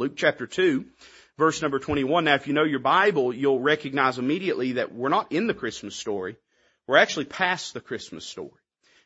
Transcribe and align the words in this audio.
Luke 0.00 0.16
chapter 0.16 0.46
2, 0.46 0.86
verse 1.36 1.60
number 1.60 1.78
21. 1.78 2.24
Now 2.24 2.34
if 2.34 2.46
you 2.46 2.54
know 2.54 2.64
your 2.64 2.78
Bible, 2.78 3.34
you'll 3.34 3.60
recognize 3.60 4.18
immediately 4.18 4.72
that 4.72 4.94
we're 4.94 5.10
not 5.10 5.30
in 5.30 5.46
the 5.46 5.52
Christmas 5.52 5.94
story. 5.94 6.36
We're 6.86 6.96
actually 6.96 7.26
past 7.26 7.74
the 7.74 7.82
Christmas 7.82 8.24
story. 8.24 8.48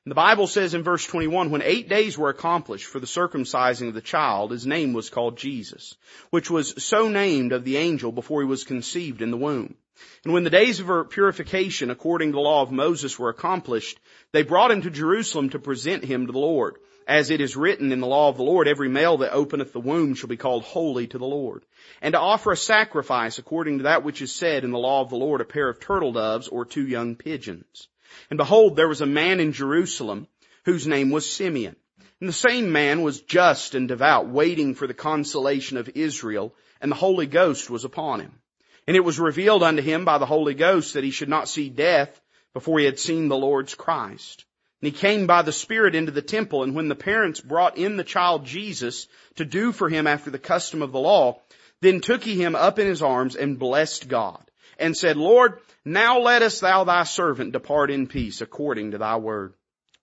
And 0.05 0.13
the 0.13 0.15
Bible 0.15 0.47
says 0.47 0.73
in 0.73 0.85
verse 0.85 1.05
21, 1.05 1.51
when 1.51 1.63
eight 1.63 1.89
days 1.89 2.17
were 2.17 2.29
accomplished 2.29 2.87
for 2.87 3.01
the 3.01 3.09
circumcising 3.09 3.89
of 3.89 3.95
the 3.95 4.01
child, 4.01 4.53
his 4.53 4.69
name 4.69 4.93
was 4.93 5.11
called 5.11 5.37
Jesus, 5.37 5.97
which 6.31 6.49
was 6.49 6.81
so 6.85 7.09
named 7.09 7.51
of 7.51 7.65
the 7.65 7.77
angel 7.77 8.13
before 8.13 8.43
he 8.43 8.47
was 8.47 8.63
conceived 8.63 9.21
in 9.21 9.33
the 9.33 9.37
womb. 9.37 9.75
And 10.23 10.33
when 10.33 10.45
the 10.45 10.51
days 10.51 10.79
of 10.79 10.87
her 10.87 11.03
purification 11.03 11.91
according 11.91 12.31
to 12.31 12.37
the 12.37 12.41
law 12.41 12.63
of 12.63 12.71
Moses 12.71 13.19
were 13.19 13.31
accomplished, 13.31 13.99
they 14.31 14.45
brought 14.45 14.71
him 14.71 14.83
to 14.83 14.91
Jerusalem 14.91 15.51
to 15.51 15.59
present 15.59 16.05
him 16.05 16.27
to 16.27 16.33
the 16.33 16.39
Lord. 16.39 16.77
As 17.07 17.31
it 17.31 17.41
is 17.41 17.57
written 17.57 17.93
in 17.93 18.01
the 18.01 18.07
law 18.07 18.31
of 18.31 18.37
the 18.37 18.45
Lord, 18.45 18.67
every 18.67 18.89
male 18.89 19.19
that 19.19 19.33
openeth 19.33 19.73
the 19.73 19.81
womb 19.81 20.15
shall 20.15 20.29
be 20.29 20.39
called 20.39 20.65
holy 20.65 21.07
to 21.09 21.19
the 21.19 21.27
Lord. 21.27 21.65
And 22.01 22.13
to 22.13 22.21
offer 22.21 22.53
a 22.53 22.57
sacrifice 22.57 23.39
according 23.39 23.79
to 23.79 23.85
that 23.85 24.05
which 24.05 24.23
is 24.23 24.35
said 24.35 24.65
in 24.65 24.71
the 24.71 24.79
law 24.79 25.03
of 25.03 25.11
the 25.11 25.17
Lord, 25.17 25.41
a 25.41 25.45
pair 25.45 25.69
of 25.69 25.81
turtle 25.81 26.13
doves 26.13 26.49
or 26.49 26.65
two 26.65 26.87
young 26.87 27.15
pigeons. 27.15 27.89
And 28.31 28.39
behold, 28.39 28.77
there 28.77 28.89
was 28.89 29.03
a 29.03 29.07
man 29.07 29.41
in 29.41 29.53
Jerusalem 29.53 30.29
whose 30.65 30.87
name 30.87 31.11
was 31.11 31.31
Simeon. 31.31 31.77
And 32.21 32.29
the 32.29 32.33
same 32.33 32.73
man 32.73 33.03
was 33.03 33.21
just 33.21 33.75
and 33.75 33.87
devout, 33.87 34.29
waiting 34.29 34.75
for 34.75 34.87
the 34.87 34.95
consolation 34.95 35.77
of 35.77 35.91
Israel, 35.95 36.55
and 36.81 36.91
the 36.91 36.97
Holy 36.97 37.27
Ghost 37.27 37.69
was 37.69 37.85
upon 37.85 38.21
him. 38.21 38.41
And 38.87 38.97
it 38.97 39.05
was 39.05 39.19
revealed 39.19 39.63
unto 39.63 39.83
him 39.83 40.05
by 40.05 40.19
the 40.19 40.27
Holy 40.27 40.55
Ghost 40.55 40.95
that 40.95 41.05
he 41.05 41.11
should 41.11 41.29
not 41.29 41.49
see 41.49 41.69
death 41.69 42.21
before 42.55 42.79
he 42.79 42.85
had 42.85 42.99
seen 42.99 43.29
the 43.29 43.37
Lord's 43.37 43.75
Christ. 43.75 44.45
And 44.85 44.93
he 44.93 45.01
came 45.01 45.27
by 45.27 45.41
the 45.41 45.51
Spirit 45.51 45.95
into 45.95 46.13
the 46.13 46.21
temple, 46.21 46.63
and 46.63 46.75
when 46.75 46.89
the 46.89 46.95
parents 46.95 47.41
brought 47.41 47.79
in 47.79 47.97
the 47.97 48.05
child 48.05 48.45
Jesus 48.45 49.07
to 49.37 49.47
do 49.47 49.73
for 49.73 49.89
him 49.89 50.07
after 50.07 50.31
the 50.31 50.39
custom 50.39 50.83
of 50.83 50.93
the 50.93 51.01
law, 51.01 51.41
then 51.81 52.03
took 52.03 52.23
he 52.23 52.35
him 52.35 52.55
up 52.55 52.79
in 52.79 52.87
his 52.87 53.01
arms 53.01 53.35
and 53.35 53.59
blessed 53.59 54.09
God, 54.09 54.45
and 54.79 54.95
said, 54.95 55.17
Lord, 55.17 55.59
now 55.87 56.19
lettest 56.19 56.61
thou 56.61 56.85
thy 56.85 57.05
servant 57.05 57.53
depart 57.53 57.91
in 57.91 58.09
peace 58.09 58.43
according 58.43 58.91
to 58.91 58.99
thy 58.99 59.17
word. 59.17 59.55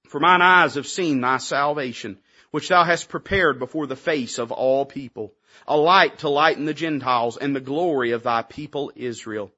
For 0.08 0.20
mine 0.20 0.42
eyes 0.42 0.74
have 0.74 0.88
seen 0.88 1.22
thy 1.22 1.38
salvation, 1.38 2.18
which 2.50 2.70
thou 2.70 2.84
hast 2.84 3.08
prepared 3.08 3.60
before 3.60 3.86
the 3.86 3.96
face 3.96 4.40
of 4.40 4.52
all 4.52 4.88
people, 4.88 5.32
a 5.68 5.78
light 5.78 6.18
to 6.18 6.30
lighten 6.30 6.66
the 6.66 6.74
Gentiles 6.74 7.38
and 7.38 7.56
the 7.56 7.62
glory 7.62 8.14
of 8.14 8.24
thy 8.24 8.42
people 8.42 8.92
Israel. 8.96 9.52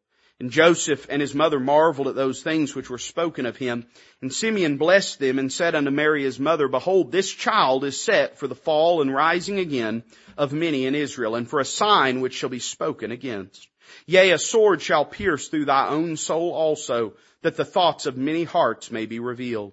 And 0.43 0.51
Joseph 0.51 1.07
and 1.09 1.21
his 1.21 1.33
mother 1.33 1.57
marveled 1.57 2.09
at 2.09 2.15
those 2.15 2.43
things 2.43 2.75
which 2.75 2.89
were 2.89 2.97
spoken 2.97 3.45
of 3.45 3.55
him. 3.55 3.85
And 4.21 4.33
Simeon 4.33 4.75
blessed 4.75 5.19
them 5.19 5.39
and 5.39 5.49
said 5.49 5.73
unto 5.73 5.89
Mary 5.89 6.23
his 6.23 6.37
mother, 6.37 6.67
Behold, 6.67 7.13
this 7.13 7.31
child 7.31 7.85
is 7.85 8.01
set 8.01 8.37
for 8.37 8.49
the 8.49 8.53
fall 8.53 9.01
and 9.01 9.15
rising 9.15 9.57
again 9.57 10.03
of 10.37 10.51
many 10.51 10.85
in 10.85 10.95
Israel, 10.95 11.35
and 11.35 11.49
for 11.49 11.61
a 11.61 11.65
sign 11.65 12.19
which 12.19 12.33
shall 12.33 12.49
be 12.49 12.59
spoken 12.59 13.09
against. 13.09 13.69
Yea, 14.05 14.31
a 14.31 14.37
sword 14.37 14.81
shall 14.81 15.05
pierce 15.05 15.47
through 15.47 15.63
thy 15.63 15.87
own 15.87 16.17
soul 16.17 16.51
also, 16.51 17.13
that 17.41 17.55
the 17.55 17.63
thoughts 17.63 18.05
of 18.05 18.17
many 18.17 18.43
hearts 18.43 18.91
may 18.91 19.05
be 19.05 19.21
revealed. 19.21 19.71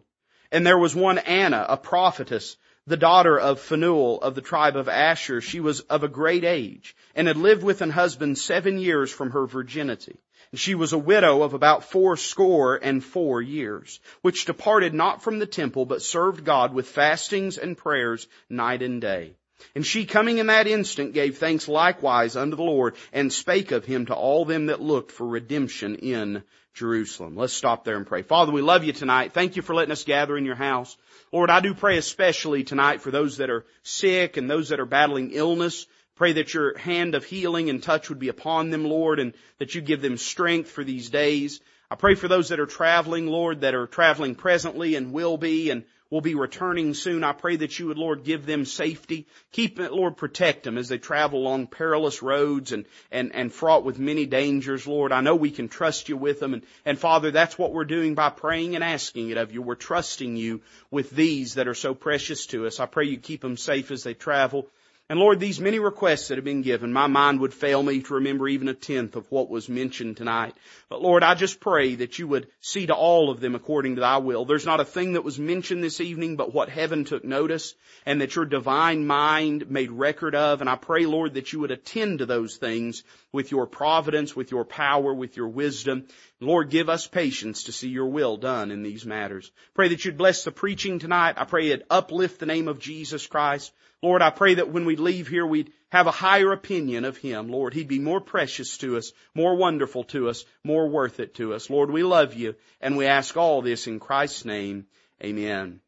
And 0.52 0.64
there 0.64 0.78
was 0.78 0.94
one 0.94 1.18
Anna, 1.18 1.66
a 1.68 1.76
prophetess, 1.76 2.56
the 2.86 2.96
daughter 2.96 3.36
of 3.36 3.58
Phanuel 3.58 4.20
of 4.20 4.36
the 4.36 4.40
tribe 4.40 4.76
of 4.76 4.88
Asher. 4.88 5.40
She 5.40 5.58
was 5.58 5.80
of 5.80 6.04
a 6.04 6.08
great 6.08 6.44
age, 6.44 6.94
and 7.16 7.26
had 7.26 7.36
lived 7.36 7.64
with 7.64 7.82
an 7.82 7.90
husband 7.90 8.38
seven 8.38 8.78
years 8.78 9.10
from 9.10 9.32
her 9.32 9.46
virginity. 9.46 10.16
She 10.54 10.74
was 10.74 10.92
a 10.92 10.98
widow 10.98 11.42
of 11.42 11.54
about 11.54 11.84
fourscore 11.84 12.76
and 12.76 13.04
four 13.04 13.40
years, 13.40 14.00
which 14.22 14.46
departed 14.46 14.92
not 14.94 15.22
from 15.22 15.38
the 15.38 15.46
temple, 15.46 15.84
but 15.84 16.02
served 16.02 16.44
God 16.44 16.74
with 16.74 16.88
fastings 16.88 17.56
and 17.56 17.78
prayers 17.78 18.26
night 18.48 18.82
and 18.82 19.00
day. 19.00 19.34
And 19.74 19.86
she 19.86 20.06
coming 20.06 20.38
in 20.38 20.48
that 20.48 20.66
instant 20.66 21.12
gave 21.12 21.38
thanks 21.38 21.68
likewise 21.68 22.34
unto 22.34 22.56
the 22.56 22.64
Lord 22.64 22.96
and 23.12 23.32
spake 23.32 23.70
of 23.70 23.84
him 23.84 24.06
to 24.06 24.14
all 24.14 24.44
them 24.44 24.66
that 24.66 24.80
looked 24.80 25.12
for 25.12 25.26
redemption 25.26 25.96
in 25.96 26.42
Jerusalem. 26.74 27.36
Let's 27.36 27.52
stop 27.52 27.84
there 27.84 27.96
and 27.96 28.06
pray. 28.06 28.22
Father, 28.22 28.50
we 28.50 28.62
love 28.62 28.84
you 28.84 28.92
tonight. 28.92 29.32
Thank 29.32 29.54
you 29.54 29.62
for 29.62 29.74
letting 29.74 29.92
us 29.92 30.04
gather 30.04 30.36
in 30.36 30.44
your 30.44 30.56
house. 30.56 30.96
Lord, 31.30 31.50
I 31.50 31.60
do 31.60 31.74
pray 31.74 31.96
especially 31.98 32.64
tonight 32.64 33.02
for 33.02 33.10
those 33.10 33.36
that 33.36 33.50
are 33.50 33.66
sick 33.82 34.36
and 34.36 34.50
those 34.50 34.70
that 34.70 34.80
are 34.80 34.86
battling 34.86 35.30
illness. 35.32 35.86
Pray 36.20 36.32
that 36.32 36.52
your 36.52 36.76
hand 36.76 37.14
of 37.14 37.24
healing 37.24 37.70
and 37.70 37.82
touch 37.82 38.10
would 38.10 38.18
be 38.18 38.28
upon 38.28 38.68
them, 38.68 38.84
Lord, 38.84 39.18
and 39.18 39.32
that 39.56 39.74
you 39.74 39.80
give 39.80 40.02
them 40.02 40.18
strength 40.18 40.70
for 40.70 40.84
these 40.84 41.08
days. 41.08 41.62
I 41.90 41.94
pray 41.94 42.14
for 42.14 42.28
those 42.28 42.50
that 42.50 42.60
are 42.60 42.66
traveling, 42.66 43.26
Lord, 43.26 43.62
that 43.62 43.74
are 43.74 43.86
traveling 43.86 44.34
presently 44.34 44.96
and 44.96 45.14
will 45.14 45.38
be 45.38 45.70
and 45.70 45.82
will 46.10 46.20
be 46.20 46.34
returning 46.34 46.92
soon. 46.92 47.24
I 47.24 47.32
pray 47.32 47.56
that 47.56 47.78
you 47.78 47.86
would, 47.86 47.96
Lord, 47.96 48.22
give 48.22 48.44
them 48.44 48.66
safety. 48.66 49.28
Keep, 49.52 49.80
it, 49.80 49.92
Lord, 49.92 50.18
protect 50.18 50.64
them 50.64 50.76
as 50.76 50.90
they 50.90 50.98
travel 50.98 51.40
along 51.40 51.68
perilous 51.68 52.20
roads 52.20 52.72
and, 52.72 52.84
and, 53.10 53.34
and 53.34 53.50
fraught 53.50 53.82
with 53.82 53.98
many 53.98 54.26
dangers, 54.26 54.86
Lord. 54.86 55.12
I 55.12 55.22
know 55.22 55.36
we 55.36 55.50
can 55.50 55.68
trust 55.70 56.10
you 56.10 56.18
with 56.18 56.38
them. 56.38 56.52
And, 56.52 56.64
and 56.84 56.98
Father, 56.98 57.30
that's 57.30 57.56
what 57.56 57.72
we're 57.72 57.84
doing 57.86 58.14
by 58.14 58.28
praying 58.28 58.74
and 58.74 58.84
asking 58.84 59.30
it 59.30 59.38
of 59.38 59.54
you. 59.54 59.62
We're 59.62 59.74
trusting 59.74 60.36
you 60.36 60.60
with 60.90 61.08
these 61.08 61.54
that 61.54 61.66
are 61.66 61.74
so 61.74 61.94
precious 61.94 62.44
to 62.48 62.66
us. 62.66 62.78
I 62.78 62.84
pray 62.84 63.06
you 63.06 63.16
keep 63.16 63.40
them 63.40 63.56
safe 63.56 63.90
as 63.90 64.02
they 64.02 64.12
travel. 64.12 64.68
And 65.10 65.18
Lord, 65.18 65.40
these 65.40 65.58
many 65.58 65.80
requests 65.80 66.28
that 66.28 66.38
have 66.38 66.44
been 66.44 66.62
given, 66.62 66.92
my 66.92 67.08
mind 67.08 67.40
would 67.40 67.52
fail 67.52 67.82
me 67.82 68.00
to 68.00 68.14
remember 68.14 68.46
even 68.46 68.68
a 68.68 68.74
tenth 68.74 69.16
of 69.16 69.28
what 69.28 69.50
was 69.50 69.68
mentioned 69.68 70.16
tonight. 70.16 70.54
But 70.88 71.02
Lord, 71.02 71.24
I 71.24 71.34
just 71.34 71.58
pray 71.58 71.96
that 71.96 72.20
you 72.20 72.28
would 72.28 72.46
see 72.60 72.86
to 72.86 72.94
all 72.94 73.28
of 73.28 73.40
them 73.40 73.56
according 73.56 73.96
to 73.96 74.02
thy 74.02 74.18
will. 74.18 74.44
There's 74.44 74.66
not 74.66 74.78
a 74.78 74.84
thing 74.84 75.14
that 75.14 75.24
was 75.24 75.36
mentioned 75.36 75.82
this 75.82 76.00
evening 76.00 76.36
but 76.36 76.54
what 76.54 76.68
heaven 76.68 77.04
took 77.04 77.24
notice 77.24 77.74
and 78.06 78.20
that 78.20 78.36
your 78.36 78.44
divine 78.44 79.04
mind 79.04 79.68
made 79.68 79.90
record 79.90 80.36
of. 80.36 80.60
And 80.60 80.70
I 80.70 80.76
pray, 80.76 81.06
Lord, 81.06 81.34
that 81.34 81.52
you 81.52 81.58
would 81.58 81.72
attend 81.72 82.20
to 82.20 82.26
those 82.26 82.56
things 82.58 83.02
with 83.32 83.50
your 83.50 83.66
providence, 83.66 84.36
with 84.36 84.52
your 84.52 84.64
power, 84.64 85.12
with 85.12 85.36
your 85.36 85.48
wisdom. 85.48 86.06
Lord, 86.38 86.70
give 86.70 86.88
us 86.88 87.08
patience 87.08 87.64
to 87.64 87.72
see 87.72 87.88
your 87.88 88.06
will 88.06 88.36
done 88.36 88.70
in 88.70 88.84
these 88.84 89.04
matters. 89.04 89.50
Pray 89.74 89.88
that 89.88 90.04
you'd 90.04 90.18
bless 90.18 90.44
the 90.44 90.52
preaching 90.52 91.00
tonight. 91.00 91.34
I 91.36 91.46
pray 91.46 91.70
it 91.70 91.84
uplift 91.90 92.38
the 92.38 92.46
name 92.46 92.68
of 92.68 92.78
Jesus 92.78 93.26
Christ. 93.26 93.72
Lord, 94.02 94.22
I 94.22 94.30
pray 94.30 94.54
that 94.54 94.70
when 94.70 94.86
we 94.86 94.96
leave 94.96 95.28
here, 95.28 95.46
we'd 95.46 95.72
have 95.92 96.06
a 96.06 96.12
higher 96.12 96.52
opinion 96.52 97.04
of 97.04 97.18
Him. 97.18 97.48
Lord, 97.48 97.74
He'd 97.74 97.88
be 97.88 97.98
more 97.98 98.20
precious 98.20 98.78
to 98.78 98.96
us, 98.96 99.12
more 99.34 99.56
wonderful 99.56 100.04
to 100.04 100.28
us, 100.28 100.44
more 100.64 100.88
worth 100.88 101.20
it 101.20 101.34
to 101.34 101.52
us. 101.54 101.68
Lord, 101.68 101.90
we 101.90 102.02
love 102.02 102.34
you, 102.34 102.54
and 102.80 102.96
we 102.96 103.06
ask 103.06 103.36
all 103.36 103.60
this 103.60 103.86
in 103.86 104.00
Christ's 104.00 104.44
name. 104.44 104.86
Amen. 105.22 105.80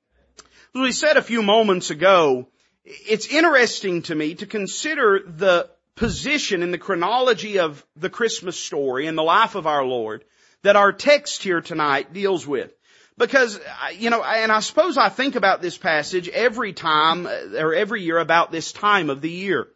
As 0.74 0.80
we 0.80 0.92
said 0.92 1.16
a 1.16 1.22
few 1.22 1.42
moments 1.42 1.90
ago, 1.90 2.48
it's 2.84 3.26
interesting 3.26 4.02
to 4.02 4.14
me 4.14 4.34
to 4.36 4.46
consider 4.46 5.20
the 5.24 5.70
position 5.94 6.62
in 6.62 6.70
the 6.70 6.78
chronology 6.78 7.58
of 7.58 7.84
the 7.96 8.10
Christmas 8.10 8.58
story 8.58 9.06
and 9.06 9.16
the 9.16 9.22
life 9.22 9.54
of 9.54 9.66
our 9.66 9.84
Lord 9.84 10.24
that 10.62 10.76
our 10.76 10.92
text 10.92 11.42
here 11.42 11.60
tonight 11.60 12.12
deals 12.12 12.46
with. 12.46 12.72
Because, 13.22 13.60
you 13.96 14.10
know, 14.10 14.22
and 14.24 14.50
I 14.50 14.58
suppose 14.58 14.98
I 14.98 15.08
think 15.08 15.36
about 15.36 15.62
this 15.62 15.78
passage 15.78 16.28
every 16.28 16.72
time, 16.72 17.28
or 17.28 17.72
every 17.72 18.02
year 18.02 18.18
about 18.18 18.50
this 18.50 18.72
time 18.72 19.10
of 19.10 19.20
the 19.20 19.30
year. 19.30 19.68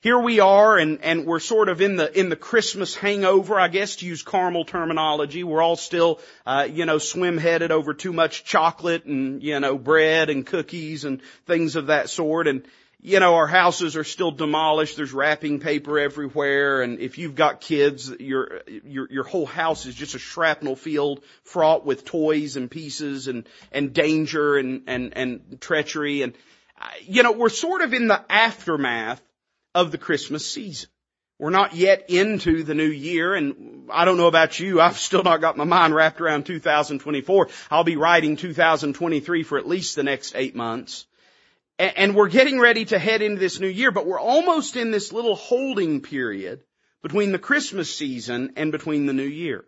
Here 0.00 0.18
we 0.18 0.38
are 0.38 0.78
and, 0.78 1.02
and 1.02 1.26
we're 1.26 1.40
sort 1.40 1.68
of 1.68 1.80
in 1.80 1.96
the, 1.96 2.16
in 2.18 2.28
the 2.28 2.36
Christmas 2.36 2.94
hangover, 2.94 3.58
I 3.58 3.66
guess 3.66 3.96
to 3.96 4.06
use 4.06 4.22
carnal 4.22 4.64
terminology. 4.64 5.42
We're 5.42 5.62
all 5.62 5.74
still, 5.74 6.20
uh, 6.46 6.68
you 6.70 6.86
know, 6.86 6.98
swim 6.98 7.38
headed 7.38 7.72
over 7.72 7.92
too 7.92 8.12
much 8.12 8.44
chocolate 8.44 9.04
and, 9.04 9.42
you 9.42 9.58
know, 9.58 9.78
bread 9.78 10.30
and 10.30 10.46
cookies 10.46 11.04
and 11.04 11.20
things 11.46 11.74
of 11.74 11.88
that 11.88 12.08
sort. 12.08 12.46
And, 12.46 12.64
you 13.04 13.18
know, 13.18 13.34
our 13.34 13.48
houses 13.48 13.96
are 13.96 14.04
still 14.04 14.30
demolished. 14.30 14.96
There's 14.96 15.12
wrapping 15.12 15.58
paper 15.58 15.98
everywhere. 15.98 16.82
And 16.82 17.00
if 17.00 17.18
you've 17.18 17.34
got 17.34 17.60
kids, 17.60 18.08
your, 18.20 18.62
your, 18.84 19.08
your 19.10 19.24
whole 19.24 19.44
house 19.44 19.86
is 19.86 19.96
just 19.96 20.14
a 20.14 20.20
shrapnel 20.20 20.76
field 20.76 21.24
fraught 21.42 21.84
with 21.84 22.04
toys 22.04 22.56
and 22.56 22.70
pieces 22.70 23.26
and, 23.26 23.48
and 23.72 23.92
danger 23.92 24.56
and, 24.56 24.84
and, 24.86 25.16
and 25.16 25.60
treachery. 25.60 26.22
And, 26.22 26.34
uh, 26.80 26.86
you 27.02 27.24
know, 27.24 27.32
we're 27.32 27.48
sort 27.48 27.82
of 27.82 27.92
in 27.92 28.06
the 28.06 28.24
aftermath 28.30 29.20
of 29.74 29.90
the 29.90 29.98
Christmas 29.98 30.48
season. 30.48 30.88
We're 31.40 31.50
not 31.50 31.74
yet 31.74 32.08
into 32.08 32.62
the 32.62 32.74
new 32.74 32.84
year 32.84 33.34
and 33.34 33.90
I 33.92 34.04
don't 34.04 34.16
know 34.16 34.28
about 34.28 34.60
you, 34.60 34.80
I've 34.80 34.96
still 34.96 35.24
not 35.24 35.40
got 35.40 35.56
my 35.56 35.64
mind 35.64 35.92
wrapped 35.92 36.20
around 36.20 36.46
2024. 36.46 37.48
I'll 37.68 37.82
be 37.82 37.96
writing 37.96 38.36
2023 38.36 39.42
for 39.42 39.58
at 39.58 39.66
least 39.66 39.96
the 39.96 40.04
next 40.04 40.36
eight 40.36 40.54
months. 40.54 41.04
And 41.82 42.14
we're 42.14 42.28
getting 42.28 42.60
ready 42.60 42.84
to 42.84 42.98
head 42.98 43.22
into 43.22 43.40
this 43.40 43.58
new 43.58 43.66
year, 43.66 43.90
but 43.90 44.06
we're 44.06 44.20
almost 44.20 44.76
in 44.76 44.92
this 44.92 45.12
little 45.12 45.34
holding 45.34 46.00
period 46.00 46.62
between 47.02 47.32
the 47.32 47.40
Christmas 47.40 47.92
season 47.92 48.52
and 48.54 48.70
between 48.70 49.06
the 49.06 49.12
new 49.12 49.24
year. 49.24 49.64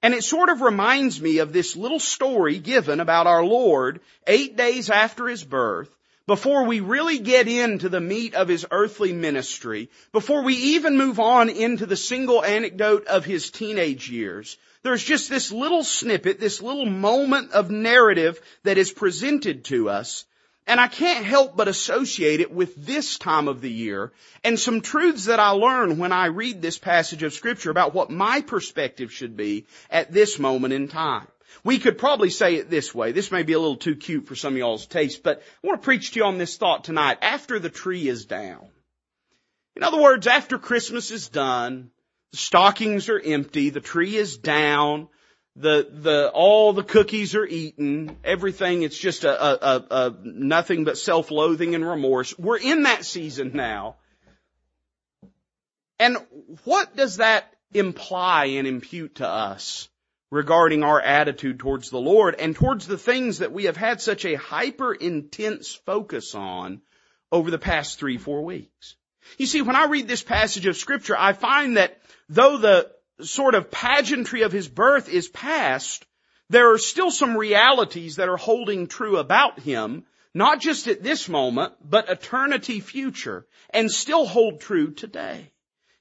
And 0.00 0.14
it 0.14 0.22
sort 0.22 0.48
of 0.48 0.60
reminds 0.60 1.20
me 1.20 1.38
of 1.38 1.52
this 1.52 1.74
little 1.74 1.98
story 1.98 2.60
given 2.60 3.00
about 3.00 3.26
our 3.26 3.44
Lord 3.44 3.98
eight 4.28 4.56
days 4.56 4.90
after 4.90 5.26
His 5.26 5.42
birth, 5.42 5.90
before 6.28 6.66
we 6.66 6.78
really 6.78 7.18
get 7.18 7.48
into 7.48 7.88
the 7.88 8.00
meat 8.00 8.36
of 8.36 8.46
His 8.46 8.64
earthly 8.70 9.12
ministry, 9.12 9.90
before 10.12 10.42
we 10.42 10.54
even 10.54 10.96
move 10.96 11.18
on 11.18 11.48
into 11.50 11.84
the 11.84 11.96
single 11.96 12.44
anecdote 12.44 13.08
of 13.08 13.24
His 13.24 13.50
teenage 13.50 14.08
years, 14.08 14.56
there's 14.84 15.02
just 15.02 15.28
this 15.28 15.50
little 15.50 15.82
snippet, 15.82 16.38
this 16.38 16.62
little 16.62 16.86
moment 16.86 17.50
of 17.50 17.72
narrative 17.72 18.40
that 18.62 18.78
is 18.78 18.92
presented 18.92 19.64
to 19.64 19.88
us 19.88 20.24
And 20.66 20.80
I 20.80 20.88
can't 20.88 21.24
help 21.24 21.56
but 21.56 21.68
associate 21.68 22.40
it 22.40 22.50
with 22.50 22.74
this 22.74 23.18
time 23.18 23.46
of 23.46 23.60
the 23.60 23.70
year 23.70 24.12
and 24.42 24.58
some 24.58 24.80
truths 24.80 25.26
that 25.26 25.38
I 25.38 25.50
learn 25.50 25.98
when 25.98 26.10
I 26.10 26.26
read 26.26 26.60
this 26.60 26.76
passage 26.76 27.22
of 27.22 27.32
scripture 27.32 27.70
about 27.70 27.94
what 27.94 28.10
my 28.10 28.40
perspective 28.40 29.12
should 29.12 29.36
be 29.36 29.66
at 29.90 30.12
this 30.12 30.40
moment 30.40 30.74
in 30.74 30.88
time. 30.88 31.28
We 31.62 31.78
could 31.78 31.98
probably 31.98 32.30
say 32.30 32.56
it 32.56 32.68
this 32.68 32.94
way. 32.94 33.12
This 33.12 33.30
may 33.30 33.44
be 33.44 33.52
a 33.52 33.58
little 33.58 33.76
too 33.76 33.94
cute 33.94 34.26
for 34.26 34.34
some 34.34 34.54
of 34.54 34.58
y'all's 34.58 34.86
taste, 34.86 35.22
but 35.22 35.42
I 35.62 35.66
want 35.66 35.80
to 35.80 35.84
preach 35.84 36.10
to 36.12 36.20
you 36.20 36.24
on 36.24 36.38
this 36.38 36.56
thought 36.56 36.84
tonight. 36.84 37.18
After 37.22 37.58
the 37.58 37.70
tree 37.70 38.08
is 38.08 38.26
down. 38.26 38.68
In 39.76 39.82
other 39.82 40.00
words, 40.00 40.26
after 40.26 40.58
Christmas 40.58 41.10
is 41.10 41.28
done, 41.28 41.90
the 42.32 42.38
stockings 42.38 43.08
are 43.08 43.20
empty, 43.20 43.70
the 43.70 43.80
tree 43.80 44.16
is 44.16 44.36
down, 44.36 45.08
the 45.56 45.88
the 45.90 46.30
all 46.34 46.74
the 46.74 46.82
cookies 46.82 47.34
are 47.34 47.46
eaten, 47.46 48.16
everything 48.22 48.82
it's 48.82 48.98
just 48.98 49.24
a, 49.24 49.42
a, 49.42 49.76
a, 49.76 49.84
a 49.90 50.14
nothing 50.22 50.84
but 50.84 50.98
self-loathing 50.98 51.74
and 51.74 51.88
remorse. 51.88 52.38
We're 52.38 52.58
in 52.58 52.82
that 52.82 53.04
season 53.04 53.52
now. 53.54 53.96
And 55.98 56.18
what 56.64 56.94
does 56.94 57.16
that 57.16 57.50
imply 57.72 58.46
and 58.46 58.66
impute 58.66 59.16
to 59.16 59.26
us 59.26 59.88
regarding 60.30 60.82
our 60.82 61.00
attitude 61.00 61.58
towards 61.58 61.88
the 61.88 61.98
Lord 61.98 62.34
and 62.34 62.54
towards 62.54 62.86
the 62.86 62.98
things 62.98 63.38
that 63.38 63.52
we 63.52 63.64
have 63.64 63.78
had 63.78 64.02
such 64.02 64.26
a 64.26 64.34
hyper 64.34 64.92
intense 64.92 65.74
focus 65.74 66.34
on 66.34 66.82
over 67.32 67.50
the 67.50 67.58
past 67.58 67.98
three, 67.98 68.18
four 68.18 68.44
weeks? 68.44 68.96
You 69.38 69.46
see, 69.46 69.62
when 69.62 69.74
I 69.76 69.86
read 69.86 70.06
this 70.06 70.22
passage 70.22 70.66
of 70.66 70.76
scripture, 70.76 71.16
I 71.18 71.32
find 71.32 71.78
that 71.78 71.98
though 72.28 72.58
the 72.58 72.90
sort 73.20 73.54
of 73.54 73.70
pageantry 73.70 74.42
of 74.42 74.52
his 74.52 74.68
birth 74.68 75.08
is 75.08 75.28
past, 75.28 76.04
there 76.48 76.72
are 76.72 76.78
still 76.78 77.10
some 77.10 77.36
realities 77.36 78.16
that 78.16 78.28
are 78.28 78.36
holding 78.36 78.86
true 78.86 79.16
about 79.16 79.58
him, 79.58 80.04
not 80.34 80.60
just 80.60 80.86
at 80.86 81.02
this 81.02 81.28
moment, 81.28 81.74
but 81.82 82.08
eternity 82.08 82.80
future, 82.80 83.46
and 83.70 83.90
still 83.90 84.26
hold 84.26 84.60
true 84.60 84.92
today. 84.92 85.50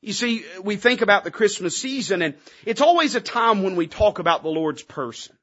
You 0.01 0.13
see, 0.13 0.45
we 0.61 0.75
think 0.75 1.01
about 1.01 1.23
the 1.23 1.31
Christmas 1.31 1.75
season 1.75 2.21
and 2.21 2.35
it's 2.63 2.81
always 2.81 3.15
a 3.15 3.21
time 3.21 3.63
when 3.63 3.75
we 3.75 3.87
talk 3.87 4.19
about 4.19 4.43
the 4.43 4.49
Lord's 4.49 4.83
person. 4.83 5.35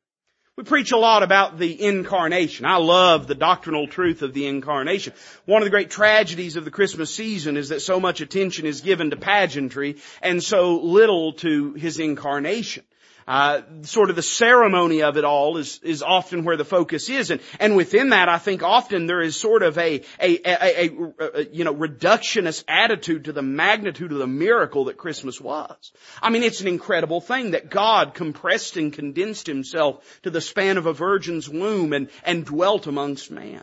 We 0.54 0.64
preach 0.64 0.92
a 0.92 0.98
lot 0.98 1.22
about 1.22 1.58
the 1.58 1.82
incarnation. 1.82 2.66
I 2.66 2.76
love 2.76 3.26
the 3.26 3.34
doctrinal 3.34 3.88
truth 3.88 4.20
of 4.20 4.34
the 4.34 4.46
incarnation. 4.46 5.14
One 5.46 5.62
of 5.62 5.64
the 5.64 5.70
great 5.70 5.90
tragedies 5.90 6.56
of 6.56 6.66
the 6.66 6.70
Christmas 6.70 7.14
season 7.14 7.56
is 7.56 7.70
that 7.70 7.80
so 7.80 7.98
much 7.98 8.20
attention 8.20 8.66
is 8.66 8.82
given 8.82 9.08
to 9.10 9.16
pageantry 9.16 9.96
and 10.20 10.42
so 10.42 10.78
little 10.78 11.32
to 11.34 11.72
His 11.72 11.98
incarnation. 11.98 12.84
Uh, 13.26 13.62
sort 13.82 14.10
of 14.10 14.16
the 14.16 14.22
ceremony 14.22 15.02
of 15.02 15.16
it 15.16 15.24
all 15.24 15.56
is 15.56 15.78
is 15.82 16.02
often 16.02 16.44
where 16.44 16.56
the 16.56 16.64
focus 16.64 17.08
is, 17.08 17.30
and 17.30 17.40
and 17.60 17.76
within 17.76 18.10
that, 18.10 18.28
I 18.28 18.38
think 18.38 18.62
often 18.62 19.06
there 19.06 19.20
is 19.20 19.36
sort 19.36 19.62
of 19.62 19.78
a 19.78 20.02
a, 20.20 20.38
a, 20.44 20.88
a, 20.88 21.14
a 21.20 21.44
you 21.52 21.64
know 21.64 21.74
reductionist 21.74 22.64
attitude 22.66 23.26
to 23.26 23.32
the 23.32 23.42
magnitude 23.42 24.12
of 24.12 24.18
the 24.18 24.26
miracle 24.26 24.86
that 24.86 24.96
Christmas 24.96 25.40
was. 25.40 25.92
I 26.20 26.30
mean, 26.30 26.42
it's 26.42 26.60
an 26.60 26.68
incredible 26.68 27.20
thing 27.20 27.52
that 27.52 27.70
God 27.70 28.14
compressed 28.14 28.76
and 28.76 28.92
condensed 28.92 29.46
Himself 29.46 30.04
to 30.22 30.30
the 30.30 30.40
span 30.40 30.76
of 30.76 30.86
a 30.86 30.92
virgin's 30.92 31.48
womb 31.48 31.92
and 31.92 32.08
and 32.24 32.44
dwelt 32.44 32.86
amongst 32.86 33.30
man. 33.30 33.62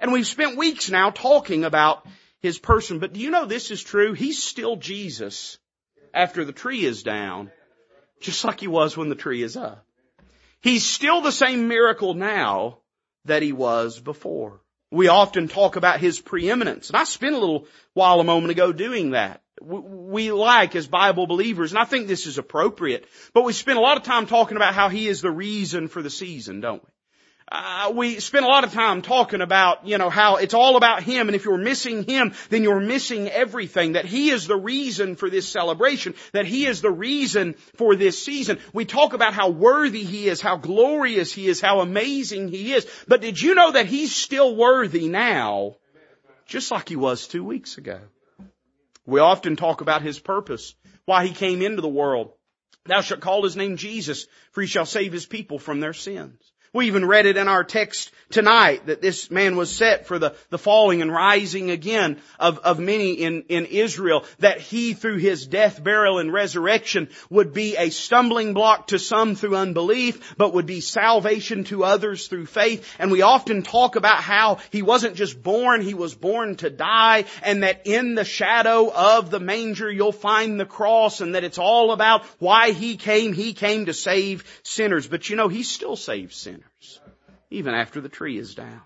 And 0.00 0.12
we've 0.12 0.26
spent 0.26 0.56
weeks 0.56 0.90
now 0.90 1.10
talking 1.10 1.64
about 1.64 2.06
His 2.40 2.58
person, 2.58 2.98
but 2.98 3.14
do 3.14 3.20
you 3.20 3.30
know 3.30 3.46
this 3.46 3.70
is 3.70 3.82
true? 3.82 4.12
He's 4.12 4.42
still 4.42 4.76
Jesus 4.76 5.58
after 6.12 6.44
the 6.44 6.52
tree 6.52 6.84
is 6.84 7.02
down 7.02 7.50
just 8.20 8.44
like 8.44 8.60
he 8.60 8.68
was 8.68 8.96
when 8.96 9.08
the 9.08 9.14
tree 9.14 9.42
is 9.42 9.56
up. 9.56 9.84
He's 10.60 10.84
still 10.84 11.20
the 11.20 11.32
same 11.32 11.68
miracle 11.68 12.14
now 12.14 12.78
that 13.24 13.42
he 13.42 13.52
was 13.52 14.00
before. 14.00 14.60
We 14.90 15.08
often 15.08 15.48
talk 15.48 15.76
about 15.76 16.00
his 16.00 16.18
preeminence, 16.18 16.88
and 16.88 16.96
I 16.96 17.04
spent 17.04 17.34
a 17.34 17.38
little 17.38 17.66
while 17.92 18.20
a 18.20 18.24
moment 18.24 18.52
ago 18.52 18.72
doing 18.72 19.10
that. 19.10 19.42
We 19.60 20.32
like 20.32 20.74
as 20.76 20.86
Bible 20.86 21.26
believers, 21.26 21.72
and 21.72 21.78
I 21.78 21.84
think 21.84 22.06
this 22.06 22.26
is 22.26 22.38
appropriate, 22.38 23.06
but 23.34 23.44
we 23.44 23.52
spend 23.52 23.78
a 23.78 23.82
lot 23.82 23.98
of 23.98 24.04
time 24.04 24.26
talking 24.26 24.56
about 24.56 24.74
how 24.74 24.88
he 24.88 25.08
is 25.08 25.20
the 25.20 25.30
reason 25.30 25.88
for 25.88 26.00
the 26.00 26.10
season, 26.10 26.60
don't 26.60 26.82
we? 26.82 26.90
Uh, 27.50 27.92
we 27.94 28.20
spend 28.20 28.44
a 28.44 28.48
lot 28.48 28.64
of 28.64 28.74
time 28.74 29.00
talking 29.00 29.40
about, 29.40 29.86
you 29.86 29.96
know, 29.96 30.10
how 30.10 30.36
it's 30.36 30.52
all 30.52 30.76
about 30.76 31.02
Him, 31.02 31.28
and 31.28 31.34
if 31.34 31.46
you're 31.46 31.56
missing 31.56 32.02
Him, 32.02 32.34
then 32.50 32.62
you're 32.62 32.80
missing 32.80 33.28
everything. 33.28 33.92
That 33.92 34.04
He 34.04 34.28
is 34.28 34.46
the 34.46 34.56
reason 34.56 35.16
for 35.16 35.30
this 35.30 35.48
celebration, 35.48 36.14
that 36.32 36.44
He 36.44 36.66
is 36.66 36.82
the 36.82 36.90
reason 36.90 37.54
for 37.76 37.96
this 37.96 38.22
season. 38.22 38.58
We 38.74 38.84
talk 38.84 39.14
about 39.14 39.32
how 39.32 39.48
worthy 39.48 40.04
He 40.04 40.28
is, 40.28 40.42
how 40.42 40.56
glorious 40.56 41.32
He 41.32 41.46
is, 41.46 41.58
how 41.58 41.80
amazing 41.80 42.48
He 42.48 42.74
is. 42.74 42.86
But 43.06 43.22
did 43.22 43.40
you 43.40 43.54
know 43.54 43.72
that 43.72 43.86
He's 43.86 44.14
still 44.14 44.54
worthy 44.54 45.08
now, 45.08 45.76
just 46.44 46.70
like 46.70 46.90
He 46.90 46.96
was 46.96 47.28
two 47.28 47.44
weeks 47.44 47.78
ago? 47.78 48.00
We 49.06 49.20
often 49.20 49.56
talk 49.56 49.80
about 49.80 50.02
His 50.02 50.18
purpose, 50.18 50.74
why 51.06 51.26
He 51.26 51.32
came 51.32 51.62
into 51.62 51.80
the 51.80 51.88
world. 51.88 52.32
Thou 52.84 53.00
shalt 53.00 53.20
call 53.20 53.42
His 53.44 53.56
name 53.56 53.78
Jesus, 53.78 54.26
for 54.52 54.60
He 54.60 54.66
shall 54.66 54.84
save 54.84 55.14
His 55.14 55.24
people 55.24 55.58
from 55.58 55.80
their 55.80 55.94
sins. 55.94 56.36
We 56.72 56.86
even 56.86 57.06
read 57.06 57.24
it 57.24 57.38
in 57.38 57.48
our 57.48 57.64
text 57.64 58.12
tonight 58.30 58.86
that 58.86 59.00
this 59.00 59.30
man 59.30 59.56
was 59.56 59.74
set 59.74 60.06
for 60.06 60.18
the, 60.18 60.34
the 60.50 60.58
falling 60.58 61.00
and 61.00 61.10
rising 61.10 61.70
again 61.70 62.20
of, 62.38 62.58
of 62.58 62.78
many 62.78 63.12
in, 63.12 63.44
in 63.48 63.64
Israel, 63.64 64.26
that 64.40 64.60
he 64.60 64.92
through 64.92 65.16
his 65.16 65.46
death, 65.46 65.82
burial, 65.82 66.18
and 66.18 66.30
resurrection 66.30 67.08
would 67.30 67.54
be 67.54 67.76
a 67.76 67.88
stumbling 67.88 68.52
block 68.52 68.88
to 68.88 68.98
some 68.98 69.34
through 69.34 69.56
unbelief, 69.56 70.34
but 70.36 70.52
would 70.52 70.66
be 70.66 70.80
salvation 70.80 71.64
to 71.64 71.84
others 71.84 72.28
through 72.28 72.44
faith. 72.44 72.86
And 72.98 73.10
we 73.10 73.22
often 73.22 73.62
talk 73.62 73.96
about 73.96 74.22
how 74.22 74.58
he 74.70 74.82
wasn't 74.82 75.16
just 75.16 75.42
born, 75.42 75.80
he 75.80 75.94
was 75.94 76.14
born 76.14 76.56
to 76.56 76.68
die, 76.68 77.24
and 77.42 77.62
that 77.62 77.86
in 77.86 78.14
the 78.14 78.26
shadow 78.26 78.92
of 78.92 79.30
the 79.30 79.40
manger 79.40 79.90
you'll 79.90 80.12
find 80.12 80.60
the 80.60 80.66
cross, 80.66 81.22
and 81.22 81.34
that 81.34 81.44
it's 81.44 81.58
all 81.58 81.92
about 81.92 82.24
why 82.38 82.72
he 82.72 82.96
came. 82.96 83.32
He 83.32 83.54
came 83.54 83.86
to 83.86 83.94
save 83.94 84.44
sinners. 84.62 85.08
But 85.08 85.30
you 85.30 85.36
know, 85.36 85.48
he 85.48 85.62
still 85.62 85.96
saves 85.96 86.36
sinners 86.36 86.57
even 87.50 87.74
after 87.74 88.00
the 88.00 88.08
tree 88.08 88.38
is 88.38 88.54
down. 88.54 88.80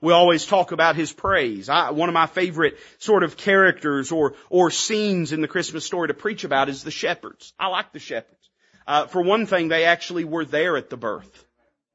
We 0.00 0.12
always 0.12 0.44
talk 0.44 0.72
about 0.72 0.96
his 0.96 1.12
praise. 1.12 1.68
I, 1.68 1.90
one 1.90 2.08
of 2.08 2.12
my 2.12 2.26
favorite 2.26 2.76
sort 2.98 3.22
of 3.22 3.36
characters 3.36 4.10
or, 4.10 4.34
or 4.50 4.72
scenes 4.72 5.32
in 5.32 5.40
the 5.40 5.48
Christmas 5.48 5.86
story 5.86 6.08
to 6.08 6.14
preach 6.14 6.42
about 6.42 6.68
is 6.68 6.82
the 6.82 6.90
shepherds. 6.90 7.52
I 7.58 7.68
like 7.68 7.92
the 7.92 8.00
shepherds. 8.00 8.50
Uh, 8.84 9.06
for 9.06 9.22
one 9.22 9.46
thing, 9.46 9.68
they 9.68 9.84
actually 9.84 10.24
were 10.24 10.44
there 10.44 10.76
at 10.76 10.90
the 10.90 10.96
birth. 10.96 11.44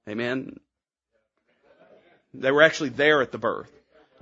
Amen. 0.08 0.58
They 2.34 2.52
were 2.52 2.62
actually 2.62 2.90
there 2.90 3.22
at 3.22 3.34
the 3.34 3.38
birth. 3.38 3.72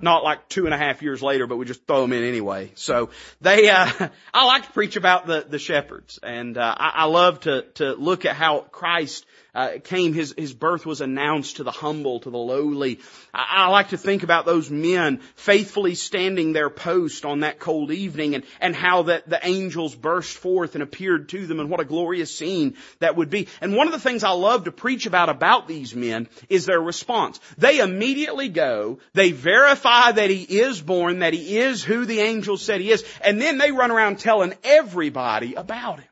Not 0.01 0.24
like 0.24 0.50
two 0.50 0.65
and 0.65 0.74
a 0.74 0.77
half 0.77 1.01
years 1.01 1.21
later, 1.21 1.47
but 1.47 1.57
we 1.57 1.65
just 1.65 1.86
throw 1.86 2.01
them 2.01 2.12
in 2.12 2.24
anyway. 2.24 2.71
So 2.75 3.12
they, 3.39 3.69
uh, 3.69 4.09
I 4.33 4.45
like 4.45 4.65
to 4.65 4.71
preach 4.71 4.95
about 4.95 5.27
the, 5.27 5.45
the 5.47 5.59
shepherds 5.59 6.19
and, 6.21 6.57
uh, 6.57 6.75
I, 6.78 6.90
I 6.90 7.04
love 7.06 7.42
to, 7.42 7.61
to 7.75 7.94
look 7.94 8.25
at 8.25 8.35
how 8.35 8.61
Christ 8.61 9.25
uh, 9.56 9.80
came, 9.83 10.14
his, 10.14 10.33
his 10.38 10.54
birth 10.54 10.85
was 10.85 11.02
announced 11.02 11.56
to 11.56 11.64
the 11.64 11.71
humble, 11.71 12.19
to 12.19 12.30
the 12.30 12.38
lowly. 12.38 13.00
I, 13.33 13.45
I 13.66 13.68
like 13.69 13.90
to 13.90 13.97
think 13.97 14.24
about 14.24 14.45
those 14.45 14.69
men 14.69 15.21
faithfully 15.35 15.95
standing 15.95 16.54
their 16.54 16.69
post 16.69 17.26
on 17.26 17.40
that 17.40 17.59
cold 17.59 17.92
evening 17.92 18.35
and, 18.35 18.44
and 18.59 18.76
how 18.76 19.04
that 19.04 19.30
the 19.30 19.40
angels 19.42 19.95
burst 19.95 20.38
forth 20.38 20.76
and 20.76 20.83
appeared 20.83 21.30
to 21.30 21.47
them 21.47 21.59
and 21.59 21.69
what 21.69 21.80
a 21.80 21.85
glorious 21.85 22.38
scene 22.38 22.76
that 23.00 23.16
would 23.16 23.30
be. 23.30 23.47
And 23.62 23.76
one 23.76 23.88
of 23.88 23.94
the 23.94 24.00
things 24.00 24.24
I 24.24 24.31
love 24.31 24.66
to 24.66 24.71
preach 24.71 25.06
about 25.06 25.30
about 25.30 25.68
these 25.68 25.95
men 25.95 26.28
is 26.50 26.66
their 26.66 26.81
response. 26.81 27.40
They 27.57 27.80
immediately 27.80 28.50
go, 28.50 29.00
they 29.14 29.31
verify 29.31 30.12
that 30.12 30.30
he 30.30 30.42
is 30.42 30.81
born, 30.81 31.19
that 31.19 31.33
he 31.33 31.57
is 31.57 31.83
who 31.83 32.06
the 32.06 32.19
angels 32.19 32.62
said 32.62 32.81
he 32.81 32.92
is, 32.92 33.06
and 33.21 33.42
then 33.42 33.57
they 33.57 33.71
run 33.71 33.92
around 33.92 34.19
telling 34.19 34.54
everybody 34.64 35.56
about 35.56 36.00
him. 36.00 36.09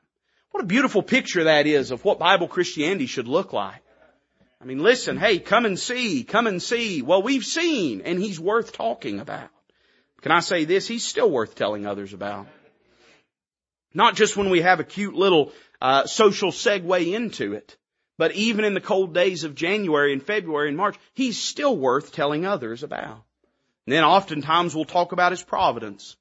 What 0.54 0.64
a 0.64 0.68
beautiful 0.68 1.02
picture 1.02 1.46
that 1.46 1.66
is 1.66 1.90
of 1.90 2.06
what 2.06 2.20
Bible 2.20 2.48
Christianity 2.48 3.08
should 3.08 3.28
look 3.28 3.54
like. 3.54 3.82
I 4.62 4.66
mean, 4.66 4.78
listen, 4.78 5.18
hey, 5.18 5.40
come 5.40 5.66
and 5.66 5.80
see, 5.80 6.24
come 6.24 6.46
and 6.46 6.62
see. 6.62 7.02
Well, 7.02 7.24
we've 7.24 7.44
seen, 7.44 8.02
and 8.02 8.20
he's 8.20 8.40
worth 8.40 8.72
talking 8.72 9.20
about. 9.20 9.50
Can 10.22 10.32
I 10.32 10.42
say 10.42 10.66
this? 10.66 10.88
He's 10.88 11.04
still 11.04 11.30
worth 11.30 11.56
telling 11.56 11.88
others 11.88 12.14
about. 12.14 12.46
Not 13.96 14.16
just 14.16 14.38
when 14.38 14.52
we 14.52 14.62
have 14.62 14.80
a 14.80 14.84
cute 14.84 15.16
little 15.16 15.52
uh, 15.82 16.06
social 16.06 16.52
segue 16.52 17.12
into 17.12 17.54
it, 17.54 17.76
but 18.20 18.34
even 18.34 18.64
in 18.64 18.76
the 18.76 18.80
cold 18.80 19.12
days 19.12 19.46
of 19.46 19.56
January 19.56 20.14
and 20.14 20.22
February 20.22 20.68
and 20.68 20.78
March, 20.78 20.98
he's 21.14 21.42
still 21.42 21.76
worth 21.76 22.12
telling 22.12 22.46
others 22.46 22.84
about. 22.84 23.24
And 23.88 23.94
then 23.96 24.04
oftentimes 24.04 24.76
we'll 24.76 24.86
talk 24.86 25.14
about 25.14 25.32
his 25.32 25.42
providence. 25.42 26.16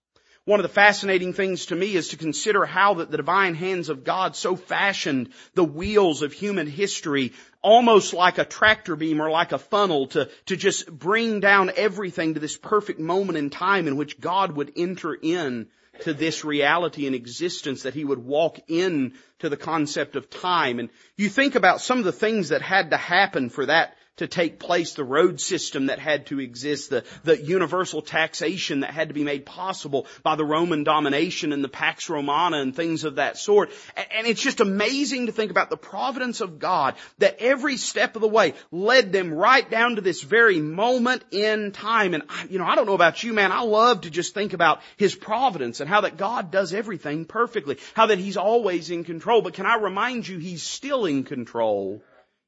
One 0.44 0.58
of 0.58 0.64
the 0.64 0.68
fascinating 0.68 1.34
things 1.34 1.66
to 1.66 1.76
me 1.76 1.94
is 1.94 2.08
to 2.08 2.16
consider 2.16 2.64
how 2.64 2.94
that 2.94 3.12
the 3.12 3.16
divine 3.16 3.54
hands 3.54 3.88
of 3.88 4.02
God 4.02 4.34
so 4.34 4.56
fashioned 4.56 5.32
the 5.54 5.64
wheels 5.64 6.22
of 6.22 6.32
human 6.32 6.66
history 6.66 7.32
almost 7.62 8.12
like 8.12 8.38
a 8.38 8.44
tractor 8.44 8.96
beam 8.96 9.22
or 9.22 9.30
like 9.30 9.52
a 9.52 9.58
funnel 9.58 10.08
to, 10.08 10.28
to 10.46 10.56
just 10.56 10.90
bring 10.90 11.38
down 11.38 11.70
everything 11.76 12.34
to 12.34 12.40
this 12.40 12.56
perfect 12.56 12.98
moment 12.98 13.38
in 13.38 13.50
time 13.50 13.86
in 13.86 13.96
which 13.96 14.18
God 14.18 14.56
would 14.56 14.72
enter 14.76 15.14
in 15.14 15.68
to 16.00 16.12
this 16.12 16.44
reality 16.44 17.06
and 17.06 17.14
existence 17.14 17.84
that 17.84 17.94
he 17.94 18.04
would 18.04 18.18
walk 18.18 18.58
in 18.66 19.12
to 19.38 19.48
the 19.48 19.56
concept 19.56 20.16
of 20.16 20.28
time. 20.28 20.80
And 20.80 20.88
you 21.16 21.28
think 21.28 21.54
about 21.54 21.80
some 21.80 21.98
of 21.98 22.04
the 22.04 22.10
things 22.10 22.48
that 22.48 22.62
had 22.62 22.90
to 22.90 22.96
happen 22.96 23.48
for 23.48 23.66
that 23.66 23.96
to 24.16 24.26
take 24.26 24.58
place, 24.58 24.92
the 24.92 25.04
road 25.04 25.40
system 25.40 25.86
that 25.86 25.98
had 25.98 26.26
to 26.26 26.38
exist, 26.38 26.90
the, 26.90 27.02
the 27.24 27.42
universal 27.42 28.02
taxation 28.02 28.80
that 28.80 28.90
had 28.90 29.08
to 29.08 29.14
be 29.14 29.24
made 29.24 29.46
possible 29.46 30.06
by 30.22 30.36
the 30.36 30.44
Roman 30.44 30.84
domination 30.84 31.52
and 31.52 31.64
the 31.64 31.68
Pax 31.68 32.10
Romana 32.10 32.58
and 32.58 32.76
things 32.76 33.04
of 33.04 33.14
that 33.14 33.38
sort. 33.38 33.70
And 33.96 34.26
it's 34.26 34.42
just 34.42 34.60
amazing 34.60 35.26
to 35.26 35.32
think 35.32 35.50
about 35.50 35.70
the 35.70 35.78
providence 35.78 36.42
of 36.42 36.58
God 36.58 36.94
that 37.18 37.38
every 37.40 37.78
step 37.78 38.14
of 38.14 38.20
the 38.20 38.28
way 38.28 38.52
led 38.70 39.12
them 39.12 39.32
right 39.32 39.68
down 39.68 39.96
to 39.96 40.02
this 40.02 40.20
very 40.20 40.60
moment 40.60 41.24
in 41.30 41.72
time. 41.72 42.12
And, 42.12 42.24
you 42.50 42.58
know, 42.58 42.66
I 42.66 42.74
don't 42.74 42.86
know 42.86 42.92
about 42.92 43.22
you, 43.22 43.32
man, 43.32 43.50
I 43.50 43.62
love 43.62 44.02
to 44.02 44.10
just 44.10 44.34
think 44.34 44.52
about 44.52 44.82
His 44.98 45.14
providence 45.14 45.80
and 45.80 45.88
how 45.88 46.02
that 46.02 46.18
God 46.18 46.50
does 46.50 46.74
everything 46.74 47.24
perfectly, 47.24 47.78
how 47.94 48.06
that 48.06 48.18
He's 48.18 48.36
always 48.36 48.90
in 48.90 49.04
control. 49.04 49.40
But 49.40 49.54
can 49.54 49.64
I 49.64 49.76
remind 49.76 50.28
you, 50.28 50.36
He's 50.36 50.62
still 50.62 51.06
in 51.06 51.24
control 51.24 52.02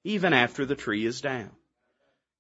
even 0.05 0.33
after 0.33 0.65
the 0.65 0.77
tree 0.77 1.05
is 1.05 1.21
down. 1.21 1.51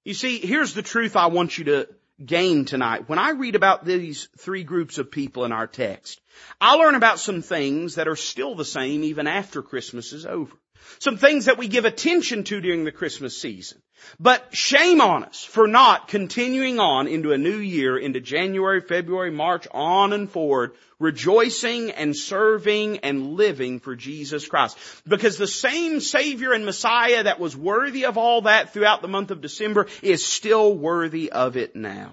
You 0.04 0.14
see, 0.14 0.38
here's 0.38 0.75
the 0.75 0.83
truth 0.83 1.16
I 1.16 1.26
want 1.26 1.56
you 1.56 1.64
to 1.64 1.88
gain 2.25 2.64
tonight. 2.64 3.09
When 3.09 3.18
I 3.18 3.30
read 3.30 3.56
about 3.56 3.85
these 3.85 4.28
three 4.38 4.62
groups 4.62 4.99
of 4.99 5.11
people 5.11 5.44
in 5.44 5.52
our 5.52 5.66
text, 5.66 6.21
I 6.61 6.76
learn 6.76 6.94
about 6.94 7.18
some 7.18 7.42
things 7.42 7.97
that 7.97 8.06
are 8.06 8.16
still 8.16 8.54
the 8.54 8.64
same 8.64 9.02
even 9.02 9.26
after 9.26 9.62
Christmas 9.62 10.12
is 10.12 10.26
over. 10.26 10.54
Some 10.99 11.17
things 11.17 11.47
that 11.47 11.59
we 11.59 11.69
give 11.69 11.85
attention 11.85 12.45
to 12.45 12.61
during 12.61 12.85
the 12.85 12.93
Christmas 12.93 13.41
season. 13.41 13.81
But 14.21 14.55
shame 14.55 15.00
on 15.00 15.25
us 15.25 15.45
for 15.45 15.67
not 15.67 16.09
continuing 16.09 16.79
on 16.79 17.07
into 17.07 17.33
a 17.33 17.38
new 17.38 17.57
year, 17.57 17.97
into 17.97 18.21
January, 18.21 18.81
February, 18.81 19.31
March, 19.31 19.67
on 19.71 20.12
and 20.12 20.31
forward, 20.31 20.73
rejoicing 20.99 21.91
and 21.91 22.14
serving 22.14 22.99
and 22.99 23.35
living 23.35 23.81
for 23.81 23.97
Jesus 23.97 24.47
Christ. 24.47 24.79
Because 25.07 25.37
the 25.37 25.47
same 25.47 26.00
Savior 26.00 26.53
and 26.53 26.64
Messiah 26.64 27.25
that 27.25 27.41
was 27.41 27.57
worthy 27.57 28.05
of 28.05 28.19
all 28.19 28.43
that 28.43 28.73
throughout 28.73 29.03
the 29.03 29.09
month 29.09 29.31
of 29.31 29.41
December 29.41 29.87
is 30.03 30.25
still 30.25 30.75
worthy 30.75 31.33
of 31.33 31.57
it 31.57 31.75
now. 31.75 32.12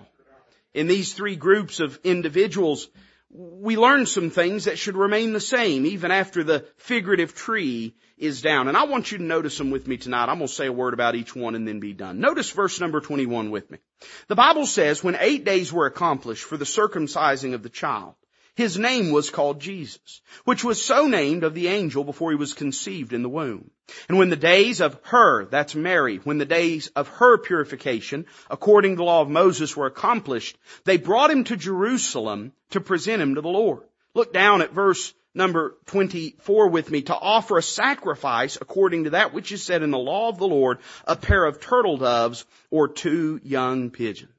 In 0.74 0.88
these 0.88 1.13
three 1.13 1.36
groups 1.36 1.80
of 1.80 2.00
individuals, 2.04 2.88
we 3.30 3.78
learn 3.78 4.06
some 4.06 4.30
things 4.30 4.66
that 4.66 4.78
should 4.78 4.96
remain 4.96 5.34
the 5.34 5.40
same 5.40 5.86
even 5.86 6.12
after 6.12 6.44
the 6.44 6.66
figurative 6.78 7.34
tree 7.34 7.96
is 8.22 8.42
down. 8.42 8.68
And 8.68 8.78
I 8.78 8.84
want 8.84 9.12
you 9.12 9.18
to 9.18 9.24
notice 9.24 9.58
them 9.58 9.72
with 9.72 9.88
me 9.88 9.98
tonight. 9.98 10.30
I'm 10.30 10.38
going 10.38 10.48
to 10.48 10.54
say 10.54 10.68
a 10.68 10.72
word 10.72 10.94
about 10.94 11.16
each 11.16 11.36
one 11.36 11.56
and 11.56 11.68
then 11.68 11.80
be 11.80 11.94
done. 11.94 12.20
Notice 12.20 12.50
verse 12.51 12.80
number 12.80 13.01
21 13.01 13.51
with 13.51 13.70
me. 13.72 13.80
The 14.28 14.36
Bible 14.36 14.66
says, 14.66 15.04
when 15.04 15.18
eight 15.20 15.44
days 15.44 15.74
were 15.74 15.86
accomplished 15.86 16.44
for 16.44 16.58
the 16.58 16.66
circumcising 16.66 17.54
of 17.54 17.63
the 17.63 17.70
child, 17.70 18.16
his 18.56 18.78
name 18.78 19.12
was 19.12 19.30
called 19.30 19.62
Jesus, 19.62 20.22
which 20.44 20.63
was 20.63 20.84
so 20.84 21.08
named 21.08 21.44
of 21.44 21.54
the 21.54 21.68
angel 21.68 22.04
before 22.04 22.32
he 22.32 22.38
was 22.38 22.54
conceived 22.54 23.13
in 23.13 23.24
the 23.24 23.30
womb. 23.30 23.72
And 24.10 24.18
when 24.18 24.30
the 24.30 24.36
days 24.36 24.82
of 24.82 25.00
her, 25.04 25.46
that's 25.46 25.74
Mary, 25.74 26.18
when 26.18 26.38
the 26.38 26.46
days 26.46 26.88
of 26.96 27.08
her 27.08 27.38
purification, 27.38 28.25
according 28.50 28.94
to 28.94 28.98
the 28.98 29.04
law 29.04 29.22
of 29.22 29.30
Moses, 29.30 29.75
were 29.75 29.86
accomplished, 29.86 30.58
they 30.84 30.98
brought 30.98 31.32
him 31.32 31.46
to 31.46 31.56
Jerusalem 31.56 32.51
to 32.72 32.82
present 32.82 33.22
him 33.22 33.36
to 33.36 33.42
the 33.42 33.48
Lord. 33.48 33.84
Look 34.13 34.34
down 34.34 34.62
at 34.62 34.74
verse 34.74 35.13
number 35.34 35.78
24 35.88 36.70
with 36.70 36.92
me 36.92 37.04
to 37.04 37.16
offer 37.16 37.58
a 37.58 37.64
sacrifice 37.64 38.58
according 38.60 39.06
to 39.06 39.10
that 39.12 39.34
which 39.34 39.52
is 39.52 39.64
said 39.64 39.84
in 39.84 39.92
the 39.92 39.98
law 39.98 40.30
of 40.30 40.38
the 40.38 40.48
Lord, 40.48 40.80
a 41.06 41.16
pair 41.16 41.46
of 41.46 41.60
turtle 41.60 41.98
doves 41.98 42.46
or 42.70 42.88
two 42.88 43.40
young 43.44 43.90
pigeons. 43.92 44.32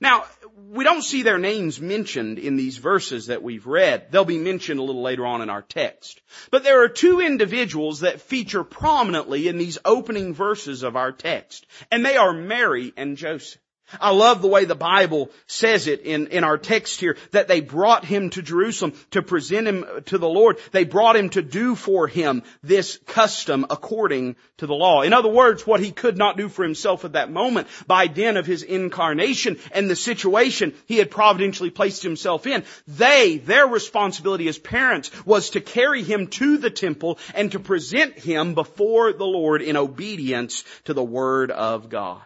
Now, 0.00 0.24
we 0.70 0.84
don't 0.84 1.02
see 1.02 1.22
their 1.22 1.38
names 1.38 1.80
mentioned 1.80 2.38
in 2.38 2.56
these 2.56 2.78
verses 2.78 3.26
that 3.26 3.42
we've 3.42 3.66
read. 3.66 4.10
They'll 4.10 4.24
be 4.24 4.38
mentioned 4.38 4.80
a 4.80 4.82
little 4.82 5.02
later 5.02 5.26
on 5.26 5.40
in 5.40 5.50
our 5.50 5.62
text. 5.62 6.20
But 6.50 6.64
there 6.64 6.82
are 6.82 6.88
two 6.88 7.20
individuals 7.20 8.00
that 8.00 8.20
feature 8.20 8.64
prominently 8.64 9.48
in 9.48 9.58
these 9.58 9.78
opening 9.84 10.34
verses 10.34 10.82
of 10.82 10.96
our 10.96 11.12
text. 11.12 11.66
And 11.90 12.04
they 12.04 12.16
are 12.16 12.32
Mary 12.32 12.92
and 12.96 13.16
Joseph. 13.16 13.60
I 14.00 14.10
love 14.10 14.40
the 14.40 14.48
way 14.48 14.64
the 14.64 14.74
Bible 14.74 15.30
says 15.46 15.86
it 15.86 16.00
in, 16.00 16.28
in 16.28 16.42
our 16.42 16.56
text 16.58 17.00
here, 17.00 17.16
that 17.32 17.48
they 17.48 17.60
brought 17.60 18.04
him 18.04 18.30
to 18.30 18.42
Jerusalem 18.42 18.94
to 19.10 19.22
present 19.22 19.68
him 19.68 19.84
to 20.06 20.18
the 20.18 20.28
Lord. 20.28 20.58
They 20.72 20.84
brought 20.84 21.16
him 21.16 21.28
to 21.30 21.42
do 21.42 21.74
for 21.74 22.08
him 22.08 22.42
this 22.62 22.98
custom 23.06 23.66
according 23.68 24.36
to 24.58 24.66
the 24.66 24.74
law. 24.74 25.02
In 25.02 25.12
other 25.12 25.28
words, 25.28 25.66
what 25.66 25.80
he 25.80 25.90
could 25.90 26.16
not 26.16 26.36
do 26.36 26.48
for 26.48 26.62
himself 26.62 27.04
at 27.04 27.12
that 27.12 27.30
moment 27.30 27.68
by 27.86 28.06
dint 28.06 28.38
of 28.38 28.46
his 28.46 28.62
incarnation 28.62 29.58
and 29.72 29.88
the 29.88 29.96
situation 29.96 30.74
he 30.86 30.96
had 30.96 31.10
providentially 31.10 31.70
placed 31.70 32.02
himself 32.02 32.46
in. 32.46 32.64
They, 32.88 33.38
their 33.38 33.66
responsibility 33.66 34.48
as 34.48 34.58
parents 34.58 35.10
was 35.26 35.50
to 35.50 35.60
carry 35.60 36.02
him 36.02 36.28
to 36.28 36.56
the 36.56 36.70
temple 36.70 37.18
and 37.34 37.52
to 37.52 37.60
present 37.60 38.18
him 38.18 38.54
before 38.54 39.12
the 39.12 39.26
Lord 39.26 39.60
in 39.62 39.76
obedience 39.76 40.64
to 40.84 40.94
the 40.94 41.04
Word 41.04 41.50
of 41.50 41.90
God. 41.90 42.22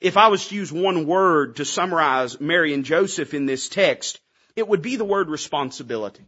If 0.00 0.16
I 0.16 0.28
was 0.28 0.48
to 0.48 0.54
use 0.54 0.72
one 0.72 1.06
word 1.06 1.56
to 1.56 1.64
summarize 1.64 2.40
Mary 2.40 2.74
and 2.74 2.84
Joseph 2.84 3.34
in 3.34 3.46
this 3.46 3.68
text, 3.68 4.20
it 4.54 4.68
would 4.68 4.82
be 4.82 4.96
the 4.96 5.04
word 5.04 5.28
responsibility. 5.28 6.24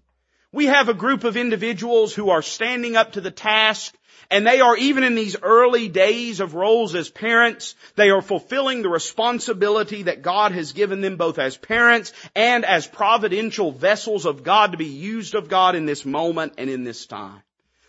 We 0.53 0.67
have 0.67 0.89
a 0.89 0.95
group 0.95 1.25
of 1.25 1.37
individuals 1.37 2.15
who 2.15 2.31
are 2.31 2.43
standing 2.43 2.97
up 2.97 3.13
to 3.13 3.21
the 3.21 3.31
task 3.31 3.95
and 4.31 4.47
they 4.47 4.61
are 4.61 4.77
even 4.77 5.05
in 5.05 5.15
these 5.15 5.37
early 5.43 5.89
days 5.89 6.41
of 6.41 6.55
roles 6.55 6.95
as 6.95 7.09
parents, 7.09 7.75
they 7.97 8.11
are 8.11 8.21
fulfilling 8.21 8.83
the 8.83 8.89
responsibility 8.89 10.03
that 10.03 10.23
God 10.23 10.53
has 10.53 10.73
given 10.73 11.01
them 11.01 11.17
both 11.17 11.39
as 11.39 11.57
parents 11.57 12.13
and 12.35 12.65
as 12.65 12.87
providential 12.87 13.73
vessels 13.73 14.27
of 14.27 14.43
God 14.43 14.73
to 14.73 14.79
be 14.79 14.87
used 14.87 15.35
of 15.35 15.49
God 15.49 15.77
in 15.77 15.87
this 15.87 16.05
moment 16.05 16.55
and 16.59 16.69
in 16.69 16.85
this 16.85 17.07
time. 17.07 17.43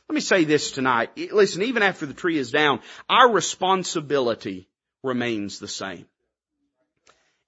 Let 0.08 0.16
me 0.16 0.22
say 0.22 0.46
this 0.46 0.72
tonight. 0.72 1.12
Listen, 1.32 1.64
even 1.64 1.84
after 1.84 2.06
the 2.06 2.14
tree 2.14 2.38
is 2.38 2.52
down, 2.52 2.80
our 3.10 3.32
responsibility 3.32 4.68
remains 5.04 5.60
the 5.60 5.68
same. 5.68 6.06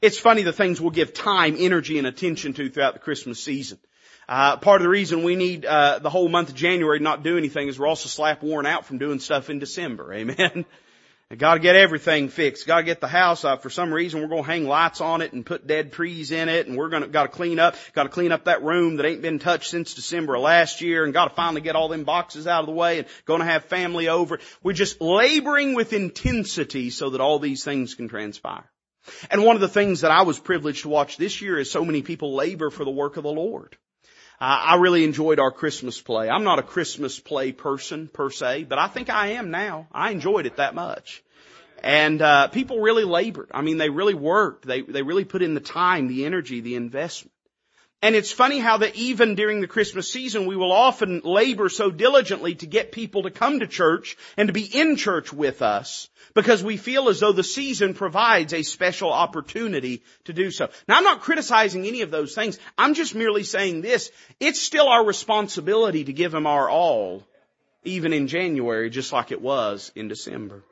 It's 0.01 0.17
funny 0.17 0.41
the 0.41 0.53
things 0.53 0.81
we'll 0.81 0.91
give 0.91 1.13
time, 1.13 1.55
energy, 1.58 1.98
and 1.98 2.08
attention 2.08 2.53
to 2.53 2.70
throughout 2.70 2.93
the 2.93 3.00
Christmas 3.00 3.43
season. 3.43 3.77
Uh, 4.27 4.58
part 4.58 4.81
of 4.81 4.84
the 4.84 4.89
reason 4.89 5.24
we 5.24 5.36
need 5.36 5.65
uh, 5.65 6.00
the 6.00 6.10
whole 6.10 6.29
month 6.29 6.50
of 6.50 6.55
January 6.55 6.98
to 6.98 7.03
not 7.03 7.24
do 7.24 7.38
anything 7.38 7.67
is 7.67 7.77
we're 7.77 7.88
also 7.88 8.08
slap 8.08 8.41
worn 8.41 8.65
out 8.65 8.86
from 8.86 8.98
doing 8.98 9.20
stuff 9.20 9.50
in 9.50 9.60
December. 9.60 10.13
Amen. 10.13 10.65
Got 11.38 11.53
to 11.53 11.59
get 11.61 11.77
everything 11.77 12.27
fixed. 12.27 12.67
Got 12.67 12.77
to 12.77 12.83
get 12.83 13.00
the 13.00 13.07
house 13.07 13.45
up. 13.45 13.63
For 13.63 13.69
some 13.69 13.93
reason, 13.93 14.21
we're 14.21 14.27
to 14.43 14.50
hang 14.50 14.67
lights 14.67 15.00
on 15.00 15.21
it 15.21 15.31
and 15.31 15.45
put 15.45 15.65
dead 15.65 15.93
trees 15.93 16.31
in 16.31 16.50
it, 16.50 16.67
and 16.67 16.75
we're 16.75 16.89
going 16.89 17.03
to 17.03 17.07
got 17.07 17.23
to 17.23 17.29
clean 17.29 17.57
up. 17.57 17.75
Got 17.93 18.03
to 18.03 18.09
clean 18.09 18.33
up 18.33 18.45
that 18.45 18.63
room 18.63 18.97
that 18.97 19.05
ain't 19.05 19.21
been 19.21 19.39
touched 19.39 19.69
since 19.69 19.93
December 19.93 20.35
of 20.35 20.41
last 20.41 20.81
year, 20.81 21.05
and 21.05 21.13
got 21.13 21.29
to 21.29 21.35
finally 21.35 21.61
get 21.61 21.75
all 21.75 21.88
them 21.88 22.03
boxes 22.03 22.47
out 22.47 22.61
of 22.61 22.65
the 22.65 22.73
way, 22.73 23.00
and 23.00 23.07
to 23.38 23.45
have 23.45 23.65
family 23.65 24.09
over. 24.09 24.39
We're 24.61 24.73
just 24.73 25.00
laboring 25.00 25.73
with 25.73 25.93
intensity 25.93 26.89
so 26.89 27.11
that 27.11 27.21
all 27.21 27.39
these 27.39 27.63
things 27.63 27.95
can 27.95 28.09
transpire. 28.09 28.69
And 29.29 29.45
one 29.45 29.55
of 29.55 29.61
the 29.61 29.69
things 29.69 30.01
that 30.01 30.11
I 30.11 30.23
was 30.23 30.38
privileged 30.38 30.83
to 30.83 30.89
watch 30.89 31.17
this 31.17 31.41
year 31.41 31.57
is 31.57 31.71
so 31.71 31.85
many 31.85 32.01
people 32.01 32.35
labor 32.35 32.69
for 32.69 32.83
the 32.83 32.91
work 32.91 33.17
of 33.17 33.23
the 33.23 33.31
Lord. 33.31 33.77
I 34.43 34.77
really 34.77 35.03
enjoyed 35.03 35.38
our 35.38 35.51
Christmas 35.51 36.01
play. 36.01 36.27
I'm 36.27 36.43
not 36.43 36.57
a 36.57 36.63
Christmas 36.63 37.19
play 37.19 37.51
person 37.51 38.07
per 38.07 38.31
se, 38.31 38.63
but 38.63 38.79
I 38.79 38.88
think 38.88 39.12
I 39.12 39.33
am 39.33 39.51
now. 39.51 39.88
I 39.91 40.10
enjoyed 40.10 40.48
it 40.48 40.55
that 40.55 40.74
much. 40.74 41.24
And 41.83 42.19
uh, 42.24 42.48
people 42.48 42.79
really 42.79 43.03
labored. 43.03 43.51
I 43.53 43.62
mean, 43.62 43.77
they 43.77 43.89
really 43.89 44.15
worked. 44.15 44.65
They 44.65 44.81
they 44.81 45.03
really 45.03 45.25
put 45.25 45.43
in 45.43 45.53
the 45.53 45.60
time, 45.60 46.07
the 46.07 46.25
energy, 46.25 46.60
the 46.60 46.74
investment. 46.74 47.31
And 48.03 48.15
it's 48.15 48.31
funny 48.31 48.58
how 48.58 48.77
that 48.77 48.96
even 48.96 49.36
during 49.36 49.62
the 49.62 49.67
Christmas 49.67 50.12
season, 50.12 50.48
we 50.48 50.55
will 50.55 50.72
often 50.72 51.22
labor 51.24 51.70
so 51.70 51.91
diligently 51.91 52.55
to 52.55 52.65
get 52.65 52.91
people 52.91 53.24
to 53.24 53.31
come 53.31 53.60
to 53.60 53.67
church 53.67 54.17
and 54.38 54.48
to 54.48 54.53
be 54.53 54.63
in 54.63 54.96
church 54.96 55.31
with 55.31 55.62
us 55.62 56.10
because 56.34 56.63
we 56.63 56.77
feel 56.77 57.10
as 57.10 57.20
though 57.20 57.31
the 57.31 57.43
season 57.43 57.93
provides 57.93 58.53
a 58.53 58.63
special 58.63 59.13
opportunity 59.13 60.01
to 60.25 60.34
do 60.34 60.50
so. 60.50 60.70
Now 60.88 60.98
I'm 60.98 61.03
not 61.03 61.22
criticizing 61.22 61.86
any 61.86 62.01
of 62.01 62.10
those 62.10 62.34
things. 62.34 62.58
I'm 62.75 62.96
just 62.96 63.13
merely 63.13 63.43
saying 63.43 63.81
this. 63.81 64.12
It's 64.39 64.60
still 64.60 64.88
our 64.88 65.05
responsibility 65.05 66.05
to 66.05 66.13
give 66.13 66.31
them 66.31 66.48
our 66.48 66.70
all, 66.70 67.24
even 67.84 68.13
in 68.13 68.27
January, 68.27 68.89
just 68.89 69.13
like 69.13 69.31
it 69.31 69.41
was 69.41 69.91
in 69.96 70.08
December. 70.08 70.63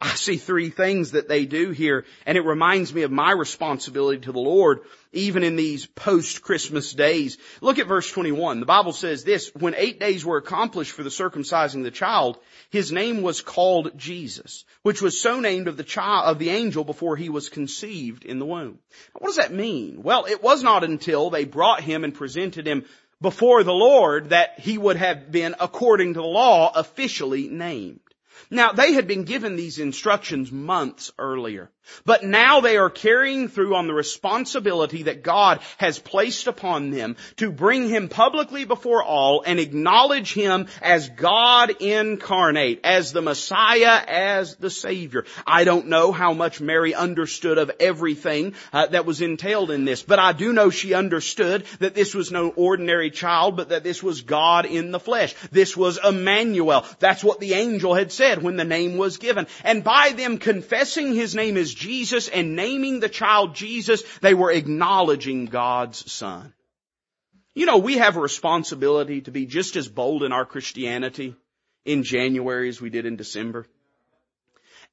I 0.00 0.14
see 0.14 0.36
three 0.36 0.70
things 0.70 1.10
that 1.10 1.28
they 1.28 1.44
do 1.44 1.70
here, 1.70 2.04
and 2.24 2.38
it 2.38 2.44
reminds 2.44 2.94
me 2.94 3.02
of 3.02 3.10
my 3.10 3.32
responsibility 3.32 4.20
to 4.20 4.32
the 4.32 4.38
Lord, 4.38 4.82
even 5.12 5.42
in 5.42 5.56
these 5.56 5.86
post-Christmas 5.86 6.92
days. 6.92 7.36
Look 7.60 7.80
at 7.80 7.88
verse 7.88 8.08
21. 8.12 8.60
The 8.60 8.66
Bible 8.66 8.92
says 8.92 9.24
this, 9.24 9.50
when 9.56 9.74
eight 9.74 9.98
days 9.98 10.24
were 10.24 10.36
accomplished 10.36 10.92
for 10.92 11.02
the 11.02 11.10
circumcising 11.10 11.82
the 11.82 11.90
child, 11.90 12.38
his 12.70 12.92
name 12.92 13.22
was 13.22 13.40
called 13.40 13.98
Jesus, 13.98 14.64
which 14.82 15.02
was 15.02 15.20
so 15.20 15.40
named 15.40 15.66
of 15.66 15.76
the 15.76 15.82
child, 15.82 16.26
of 16.26 16.38
the 16.38 16.50
angel 16.50 16.84
before 16.84 17.16
he 17.16 17.28
was 17.28 17.48
conceived 17.48 18.24
in 18.24 18.38
the 18.38 18.46
womb. 18.46 18.78
What 19.14 19.26
does 19.26 19.36
that 19.36 19.52
mean? 19.52 20.04
Well, 20.04 20.26
it 20.26 20.44
was 20.44 20.62
not 20.62 20.84
until 20.84 21.30
they 21.30 21.44
brought 21.44 21.80
him 21.80 22.04
and 22.04 22.14
presented 22.14 22.68
him 22.68 22.84
before 23.20 23.64
the 23.64 23.72
Lord 23.72 24.30
that 24.30 24.60
he 24.60 24.78
would 24.78 24.96
have 24.96 25.32
been, 25.32 25.56
according 25.58 26.14
to 26.14 26.20
the 26.20 26.26
law, 26.26 26.70
officially 26.72 27.48
named. 27.48 27.98
Now, 28.50 28.72
they 28.72 28.92
had 28.92 29.06
been 29.06 29.24
given 29.24 29.56
these 29.56 29.78
instructions 29.78 30.50
months 30.52 31.12
earlier. 31.18 31.70
But 32.04 32.24
now 32.24 32.60
they 32.60 32.76
are 32.76 32.90
carrying 32.90 33.48
through 33.48 33.74
on 33.74 33.86
the 33.86 33.94
responsibility 33.94 35.04
that 35.04 35.22
God 35.22 35.60
has 35.78 35.98
placed 35.98 36.46
upon 36.46 36.90
them 36.90 37.16
to 37.36 37.50
bring 37.50 37.88
Him 37.88 38.08
publicly 38.08 38.64
before 38.64 39.02
all 39.02 39.42
and 39.44 39.58
acknowledge 39.58 40.32
Him 40.32 40.66
as 40.82 41.08
God 41.08 41.70
incarnate, 41.80 42.80
as 42.84 43.12
the 43.12 43.22
Messiah, 43.22 44.02
as 44.06 44.56
the 44.56 44.70
Savior. 44.70 45.24
I 45.46 45.64
don't 45.64 45.88
know 45.88 46.12
how 46.12 46.32
much 46.32 46.60
Mary 46.60 46.94
understood 46.94 47.58
of 47.58 47.70
everything 47.80 48.54
uh, 48.72 48.86
that 48.86 49.06
was 49.06 49.20
entailed 49.20 49.70
in 49.70 49.84
this, 49.84 50.02
but 50.02 50.18
I 50.18 50.32
do 50.32 50.52
know 50.52 50.70
she 50.70 50.94
understood 50.94 51.64
that 51.80 51.94
this 51.94 52.14
was 52.14 52.30
no 52.30 52.48
ordinary 52.50 53.10
child, 53.10 53.56
but 53.56 53.70
that 53.70 53.84
this 53.84 54.02
was 54.02 54.22
God 54.22 54.66
in 54.66 54.90
the 54.90 55.00
flesh. 55.00 55.34
This 55.50 55.76
was 55.76 55.98
Emmanuel. 56.02 56.84
That's 56.98 57.24
what 57.24 57.40
the 57.40 57.54
angel 57.54 57.94
had 57.94 58.12
said 58.12 58.42
when 58.42 58.56
the 58.56 58.64
name 58.64 58.96
was 58.96 59.18
given. 59.18 59.46
And 59.64 59.84
by 59.84 60.10
them 60.10 60.38
confessing 60.38 61.14
His 61.14 61.34
name 61.34 61.56
as 61.56 61.74
Jesus 61.78 62.28
and 62.28 62.56
naming 62.56 63.00
the 63.00 63.08
child 63.08 63.54
Jesus, 63.54 64.02
they 64.20 64.34
were 64.34 64.50
acknowledging 64.50 65.46
God's 65.46 66.10
Son. 66.10 66.52
You 67.54 67.66
know, 67.66 67.78
we 67.78 67.98
have 67.98 68.16
a 68.16 68.20
responsibility 68.20 69.20
to 69.22 69.30
be 69.30 69.46
just 69.46 69.76
as 69.76 69.88
bold 69.88 70.22
in 70.22 70.32
our 70.32 70.44
Christianity 70.44 71.34
in 71.84 72.02
January 72.02 72.68
as 72.68 72.80
we 72.80 72.90
did 72.90 73.06
in 73.06 73.16
December. 73.16 73.66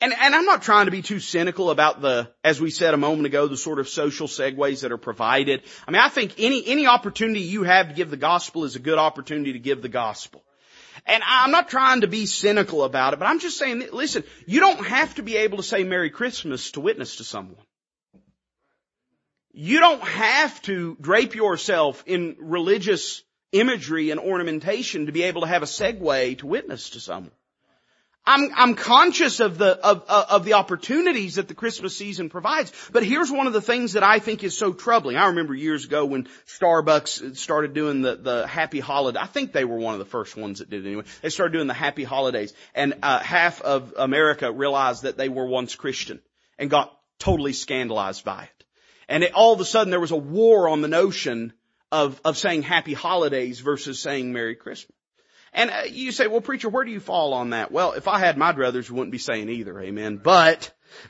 And, 0.02 0.14
and 0.14 0.36
I'm 0.36 0.46
not 0.46 0.62
trying 0.62 0.86
to 0.86 0.92
be 0.92 1.02
too 1.02 1.20
cynical 1.20 1.70
about 1.70 2.02
the, 2.02 2.30
as 2.44 2.60
we 2.60 2.70
said 2.70 2.94
a 2.94 2.98
moment 2.98 3.28
ago, 3.28 3.48
the 3.48 3.56
sort 3.56 3.80
of 3.80 3.88
social 3.88 4.28
segues 4.28 4.82
that 4.82 4.92
are 4.92 4.98
provided. 4.98 5.64
I 5.88 5.92
mean, 5.92 6.02
I 6.02 6.10
think 6.10 6.36
any, 6.38 6.66
any 6.68 6.86
opportunity 6.86 7.42
you 7.42 7.64
have 7.64 7.90
to 7.90 7.94
give 7.94 8.10
the 8.10 8.18
gospel 8.18 8.66
is 8.66 8.76
a 8.76 8.80
good 8.80 8.98
opportunity 8.98 9.54
to 9.54 9.60
give 9.60 9.82
the 9.82 9.90
gospel. 9.90 10.44
And 11.06 11.24
I'm 11.26 11.52
not 11.52 11.70
trying 11.70 12.02
to 12.02 12.08
be 12.08 12.26
cynical 12.26 12.84
about 12.84 13.14
it, 13.14 13.20
but 13.20 13.28
I'm 13.28 13.40
just 13.40 13.58
saying, 13.58 13.88
listen, 13.92 14.24
you 14.46 14.60
don't 14.60 14.86
have 14.86 15.16
to 15.16 15.24
be 15.24 15.38
able 15.38 15.58
to 15.58 15.64
say 15.64 15.84
Merry 15.84 16.10
Christmas 16.10 16.72
to 16.72 16.82
witness 16.82 17.18
to 17.18 17.24
someone. 17.24 17.58
You 19.52 19.80
don't 19.80 20.02
have 20.02 20.62
to 20.64 20.98
drape 21.00 21.34
yourself 21.34 22.04
in 22.06 22.36
religious 22.40 23.24
imagery 23.52 24.12
and 24.12 24.20
ornamentation 24.20 25.06
to 25.06 25.12
be 25.12 25.24
able 25.24 25.42
to 25.42 25.48
have 25.48 25.64
a 25.64 25.68
segue 25.68 26.38
to 26.40 26.48
witness 26.48 26.92
to 26.92 27.00
someone. 27.00 27.32
I'm, 28.28 28.50
I'm 28.56 28.76
conscious 28.76 29.40
of 29.40 29.58
the, 29.60 29.78
of, 29.86 30.04
of 30.10 30.46
the 30.46 30.54
opportunities 30.54 31.36
that 31.36 31.48
the 31.48 31.54
Christmas 31.54 31.96
season 31.96 32.30
provides. 32.30 32.72
But 32.92 33.04
here's 33.04 33.32
one 33.32 33.46
of 33.46 33.54
the 33.54 33.62
things 33.62 33.94
that 33.94 34.04
I 34.04 34.18
think 34.18 34.44
is 34.44 34.58
so 34.58 34.74
troubling. 34.74 35.16
I 35.16 35.28
remember 35.28 35.54
years 35.54 35.86
ago 35.86 36.06
when 36.06 36.28
Starbucks 36.48 37.38
started 37.38 37.74
doing 37.74 38.02
the, 38.02 38.16
the 38.16 38.48
happy 38.48 38.80
holiday. 38.80 39.20
I 39.20 39.28
think 39.28 39.54
they 39.54 39.66
were 39.66 39.78
one 39.78 39.94
of 39.94 40.00
the 40.00 40.06
first 40.06 40.36
ones 40.36 40.60
that 40.60 40.70
did 40.72 40.86
it 40.86 40.88
anyway. 40.88 41.04
They 41.22 41.30
started 41.30 41.54
doing 41.54 41.68
the 41.68 41.76
happy 41.76 42.04
holidays 42.04 42.54
and, 42.74 42.96
uh, 43.04 43.20
half 43.20 43.62
of 43.62 43.94
America 43.98 44.52
realized 44.52 45.04
that 45.04 45.18
they 45.18 45.30
were 45.30 45.46
once 45.46 45.76
Christian 45.76 46.20
and 46.58 46.70
got 46.70 46.98
totally 47.20 47.54
scandalized 47.54 48.26
by 48.26 48.44
it. 48.44 48.66
And 49.08 49.24
it, 49.24 49.34
all 49.34 49.54
of 49.54 49.60
a 49.60 49.66
sudden 49.66 49.92
there 49.92 50.00
was 50.00 50.12
a 50.12 50.18
war 50.18 50.68
on 50.68 50.82
the 50.82 50.88
notion 50.88 51.54
of, 51.92 52.20
of 52.26 52.38
saying 52.38 52.64
happy 52.64 52.94
holidays 52.94 53.60
versus 53.60 54.00
saying 54.00 54.34
Merry 54.34 54.56
Christmas. 54.56 54.96
And 55.56 55.72
uh, 55.72 55.84
you 55.90 56.12
say, 56.12 56.28
well, 56.28 56.42
preacher, 56.42 56.68
where 56.68 56.84
do 56.84 56.92
you 56.92 57.00
fall 57.00 57.34
on 57.34 57.52
that? 57.52 57.72
Well, 57.72 57.94
if 57.94 58.10
I 58.10 58.20
had 58.20 58.38
my 58.38 58.52
druthers, 58.52 58.90
we 58.90 58.98
wouldn't 58.98 59.14
be 59.14 59.18
saying 59.18 59.48
either. 59.48 59.80
Amen. 59.80 60.18
But 60.18 60.72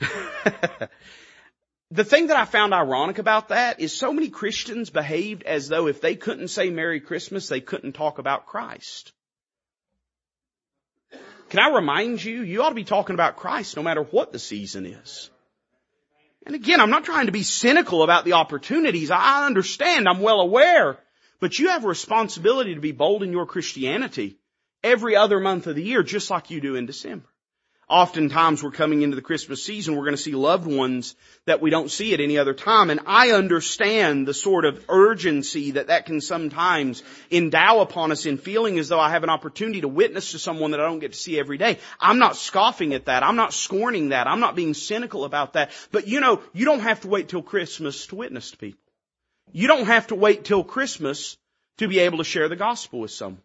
the 1.90 2.04
thing 2.04 2.28
that 2.28 2.36
I 2.36 2.44
found 2.44 2.72
ironic 2.72 3.18
about 3.18 3.48
that 3.48 3.80
is 3.80 3.92
so 3.92 4.12
many 4.12 4.28
Christians 4.28 4.88
behaved 4.88 5.42
as 5.42 5.68
though 5.68 5.88
if 5.88 6.00
they 6.00 6.14
couldn't 6.14 6.48
say 6.48 6.70
Merry 6.70 7.00
Christmas, 7.00 7.48
they 7.48 7.60
couldn't 7.60 7.94
talk 7.94 8.18
about 8.18 8.46
Christ. 8.46 9.12
Can 11.50 11.58
I 11.58 11.74
remind 11.74 12.22
you, 12.22 12.42
you 12.42 12.62
ought 12.62 12.68
to 12.68 12.74
be 12.76 12.84
talking 12.84 13.14
about 13.14 13.36
Christ 13.36 13.76
no 13.76 13.82
matter 13.82 14.04
what 14.04 14.32
the 14.32 14.38
season 14.38 14.86
is. 14.86 15.28
And 16.44 16.54
again, 16.54 16.80
I'm 16.80 16.90
not 16.90 17.04
trying 17.04 17.26
to 17.26 17.32
be 17.32 17.42
cynical 17.42 18.04
about 18.04 18.24
the 18.24 18.34
opportunities. 18.34 19.10
I 19.10 19.44
understand. 19.44 20.08
I'm 20.08 20.20
well 20.20 20.40
aware. 20.40 20.98
But 21.40 21.58
you 21.58 21.68
have 21.68 21.84
a 21.84 21.88
responsibility 21.88 22.74
to 22.74 22.80
be 22.80 22.92
bold 22.92 23.22
in 23.22 23.32
your 23.32 23.46
Christianity 23.46 24.38
every 24.82 25.16
other 25.16 25.40
month 25.40 25.66
of 25.66 25.76
the 25.76 25.82
year, 25.82 26.02
just 26.02 26.30
like 26.30 26.50
you 26.50 26.60
do 26.60 26.76
in 26.76 26.86
December. 26.86 27.26
Oftentimes 27.88 28.64
we're 28.64 28.72
coming 28.72 29.02
into 29.02 29.14
the 29.14 29.22
Christmas 29.22 29.64
season, 29.64 29.94
we're 29.94 30.02
going 30.02 30.16
to 30.16 30.22
see 30.22 30.34
loved 30.34 30.66
ones 30.66 31.14
that 31.44 31.60
we 31.60 31.70
don't 31.70 31.88
see 31.88 32.14
at 32.14 32.20
any 32.20 32.36
other 32.36 32.52
time. 32.52 32.90
And 32.90 32.98
I 33.06 33.30
understand 33.30 34.26
the 34.26 34.34
sort 34.34 34.64
of 34.64 34.84
urgency 34.88 35.72
that 35.72 35.86
that 35.86 36.04
can 36.04 36.20
sometimes 36.20 37.04
endow 37.30 37.78
upon 37.78 38.10
us 38.10 38.26
in 38.26 38.38
feeling 38.38 38.80
as 38.80 38.88
though 38.88 38.98
I 38.98 39.10
have 39.10 39.22
an 39.22 39.30
opportunity 39.30 39.82
to 39.82 39.88
witness 39.88 40.32
to 40.32 40.40
someone 40.40 40.72
that 40.72 40.80
I 40.80 40.86
don't 40.86 40.98
get 40.98 41.12
to 41.12 41.18
see 41.18 41.38
every 41.38 41.58
day. 41.58 41.78
I'm 42.00 42.18
not 42.18 42.36
scoffing 42.36 42.92
at 42.92 43.04
that. 43.04 43.22
I'm 43.22 43.36
not 43.36 43.54
scorning 43.54 44.08
that. 44.08 44.26
I'm 44.26 44.40
not 44.40 44.56
being 44.56 44.74
cynical 44.74 45.24
about 45.24 45.52
that. 45.52 45.70
But 45.92 46.08
you 46.08 46.18
know, 46.18 46.42
you 46.52 46.64
don't 46.64 46.80
have 46.80 47.02
to 47.02 47.08
wait 47.08 47.28
till 47.28 47.42
Christmas 47.42 48.08
to 48.08 48.16
witness 48.16 48.50
to 48.50 48.56
people. 48.56 48.80
You 49.52 49.68
don't 49.68 49.86
have 49.86 50.08
to 50.08 50.14
wait 50.14 50.44
till 50.44 50.64
Christmas 50.64 51.36
to 51.78 51.88
be 51.88 52.00
able 52.00 52.18
to 52.18 52.24
share 52.24 52.48
the 52.48 52.56
gospel 52.56 53.00
with 53.00 53.10
someone. 53.10 53.42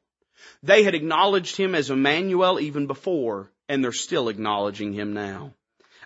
They 0.63 0.83
had 0.83 0.95
acknowledged 0.95 1.55
him 1.55 1.75
as 1.75 1.89
Emmanuel 1.89 2.59
even 2.59 2.87
before, 2.87 3.51
and 3.69 3.83
they're 3.83 3.91
still 3.91 4.29
acknowledging 4.29 4.93
him 4.93 5.13
now. 5.13 5.53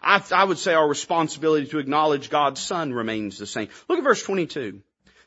I, 0.01 0.23
I, 0.31 0.43
would 0.43 0.57
say 0.57 0.73
our 0.73 0.87
responsibility 0.87 1.67
to 1.67 1.79
acknowledge 1.79 2.29
God's 2.29 2.61
Son 2.61 2.93
remains 2.93 3.37
the 3.37 3.47
same. 3.47 3.69
Look 3.87 3.97
at 3.97 4.03
verse 4.03 4.21
22. 4.21 4.71
The 4.71 4.81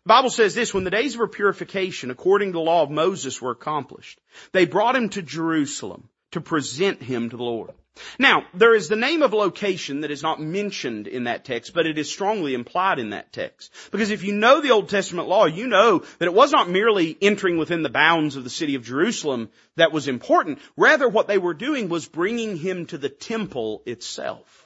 Bible 0.07 0.31
says 0.31 0.54
this, 0.54 0.72
when 0.72 0.85
the 0.85 0.90
days 0.90 1.14
of 1.14 1.20
her 1.20 1.28
purification 1.28 2.11
according 2.11 2.50
to 2.50 2.59
the 2.59 2.61
law 2.61 2.83
of 2.83 2.90
Moses 2.90 3.42
were 3.42 3.50
accomplished, 3.50 4.20
they 4.52 4.66
brought 4.66 4.96
him 4.96 5.09
to 5.11 5.22
Jerusalem 5.22 6.09
to 6.33 6.41
present 6.41 7.03
him 7.03 7.31
to 7.31 7.37
the 7.37 7.43
Lord. 7.43 7.71
Now, 8.19 8.45
there 8.55 8.75
is 8.75 8.88
the 8.88 8.97
name 8.97 9.23
of 9.23 9.33
location 9.33 10.01
that 10.03 10.11
is 10.11 10.23
not 10.23 10.41
mentioned 10.41 11.07
in 11.07 11.25
that 11.25 11.45
text, 11.45 11.75
but 11.75 11.87
it 11.87 11.99
is 11.99 12.11
strongly 12.11 12.55
implied 12.55 12.99
in 12.99 13.11
that 13.11 13.33
text. 13.33 13.73
Because 13.91 14.11
if 14.11 14.23
you 14.23 14.33
know 14.33 14.61
the 14.61 14.71
Old 14.71 14.88
Testament 14.88 15.29
law, 15.29 15.47
you 15.47 15.67
know 15.67 16.05
that 16.19 16.27
it 16.27 16.35
was 16.35 16.53
not 16.53 16.69
merely 16.69 17.17
entering 17.21 17.59
within 17.59 17.83
the 17.83 17.88
bounds 17.88 18.37
of 18.37 18.45
the 18.45 18.51
city 18.51 18.75
of 18.75 18.85
Jerusalem 18.85 19.51
that 19.77 19.93
was 19.93 20.09
important. 20.09 20.61
Rather, 20.77 21.09
what 21.09 21.29
they 21.29 21.38
were 21.38 21.55
doing 21.55 21.88
was 21.88 22.07
bringing 22.07 22.57
him 22.57 22.87
to 22.87 22.99
the 22.99 23.09
temple 23.09 23.83
itself. 23.87 24.58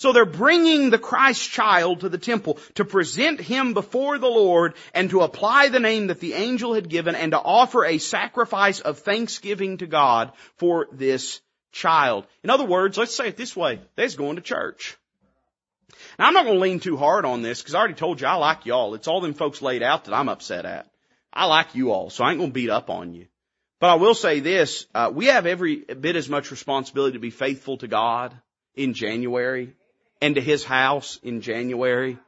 So 0.00 0.14
they're 0.14 0.24
bringing 0.24 0.88
the 0.88 0.98
Christ 0.98 1.50
child 1.50 2.00
to 2.00 2.08
the 2.08 2.16
temple 2.16 2.56
to 2.76 2.86
present 2.86 3.38
him 3.38 3.74
before 3.74 4.16
the 4.16 4.30
Lord 4.30 4.72
and 4.94 5.10
to 5.10 5.20
apply 5.20 5.68
the 5.68 5.78
name 5.78 6.06
that 6.06 6.20
the 6.20 6.32
angel 6.32 6.72
had 6.72 6.88
given 6.88 7.14
and 7.14 7.32
to 7.32 7.38
offer 7.38 7.84
a 7.84 7.98
sacrifice 7.98 8.80
of 8.80 9.00
thanksgiving 9.00 9.76
to 9.76 9.86
God 9.86 10.32
for 10.56 10.88
this 10.90 11.42
child. 11.70 12.26
In 12.42 12.48
other 12.48 12.64
words, 12.64 12.96
let's 12.96 13.14
say 13.14 13.28
it 13.28 13.36
this 13.36 13.54
way. 13.54 13.78
They's 13.94 14.16
going 14.16 14.36
to 14.36 14.42
church. 14.42 14.96
Now 16.18 16.28
I'm 16.28 16.32
not 16.32 16.46
going 16.46 16.56
to 16.56 16.62
lean 16.62 16.80
too 16.80 16.96
hard 16.96 17.26
on 17.26 17.42
this 17.42 17.60
because 17.60 17.74
I 17.74 17.80
already 17.80 17.92
told 17.92 18.22
you 18.22 18.26
I 18.26 18.36
like 18.36 18.64
y'all. 18.64 18.94
It's 18.94 19.06
all 19.06 19.20
them 19.20 19.34
folks 19.34 19.60
laid 19.60 19.82
out 19.82 20.06
that 20.06 20.14
I'm 20.14 20.30
upset 20.30 20.64
at. 20.64 20.88
I 21.30 21.44
like 21.44 21.74
you 21.74 21.92
all, 21.92 22.08
so 22.08 22.24
I 22.24 22.30
ain't 22.30 22.38
going 22.38 22.52
to 22.52 22.54
beat 22.54 22.70
up 22.70 22.88
on 22.88 23.12
you. 23.12 23.26
But 23.80 23.90
I 23.90 23.94
will 23.96 24.14
say 24.14 24.40
this, 24.40 24.86
uh, 24.94 25.12
we 25.14 25.26
have 25.26 25.44
every 25.44 25.76
bit 25.76 26.16
as 26.16 26.30
much 26.30 26.50
responsibility 26.50 27.18
to 27.18 27.20
be 27.20 27.28
faithful 27.28 27.76
to 27.76 27.86
God 27.86 28.34
in 28.74 28.94
January 28.94 29.74
and 30.20 30.34
to 30.34 30.40
His 30.40 30.64
house 30.64 31.18
in 31.22 31.40
January 31.40 32.18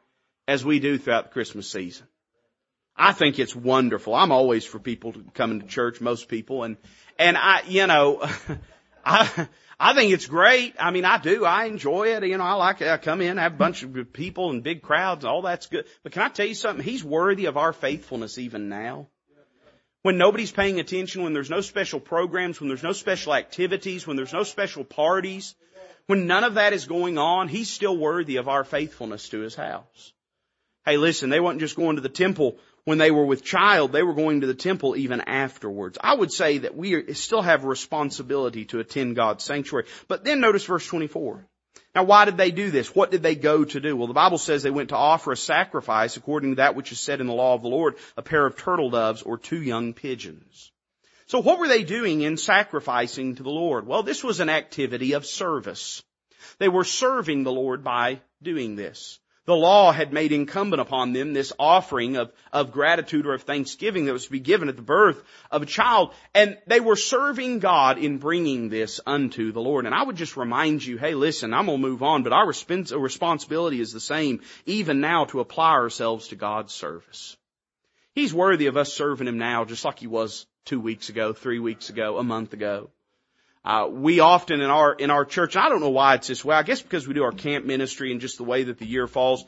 as 0.49 0.65
we 0.65 0.81
do 0.81 0.99
throughout 0.99 1.25
the 1.25 1.31
Christmas 1.31 1.71
season. 1.71 2.07
I 2.97 3.13
think 3.13 3.39
it's 3.39 3.57
wonderful. 3.57 4.15
I'm 4.15 4.33
always 4.33 4.65
for 4.65 4.79
people 4.79 5.13
to 5.13 5.25
come 5.35 5.51
into 5.53 5.67
church, 5.67 6.01
most 6.01 6.29
people, 6.29 6.65
and, 6.65 6.77
and 7.19 7.37
I, 7.37 7.63
you 7.67 7.87
know, 7.87 8.23
I, 9.05 9.49
I 9.81 9.95
think 9.95 10.13
it's 10.13 10.27
great. 10.27 10.77
I 10.79 10.91
mean, 10.91 11.05
I 11.05 11.19
do. 11.19 11.45
I 11.45 11.65
enjoy 11.65 12.15
it. 12.15 12.25
You 12.25 12.39
know, 12.39 12.45
I 12.45 12.53
like 12.53 12.81
it. 12.83 12.89
I 12.89 12.99
come 12.99 13.21
in, 13.21 13.39
have 13.39 13.55
a 13.55 13.57
bunch 13.57 13.83
of 13.83 14.13
people 14.13 14.51
and 14.51 14.63
big 14.63 14.83
crowds. 14.83 15.25
All 15.25 15.43
that's 15.43 15.67
good. 15.67 15.87
But 16.03 16.13
can 16.13 16.23
I 16.23 16.29
tell 16.29 16.47
you 16.47 16.55
something? 16.55 16.85
He's 16.85 17.03
worthy 17.03 17.47
of 17.47 17.57
our 17.57 17.73
faithfulness 17.73 18.39
even 18.39 18.69
now. 18.69 19.09
When 20.03 20.19
nobody's 20.19 20.53
paying 20.53 20.79
attention, 20.79 21.23
when 21.23 21.33
there's 21.33 21.51
no 21.51 21.61
special 21.61 21.99
programs, 22.01 22.61
when 22.61 22.69
there's 22.69 22.83
no 22.83 22.93
special 22.93 23.35
activities, 23.35 24.07
when 24.07 24.17
there's 24.17 24.33
no 24.33 24.43
special 24.43 24.85
parties, 24.85 25.55
when 26.13 26.27
none 26.27 26.45
of 26.45 26.55
that 26.55 26.75
is 26.75 26.85
going 26.85 27.17
on, 27.17 27.49
he's 27.49 27.71
still 27.71 27.97
worthy 27.97 28.37
of 28.37 28.47
our 28.47 28.65
faithfulness 28.65 29.31
to 29.31 29.41
his 29.41 29.55
house. 29.55 30.13
Hey, 30.85 30.99
listen, 30.99 31.31
they 31.31 31.41
weren't 31.41 31.61
just 31.61 31.75
going 31.75 31.97
to 31.97 32.03
the 32.03 32.11
temple 32.11 32.59
when 32.85 32.99
they 32.99 33.11
were 33.11 33.25
with 33.25 33.43
child, 33.43 33.93
they 33.93 34.03
were 34.03 34.13
going 34.13 34.43
to 34.43 34.47
the 34.47 34.53
temple 34.53 34.95
even 34.95 35.23
afterwards. 35.23 35.97
I 35.99 36.15
would 36.15 36.31
say 36.31 36.59
that 36.59 36.77
we 36.77 37.15
still 37.15 37.41
have 37.41 37.65
responsibility 37.65 38.67
to 38.67 38.81
attend 38.81 39.17
God's 39.17 39.43
sanctuary. 39.43 39.87
But 40.07 40.23
then 40.23 40.41
notice 40.41 40.67
verse 40.67 40.87
24. 40.87 41.47
Now 41.95 42.03
why 42.03 42.27
did 42.27 42.37
they 42.37 42.51
do 42.51 42.71
this? 42.71 42.95
What 42.95 43.11
did 43.11 43.23
they 43.23 43.35
go 43.35 43.65
to 43.65 43.81
do? 43.81 43.97
Well, 43.97 44.07
the 44.09 44.13
Bible 44.13 44.37
says 44.37 44.63
they 44.63 44.71
went 44.71 44.91
to 44.91 44.97
offer 44.97 45.33
a 45.33 45.37
sacrifice 45.37 46.19
according 46.19 46.51
to 46.51 46.57
that 46.57 46.77
which 46.77 46.93
is 46.93 47.01
said 47.01 47.23
in 47.23 47.27
the 47.27 47.33
law 47.33 47.55
of 47.55 47.63
the 47.63 47.69
Lord, 47.69 47.95
a 48.19 48.23
pair 48.23 48.45
of 48.45 48.59
turtle 48.59 48.91
doves 48.91 49.23
or 49.23 49.39
two 49.39 49.63
young 49.63 49.95
pigeons. 49.95 50.72
So 51.33 51.39
what 51.39 51.59
were 51.59 51.69
they 51.69 51.83
doing 51.83 52.21
in 52.21 52.37
sacrificing 52.37 53.37
to 53.37 53.43
the 53.43 53.49
Lord? 53.49 53.87
Well, 53.87 54.03
this 54.03 54.23
was 54.23 54.41
an 54.41 54.51
activity 54.51 55.15
of 55.15 55.25
service. 55.25 56.03
They 56.59 56.69
were 56.69 56.85
serving 56.85 57.43
the 57.43 57.51
Lord 57.51 57.83
by 57.83 58.21
doing 58.43 58.77
this. 58.77 59.19
The 59.47 59.57
law 59.57 59.93
had 59.93 60.13
made 60.13 60.33
incumbent 60.33 60.83
upon 60.83 61.15
them 61.15 61.33
this 61.33 61.51
offering 61.59 62.17
of, 62.19 62.31
of 62.53 62.71
gratitude 62.71 63.27
or 63.27 63.33
of 63.33 63.45
thanksgiving 63.45 64.05
that 64.05 64.13
was 64.13 64.27
to 64.27 64.31
be 64.31 64.41
given 64.41 64.69
at 64.69 64.77
the 64.77 64.83
birth 64.83 65.25
of 65.51 65.63
a 65.63 65.65
child. 65.65 66.13
And 66.35 66.59
they 66.67 66.81
were 66.81 66.97
serving 66.97 67.61
God 67.61 67.97
in 67.97 68.19
bringing 68.19 68.69
this 68.69 69.01
unto 69.07 69.53
the 69.53 69.63
Lord. 69.63 69.87
And 69.87 69.95
I 69.95 70.03
would 70.03 70.17
just 70.17 70.37
remind 70.37 70.85
you, 70.85 70.99
hey 70.99 71.15
listen, 71.15 71.55
I'm 71.55 71.65
gonna 71.65 71.79
move 71.79 72.03
on, 72.03 72.25
but 72.25 72.35
our 72.35 72.47
responsibility 72.47 73.81
is 73.81 73.91
the 73.91 74.01
same 74.01 74.43
even 74.67 75.01
now 75.01 75.25
to 75.25 75.41
apply 75.41 75.71
ourselves 75.71 76.29
to 76.29 76.37
God's 76.37 76.75
service. 76.75 77.39
He's 78.15 78.35
worthy 78.35 78.67
of 78.67 78.77
us 78.77 78.93
serving 78.93 79.27
Him 79.27 79.39
now 79.39 79.65
just 79.65 79.87
like 79.87 79.99
He 79.99 80.07
was 80.07 80.45
two 80.65 80.81
weeks 80.81 81.09
ago, 81.09 81.33
three 81.33 81.59
weeks 81.59 81.91
ago, 81.91 82.19
a 82.19 82.23
month 82.23 82.53
ago. 82.53 82.91
Uh, 83.65 83.89
we 83.91 84.21
often 84.21 84.61
in 84.61 84.71
our 84.71 84.93
in 84.93 85.11
our 85.11 85.25
church, 85.25 85.57
I 85.57 85.69
don't 85.69 85.81
know 85.81 85.91
why 85.91 86.15
it's 86.15 86.27
this 86.27 86.45
way. 86.45 86.57
I 86.57 86.63
guess 86.63 86.83
because 86.83 87.07
we 87.07 87.15
do 87.15 87.23
our 87.23 87.33
camp 87.33 87.65
ministry 87.65 88.11
and 88.11 88.21
just 88.21 88.39
the 88.39 88.45
way 88.45 88.65
that 88.65 88.79
the 88.79 88.87
year 88.87 89.07
falls. 89.07 89.45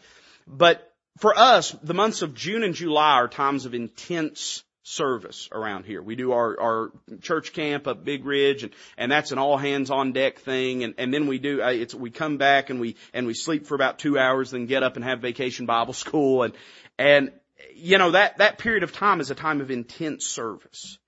But 0.46 0.92
for 1.18 1.36
us, 1.36 1.72
the 1.82 1.94
months 1.94 2.22
of 2.22 2.34
June 2.34 2.62
and 2.62 2.74
July 2.74 3.14
are 3.14 3.28
times 3.28 3.66
of 3.66 3.74
intense 3.74 4.62
service 4.84 5.48
around 5.50 5.86
here. 5.86 6.02
We 6.02 6.14
do 6.14 6.32
our, 6.32 6.60
our 6.60 6.92
church 7.22 7.52
camp 7.52 7.86
up 7.86 8.04
Big 8.04 8.24
Ridge 8.24 8.62
and, 8.62 8.72
and 8.98 9.10
that's 9.10 9.32
an 9.32 9.38
all 9.38 9.56
hands 9.56 9.90
on 9.90 10.12
deck 10.12 10.40
thing. 10.40 10.84
And, 10.84 10.94
and 10.98 11.12
then 11.12 11.26
we 11.26 11.38
do, 11.38 11.62
uh, 11.62 11.70
it's, 11.70 11.94
we 11.94 12.10
come 12.10 12.36
back 12.36 12.70
and 12.70 12.80
we, 12.80 12.96
and 13.12 13.26
we 13.26 13.34
sleep 13.34 13.66
for 13.66 13.74
about 13.74 13.98
two 13.98 14.18
hours, 14.18 14.50
then 14.50 14.66
get 14.66 14.82
up 14.82 14.96
and 14.96 15.04
have 15.04 15.20
vacation 15.20 15.66
Bible 15.66 15.92
school. 15.94 16.42
And, 16.42 16.54
and, 16.98 17.32
you 17.74 17.98
know, 17.98 18.10
that, 18.10 18.38
that 18.38 18.58
period 18.58 18.82
of 18.82 18.92
time 18.92 19.20
is 19.20 19.30
a 19.30 19.34
time 19.34 19.60
of 19.60 19.70
intense 19.70 20.26
service. 20.26 20.98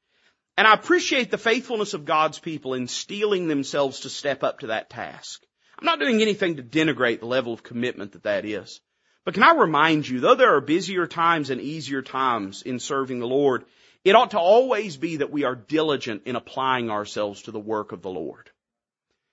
And 0.56 0.66
I 0.66 0.72
appreciate 0.72 1.30
the 1.30 1.38
faithfulness 1.38 1.92
of 1.92 2.06
God's 2.06 2.38
people 2.38 2.74
in 2.74 2.88
steeling 2.88 3.46
themselves 3.46 4.00
to 4.00 4.08
step 4.08 4.42
up 4.42 4.60
to 4.60 4.68
that 4.68 4.88
task. 4.88 5.42
I'm 5.78 5.84
not 5.84 6.00
doing 6.00 6.22
anything 6.22 6.56
to 6.56 6.62
denigrate 6.62 7.20
the 7.20 7.26
level 7.26 7.52
of 7.52 7.62
commitment 7.62 8.12
that 8.12 8.22
that 8.22 8.46
is. 8.46 8.80
But 9.26 9.34
can 9.34 9.42
I 9.42 9.54
remind 9.54 10.08
you, 10.08 10.20
though 10.20 10.34
there 10.34 10.54
are 10.54 10.60
busier 10.60 11.06
times 11.06 11.50
and 11.50 11.60
easier 11.60 12.00
times 12.00 12.62
in 12.62 12.78
serving 12.78 13.18
the 13.18 13.26
Lord, 13.26 13.64
it 14.04 14.14
ought 14.14 14.30
to 14.30 14.38
always 14.38 14.96
be 14.96 15.16
that 15.16 15.32
we 15.32 15.44
are 15.44 15.56
diligent 15.56 16.22
in 16.26 16.36
applying 16.36 16.90
ourselves 16.90 17.42
to 17.42 17.50
the 17.50 17.60
work 17.60 17.92
of 17.92 18.02
the 18.02 18.08
Lord. 18.08 18.48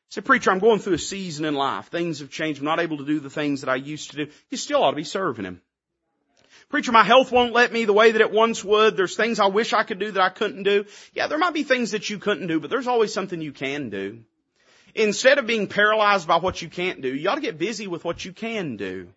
Say, 0.09 0.21
preacher, 0.21 0.51
I'm 0.51 0.59
going 0.59 0.79
through 0.79 0.95
a 0.95 0.99
season 0.99 1.45
in 1.45 1.53
life. 1.53 1.87
Things 1.87 2.19
have 2.19 2.29
changed. 2.29 2.59
I'm 2.59 2.65
not 2.65 2.79
able 2.79 2.97
to 2.97 3.05
do 3.05 3.19
the 3.19 3.29
things 3.29 3.61
that 3.61 3.69
I 3.69 3.75
used 3.75 4.11
to 4.11 4.25
do. 4.25 4.31
You 4.49 4.57
still 4.57 4.83
ought 4.83 4.91
to 4.91 4.97
be 4.97 5.03
serving 5.03 5.45
Him. 5.45 5.61
Preacher, 6.69 6.91
my 6.91 7.03
health 7.03 7.31
won't 7.31 7.53
let 7.53 7.71
me 7.71 7.85
the 7.85 7.93
way 7.93 8.11
that 8.11 8.21
it 8.21 8.31
once 8.31 8.63
would. 8.63 8.97
There's 8.97 9.15
things 9.15 9.39
I 9.39 9.47
wish 9.47 9.73
I 9.73 9.83
could 9.83 9.99
do 9.99 10.11
that 10.11 10.21
I 10.21 10.29
couldn't 10.29 10.63
do. 10.63 10.85
Yeah, 11.13 11.27
there 11.27 11.37
might 11.37 11.53
be 11.53 11.63
things 11.63 11.91
that 11.91 12.09
you 12.09 12.17
couldn't 12.17 12.47
do, 12.47 12.59
but 12.59 12.69
there's 12.69 12.87
always 12.87 13.13
something 13.13 13.41
you 13.41 13.51
can 13.51 13.89
do. 13.89 14.19
Instead 14.95 15.39
of 15.39 15.47
being 15.47 15.67
paralyzed 15.67 16.27
by 16.27 16.37
what 16.37 16.61
you 16.61 16.69
can't 16.69 17.01
do, 17.01 17.13
you 17.13 17.29
ought 17.29 17.35
to 17.35 17.41
get 17.41 17.57
busy 17.57 17.87
with 17.87 18.05
what 18.05 18.23
you 18.23 18.31
can 18.31 18.77
do. 18.77 19.09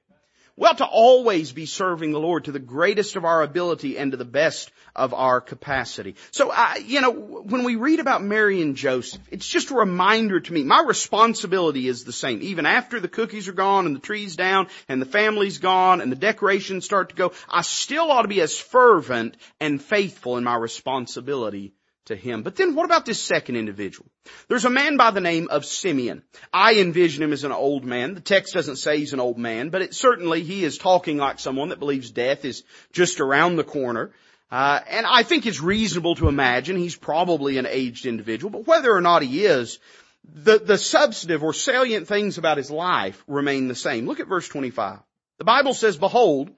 We 0.58 0.66
ought 0.66 0.78
to 0.78 0.86
always 0.86 1.52
be 1.52 1.66
serving 1.66 2.12
the 2.12 2.18
Lord 2.18 2.44
to 2.44 2.52
the 2.52 2.58
greatest 2.58 3.16
of 3.16 3.26
our 3.26 3.42
ability 3.42 3.98
and 3.98 4.12
to 4.12 4.16
the 4.16 4.24
best 4.24 4.70
of 4.94 5.12
our 5.12 5.42
capacity. 5.42 6.16
So, 6.30 6.50
I, 6.50 6.76
you 6.76 7.02
know, 7.02 7.10
when 7.10 7.64
we 7.64 7.76
read 7.76 8.00
about 8.00 8.24
Mary 8.24 8.62
and 8.62 8.74
Joseph, 8.74 9.20
it's 9.30 9.46
just 9.46 9.70
a 9.70 9.74
reminder 9.74 10.40
to 10.40 10.52
me, 10.52 10.64
my 10.64 10.82
responsibility 10.86 11.86
is 11.88 12.04
the 12.04 12.12
same. 12.12 12.40
Even 12.40 12.64
after 12.64 13.00
the 13.00 13.08
cookies 13.08 13.48
are 13.48 13.52
gone 13.52 13.84
and 13.84 13.94
the 13.94 14.00
tree's 14.00 14.34
down 14.34 14.68
and 14.88 15.02
the 15.02 15.06
family's 15.06 15.58
gone 15.58 16.00
and 16.00 16.10
the 16.10 16.16
decorations 16.16 16.86
start 16.86 17.10
to 17.10 17.14
go, 17.14 17.32
I 17.50 17.60
still 17.60 18.10
ought 18.10 18.22
to 18.22 18.28
be 18.28 18.40
as 18.40 18.58
fervent 18.58 19.36
and 19.60 19.82
faithful 19.82 20.38
in 20.38 20.44
my 20.44 20.56
responsibility 20.56 21.74
to 22.06 22.16
him. 22.16 22.42
But 22.42 22.56
then 22.56 22.74
what 22.74 22.84
about 22.84 23.06
this 23.06 23.20
second 23.20 23.56
individual? 23.56 24.06
There's 24.48 24.64
a 24.64 24.70
man 24.70 24.96
by 24.96 25.10
the 25.10 25.20
name 25.20 25.48
of 25.48 25.64
Simeon. 25.64 26.22
I 26.52 26.74
envision 26.74 27.22
him 27.22 27.32
as 27.32 27.44
an 27.44 27.52
old 27.52 27.84
man. 27.84 28.14
The 28.14 28.20
text 28.20 28.54
doesn't 28.54 28.76
say 28.76 28.98
he's 28.98 29.12
an 29.12 29.20
old 29.20 29.38
man, 29.38 29.70
but 29.70 29.82
it 29.82 29.94
certainly 29.94 30.42
he 30.42 30.64
is 30.64 30.78
talking 30.78 31.18
like 31.18 31.38
someone 31.38 31.68
that 31.68 31.78
believes 31.78 32.10
death 32.10 32.44
is 32.44 32.64
just 32.92 33.20
around 33.20 33.56
the 33.56 33.64
corner. 33.64 34.12
Uh, 34.50 34.80
and 34.88 35.06
I 35.06 35.22
think 35.22 35.46
it's 35.46 35.60
reasonable 35.60 36.14
to 36.16 36.28
imagine 36.28 36.76
he's 36.76 36.96
probably 36.96 37.58
an 37.58 37.66
aged 37.66 38.06
individual, 38.06 38.50
but 38.50 38.66
whether 38.66 38.92
or 38.92 39.00
not 39.00 39.22
he 39.22 39.44
is, 39.44 39.78
the, 40.24 40.58
the 40.58 40.78
substantive 40.78 41.42
or 41.42 41.52
salient 41.52 42.08
things 42.08 42.38
about 42.38 42.56
his 42.56 42.70
life 42.70 43.22
remain 43.26 43.68
the 43.68 43.74
same. 43.74 44.06
Look 44.06 44.20
at 44.20 44.28
verse 44.28 44.48
25. 44.48 44.98
The 45.38 45.44
Bible 45.44 45.74
says, 45.74 45.96
Behold, 45.96 46.50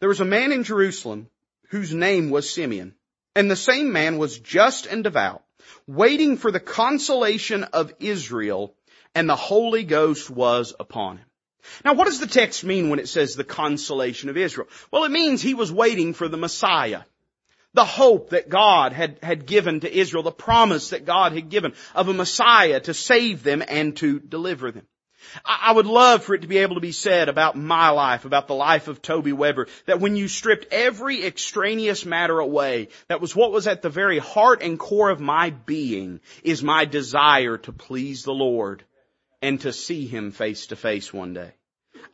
there 0.00 0.08
was 0.08 0.20
a 0.20 0.24
man 0.24 0.52
in 0.52 0.64
Jerusalem 0.64 1.28
whose 1.68 1.94
name 1.94 2.30
was 2.30 2.50
Simeon. 2.50 2.94
And 3.36 3.50
the 3.50 3.56
same 3.56 3.92
man 3.92 4.18
was 4.18 4.38
just 4.38 4.86
and 4.86 5.02
devout, 5.02 5.42
waiting 5.86 6.36
for 6.36 6.50
the 6.50 6.60
consolation 6.60 7.64
of 7.64 7.92
Israel, 7.98 8.74
and 9.14 9.28
the 9.28 9.36
Holy 9.36 9.84
Ghost 9.84 10.30
was 10.30 10.74
upon 10.78 11.18
him. 11.18 11.26
Now 11.84 11.94
what 11.94 12.04
does 12.04 12.20
the 12.20 12.26
text 12.26 12.62
mean 12.64 12.90
when 12.90 12.98
it 12.98 13.08
says 13.08 13.34
the 13.34 13.44
consolation 13.44 14.28
of 14.28 14.36
Israel? 14.36 14.68
Well, 14.90 15.04
it 15.04 15.10
means 15.10 15.40
he 15.40 15.54
was 15.54 15.72
waiting 15.72 16.14
for 16.14 16.28
the 16.28 16.36
Messiah. 16.36 17.02
The 17.72 17.84
hope 17.84 18.30
that 18.30 18.48
God 18.48 18.92
had, 18.92 19.18
had 19.22 19.46
given 19.46 19.80
to 19.80 19.92
Israel, 19.92 20.22
the 20.22 20.30
promise 20.30 20.90
that 20.90 21.06
God 21.06 21.32
had 21.32 21.48
given 21.48 21.74
of 21.94 22.08
a 22.08 22.12
Messiah 22.12 22.78
to 22.80 22.94
save 22.94 23.42
them 23.42 23.64
and 23.66 23.96
to 23.96 24.20
deliver 24.20 24.70
them. 24.70 24.86
I 25.44 25.72
would 25.72 25.86
love 25.86 26.24
for 26.24 26.34
it 26.34 26.42
to 26.42 26.48
be 26.48 26.58
able 26.58 26.74
to 26.74 26.80
be 26.80 26.92
said 26.92 27.28
about 27.28 27.56
my 27.56 27.90
life, 27.90 28.24
about 28.24 28.46
the 28.46 28.54
life 28.54 28.88
of 28.88 29.02
Toby 29.02 29.32
Weber, 29.32 29.68
that 29.86 30.00
when 30.00 30.16
you 30.16 30.28
stripped 30.28 30.72
every 30.72 31.24
extraneous 31.24 32.04
matter 32.04 32.38
away, 32.38 32.88
that 33.08 33.20
was 33.20 33.34
what 33.34 33.52
was 33.52 33.66
at 33.66 33.82
the 33.82 33.90
very 33.90 34.18
heart 34.18 34.62
and 34.62 34.78
core 34.78 35.10
of 35.10 35.20
my 35.20 35.50
being, 35.50 36.20
is 36.42 36.62
my 36.62 36.84
desire 36.84 37.58
to 37.58 37.72
please 37.72 38.22
the 38.22 38.34
Lord 38.34 38.84
and 39.42 39.60
to 39.60 39.72
see 39.72 40.06
Him 40.06 40.30
face 40.30 40.68
to 40.68 40.76
face 40.76 41.12
one 41.12 41.34
day. 41.34 41.52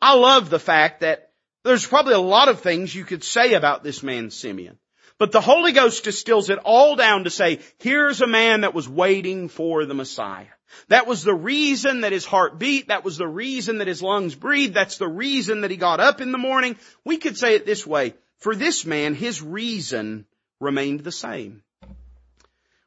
I 0.01 0.15
love 0.15 0.49
the 0.49 0.59
fact 0.59 1.01
that 1.01 1.31
there's 1.63 1.85
probably 1.85 2.13
a 2.13 2.19
lot 2.19 2.49
of 2.49 2.61
things 2.61 2.93
you 2.93 3.05
could 3.05 3.23
say 3.23 3.53
about 3.53 3.83
this 3.83 4.01
man 4.01 4.31
Simeon. 4.31 4.77
But 5.21 5.31
the 5.31 5.39
Holy 5.39 5.71
Ghost 5.71 6.03
distills 6.03 6.49
it 6.49 6.57
all 6.65 6.95
down 6.95 7.25
to 7.25 7.29
say, 7.29 7.59
here's 7.77 8.21
a 8.21 8.27
man 8.27 8.61
that 8.61 8.73
was 8.73 8.89
waiting 8.89 9.49
for 9.49 9.85
the 9.85 9.93
Messiah. 9.93 10.47
That 10.87 11.05
was 11.05 11.23
the 11.23 11.35
reason 11.35 12.01
that 12.01 12.11
his 12.11 12.25
heart 12.25 12.57
beat. 12.57 12.87
That 12.87 13.05
was 13.05 13.19
the 13.19 13.27
reason 13.27 13.77
that 13.77 13.87
his 13.87 14.01
lungs 14.01 14.33
breathed. 14.33 14.73
That's 14.73 14.97
the 14.97 15.07
reason 15.07 15.61
that 15.61 15.69
he 15.69 15.77
got 15.77 15.99
up 15.99 16.21
in 16.21 16.31
the 16.31 16.39
morning. 16.39 16.75
We 17.05 17.17
could 17.17 17.37
say 17.37 17.53
it 17.53 17.67
this 17.67 17.85
way. 17.85 18.15
For 18.39 18.55
this 18.55 18.83
man, 18.83 19.13
his 19.13 19.43
reason 19.43 20.25
remained 20.59 21.01
the 21.01 21.11
same. 21.11 21.61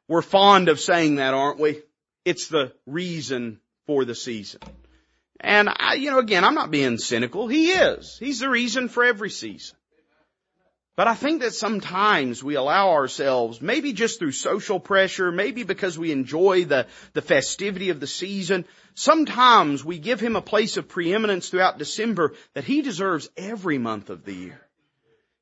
We're 0.09 0.21
fond 0.21 0.69
of 0.69 0.81
saying 0.81 1.15
that, 1.15 1.35
aren't 1.35 1.61
we? 1.61 1.83
It's 2.25 2.49
the 2.49 2.73
reason 2.85 3.61
for 3.87 4.05
the 4.05 4.17
season. 4.17 4.61
And 5.39 5.69
I, 5.69 5.95
you 5.95 6.11
know, 6.11 6.19
again, 6.19 6.43
I'm 6.43 6.57
not 6.57 6.73
being 6.73 6.99
cynical. 6.99 7.47
He 7.47 7.71
is. 7.71 8.19
He's 8.19 8.41
the 8.41 8.51
reason 8.51 8.89
for 8.89 9.05
every 9.05 9.31
season. 9.31 9.77
But 10.97 11.09
I 11.09 11.15
think 11.15 11.43
that 11.43 11.55
sometimes 11.55 12.45
we 12.45 12.55
allow 12.55 12.91
ourselves, 12.91 13.61
maybe 13.61 13.93
just 13.93 14.21
through 14.21 14.31
social 14.31 14.79
pressure, 14.79 15.33
maybe 15.33 15.65
because 15.65 15.99
we 15.99 16.13
enjoy 16.13 16.65
the, 16.65 16.87
the 17.15 17.23
festivity 17.23 17.91
of 17.91 17.99
the 17.99 18.07
season, 18.07 18.65
sometimes 18.95 19.85
we 19.85 19.99
give 19.99 20.21
him 20.21 20.37
a 20.37 20.43
place 20.43 20.77
of 20.77 20.89
preeminence 20.89 21.49
throughout 21.49 21.79
December 21.79 22.35
that 22.55 22.63
he 22.63 22.81
deserves 22.81 23.29
every 23.37 23.79
month 23.79 24.09
of 24.09 24.25
the 24.25 24.35
year. 24.35 24.61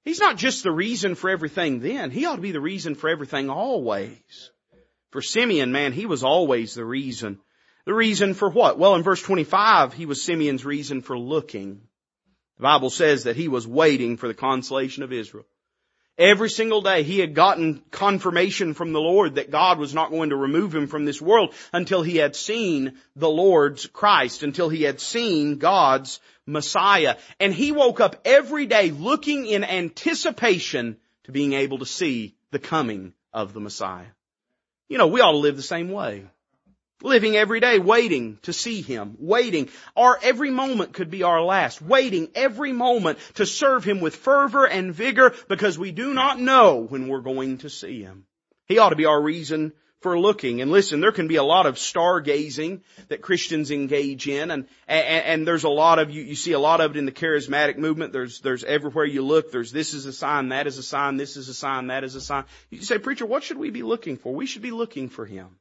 He's 0.04 0.20
not 0.20 0.38
just 0.38 0.62
the 0.62 0.72
reason 0.72 1.14
for 1.14 1.28
everything 1.28 1.80
then, 1.80 2.10
he 2.10 2.24
ought 2.24 2.36
to 2.36 2.42
be 2.42 2.52
the 2.52 2.60
reason 2.60 2.94
for 2.94 3.10
everything 3.10 3.50
always. 3.50 4.50
For 5.10 5.20
Simeon, 5.20 5.70
man, 5.70 5.92
he 5.92 6.06
was 6.06 6.24
always 6.24 6.74
the 6.74 6.84
reason. 6.84 7.38
The 7.84 7.92
reason 7.92 8.32
for 8.32 8.48
what? 8.48 8.78
Well, 8.78 8.94
in 8.94 9.02
verse 9.02 9.20
25, 9.20 9.92
he 9.92 10.06
was 10.06 10.22
Simeon's 10.22 10.64
reason 10.64 11.02
for 11.02 11.18
looking. 11.18 11.82
The 12.56 12.62
Bible 12.62 12.90
says 12.90 13.24
that 13.24 13.36
he 13.36 13.48
was 13.48 13.66
waiting 13.66 14.16
for 14.16 14.28
the 14.28 14.34
consolation 14.34 15.02
of 15.02 15.12
Israel. 15.12 15.46
Every 16.18 16.50
single 16.50 16.82
day 16.82 17.02
he 17.02 17.20
had 17.20 17.34
gotten 17.34 17.82
confirmation 17.90 18.74
from 18.74 18.92
the 18.92 19.00
Lord 19.00 19.36
that 19.36 19.50
God 19.50 19.78
was 19.78 19.94
not 19.94 20.10
going 20.10 20.30
to 20.30 20.36
remove 20.36 20.74
him 20.74 20.86
from 20.86 21.04
this 21.04 21.22
world 21.22 21.54
until 21.72 22.02
he 22.02 22.18
had 22.18 22.36
seen 22.36 22.98
the 23.16 23.30
Lord's 23.30 23.86
Christ, 23.86 24.42
until 24.42 24.68
he 24.68 24.82
had 24.82 25.00
seen 25.00 25.56
God's 25.56 26.20
Messiah. 26.44 27.16
And 27.40 27.54
he 27.54 27.72
woke 27.72 28.00
up 28.00 28.20
every 28.26 28.66
day 28.66 28.90
looking 28.90 29.46
in 29.46 29.64
anticipation 29.64 30.98
to 31.24 31.32
being 31.32 31.54
able 31.54 31.78
to 31.78 31.86
see 31.86 32.36
the 32.50 32.58
coming 32.58 33.14
of 33.32 33.54
the 33.54 33.60
Messiah. 33.60 34.12
You 34.88 34.98
know, 34.98 35.06
we 35.06 35.22
ought 35.22 35.32
to 35.32 35.38
live 35.38 35.56
the 35.56 35.62
same 35.62 35.90
way. 35.90 36.26
Living 37.02 37.36
every 37.36 37.60
day 37.60 37.78
waiting 37.78 38.38
to 38.42 38.52
see 38.52 38.80
Him, 38.80 39.16
waiting. 39.18 39.68
Our 39.96 40.18
every 40.22 40.50
moment 40.50 40.92
could 40.92 41.10
be 41.10 41.22
our 41.22 41.42
last. 41.42 41.82
Waiting 41.82 42.28
every 42.34 42.72
moment 42.72 43.18
to 43.34 43.46
serve 43.46 43.84
Him 43.84 44.00
with 44.00 44.16
fervor 44.16 44.66
and 44.66 44.94
vigor 44.94 45.34
because 45.48 45.78
we 45.78 45.92
do 45.92 46.14
not 46.14 46.38
know 46.38 46.86
when 46.88 47.08
we're 47.08 47.20
going 47.20 47.58
to 47.58 47.70
see 47.70 48.02
Him. 48.02 48.24
He 48.66 48.78
ought 48.78 48.90
to 48.90 48.96
be 48.96 49.06
our 49.06 49.20
reason 49.20 49.72
for 50.02 50.18
looking. 50.18 50.60
And 50.60 50.70
listen, 50.70 51.00
there 51.00 51.12
can 51.12 51.28
be 51.28 51.36
a 51.36 51.42
lot 51.42 51.66
of 51.66 51.76
stargazing 51.76 52.82
that 53.08 53.22
Christians 53.22 53.70
engage 53.70 54.28
in, 54.28 54.50
and, 54.50 54.66
and, 54.88 55.24
and 55.24 55.46
there's 55.46 55.64
a 55.64 55.70
lot 55.70 55.98
of 55.98 56.10
you. 56.10 56.22
You 56.22 56.34
see 56.34 56.52
a 56.52 56.58
lot 56.58 56.80
of 56.80 56.92
it 56.92 56.98
in 56.98 57.06
the 57.06 57.12
charismatic 57.12 57.78
movement. 57.78 58.12
There's 58.12 58.40
there's 58.40 58.64
everywhere 58.64 59.04
you 59.04 59.22
look. 59.22 59.50
There's 59.50 59.72
this 59.72 59.94
is 59.94 60.06
a 60.06 60.12
sign, 60.12 60.48
that 60.48 60.66
is 60.66 60.78
a 60.78 60.82
sign, 60.82 61.16
this 61.16 61.36
is 61.36 61.48
a 61.48 61.54
sign, 61.54 61.86
that 61.86 62.04
is 62.04 62.14
a 62.14 62.20
sign. 62.20 62.44
You 62.70 62.82
say, 62.82 62.98
preacher, 62.98 63.24
what 63.24 63.44
should 63.44 63.58
we 63.58 63.70
be 63.70 63.82
looking 63.82 64.16
for? 64.16 64.34
We 64.34 64.46
should 64.46 64.62
be 64.62 64.72
looking 64.72 65.08
for 65.08 65.24
Him. 65.24 65.56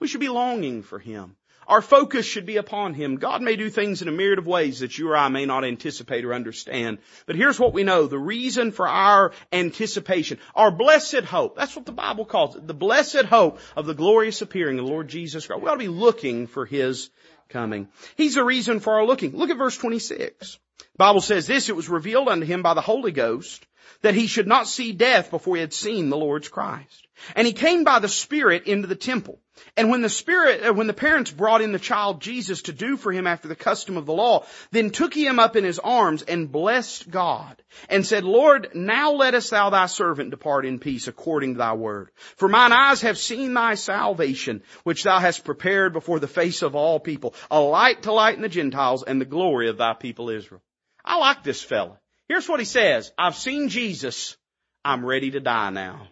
We 0.00 0.08
should 0.08 0.20
be 0.20 0.28
longing 0.28 0.82
for 0.82 0.98
Him. 0.98 1.36
Our 1.68 1.82
focus 1.82 2.26
should 2.26 2.46
be 2.46 2.56
upon 2.56 2.94
Him. 2.94 3.16
God 3.16 3.42
may 3.42 3.54
do 3.54 3.70
things 3.70 4.02
in 4.02 4.08
a 4.08 4.12
myriad 4.12 4.40
of 4.40 4.46
ways 4.46 4.80
that 4.80 4.98
you 4.98 5.08
or 5.08 5.16
I 5.16 5.28
may 5.28 5.46
not 5.46 5.64
anticipate 5.64 6.24
or 6.24 6.34
understand. 6.34 6.98
But 7.26 7.36
here's 7.36 7.60
what 7.60 7.72
we 7.74 7.84
know. 7.84 8.06
The 8.06 8.18
reason 8.18 8.72
for 8.72 8.88
our 8.88 9.30
anticipation, 9.52 10.38
our 10.56 10.72
blessed 10.72 11.24
hope, 11.24 11.56
that's 11.56 11.76
what 11.76 11.86
the 11.86 11.92
Bible 11.92 12.24
calls 12.24 12.56
it. 12.56 12.66
The 12.66 12.74
blessed 12.74 13.26
hope 13.26 13.60
of 13.76 13.86
the 13.86 13.94
glorious 13.94 14.42
appearing 14.42 14.80
of 14.80 14.86
the 14.86 14.90
Lord 14.90 15.06
Jesus 15.06 15.46
Christ. 15.46 15.62
We 15.62 15.68
ought 15.68 15.74
to 15.74 15.78
be 15.78 15.88
looking 15.88 16.48
for 16.48 16.66
His 16.66 17.10
coming. 17.48 17.88
He's 18.16 18.34
the 18.34 18.44
reason 18.44 18.80
for 18.80 18.94
our 18.94 19.06
looking. 19.06 19.36
Look 19.36 19.50
at 19.50 19.58
verse 19.58 19.76
26. 19.76 20.58
The 20.78 20.84
Bible 20.96 21.20
says 21.20 21.46
this, 21.46 21.68
it 21.68 21.76
was 21.76 21.88
revealed 21.88 22.28
unto 22.28 22.46
him 22.46 22.62
by 22.62 22.74
the 22.74 22.80
Holy 22.80 23.12
Ghost 23.12 23.66
that 24.02 24.14
he 24.14 24.26
should 24.26 24.46
not 24.46 24.66
see 24.66 24.92
death 24.92 25.30
before 25.30 25.56
he 25.56 25.60
had 25.60 25.74
seen 25.74 26.08
the 26.08 26.16
Lord's 26.16 26.48
Christ. 26.48 27.06
And 27.36 27.46
he 27.46 27.52
came 27.52 27.84
by 27.84 27.98
the 27.98 28.08
Spirit 28.08 28.66
into 28.66 28.88
the 28.88 28.96
temple. 28.96 29.40
And 29.76 29.90
when 29.90 30.00
the 30.00 30.08
Spirit, 30.08 30.66
uh, 30.66 30.72
when 30.72 30.86
the 30.86 30.94
parents 30.94 31.30
brought 31.30 31.60
in 31.60 31.72
the 31.72 31.78
child 31.78 32.22
Jesus 32.22 32.62
to 32.62 32.72
do 32.72 32.96
for 32.96 33.12
him 33.12 33.26
after 33.26 33.46
the 33.46 33.54
custom 33.54 33.96
of 33.96 34.06
the 34.06 34.12
law, 34.12 34.46
then 34.70 34.90
took 34.90 35.12
he 35.12 35.26
him 35.26 35.38
up 35.38 35.54
in 35.54 35.64
his 35.64 35.78
arms 35.78 36.22
and 36.22 36.50
blessed 36.50 37.10
God 37.10 37.62
and 37.88 38.06
said, 38.06 38.24
Lord, 38.24 38.70
now 38.74 39.12
lettest 39.12 39.50
thou 39.50 39.70
thy 39.70 39.86
servant 39.86 40.30
depart 40.30 40.64
in 40.64 40.78
peace 40.78 41.08
according 41.08 41.54
to 41.54 41.58
thy 41.58 41.74
word. 41.74 42.10
For 42.36 42.48
mine 42.48 42.72
eyes 42.72 43.02
have 43.02 43.18
seen 43.18 43.54
thy 43.54 43.74
salvation, 43.74 44.62
which 44.84 45.02
thou 45.02 45.18
hast 45.18 45.44
prepared 45.44 45.92
before 45.92 46.20
the 46.20 46.28
face 46.28 46.62
of 46.62 46.74
all 46.74 46.98
people, 46.98 47.34
a 47.50 47.60
light 47.60 48.02
to 48.04 48.12
lighten 48.12 48.42
the 48.42 48.48
Gentiles 48.48 49.04
and 49.06 49.20
the 49.20 49.26
glory 49.26 49.68
of 49.68 49.76
thy 49.76 49.92
people 49.94 50.30
Israel. 50.30 50.62
I 51.04 51.18
like 51.18 51.44
this 51.44 51.62
fella. 51.62 51.99
Here's 52.30 52.48
what 52.48 52.60
he 52.60 52.64
says. 52.64 53.10
I've 53.18 53.34
seen 53.34 53.70
Jesus. 53.70 54.36
I'm 54.84 55.04
ready 55.04 55.32
to 55.32 55.40
die 55.40 55.70
now. 55.70 56.06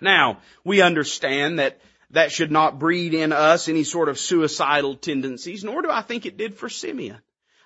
Now, 0.00 0.38
we 0.64 0.82
understand 0.82 1.60
that 1.60 1.80
that 2.10 2.32
should 2.32 2.50
not 2.50 2.80
breed 2.80 3.14
in 3.14 3.32
us 3.32 3.68
any 3.68 3.84
sort 3.84 4.08
of 4.08 4.18
suicidal 4.18 4.96
tendencies, 4.96 5.62
nor 5.62 5.80
do 5.80 5.90
I 5.92 6.02
think 6.02 6.26
it 6.26 6.36
did 6.36 6.56
for 6.56 6.68
Simeon. 6.68 7.18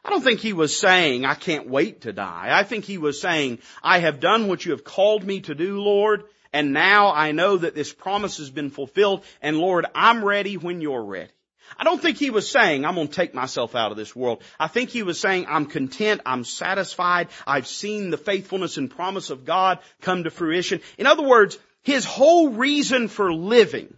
I 0.04 0.10
don't 0.10 0.22
think 0.22 0.40
he 0.40 0.52
was 0.52 0.78
saying, 0.78 1.24
I 1.24 1.32
can't 1.32 1.66
wait 1.66 2.02
to 2.02 2.12
die. 2.12 2.48
I 2.50 2.62
think 2.62 2.84
he 2.84 2.98
was 2.98 3.22
saying, 3.22 3.60
I 3.82 4.00
have 4.00 4.20
done 4.20 4.48
what 4.48 4.66
you 4.66 4.72
have 4.72 4.84
called 4.84 5.24
me 5.24 5.40
to 5.40 5.54
do, 5.54 5.80
Lord, 5.80 6.24
and 6.52 6.74
now 6.74 7.10
I 7.10 7.32
know 7.32 7.56
that 7.56 7.74
this 7.74 7.90
promise 7.90 8.36
has 8.36 8.50
been 8.50 8.68
fulfilled, 8.68 9.24
and 9.40 9.56
Lord, 9.56 9.86
I'm 9.94 10.22
ready 10.22 10.58
when 10.58 10.82
you're 10.82 11.02
ready. 11.02 11.30
I 11.78 11.84
don't 11.84 12.00
think 12.00 12.16
he 12.18 12.30
was 12.30 12.50
saying, 12.50 12.84
I'm 12.84 12.94
going 12.94 13.08
to 13.08 13.14
take 13.14 13.34
myself 13.34 13.74
out 13.74 13.90
of 13.90 13.96
this 13.96 14.14
world. 14.16 14.42
I 14.58 14.68
think 14.68 14.90
he 14.90 15.02
was 15.02 15.20
saying, 15.20 15.46
I'm 15.48 15.66
content, 15.66 16.22
I'm 16.24 16.44
satisfied, 16.44 17.28
I've 17.46 17.66
seen 17.66 18.10
the 18.10 18.16
faithfulness 18.16 18.76
and 18.76 18.90
promise 18.90 19.30
of 19.30 19.44
God 19.44 19.78
come 20.00 20.24
to 20.24 20.30
fruition. 20.30 20.80
In 20.98 21.06
other 21.06 21.22
words, 21.22 21.58
his 21.82 22.04
whole 22.04 22.50
reason 22.50 23.08
for 23.08 23.32
living 23.32 23.94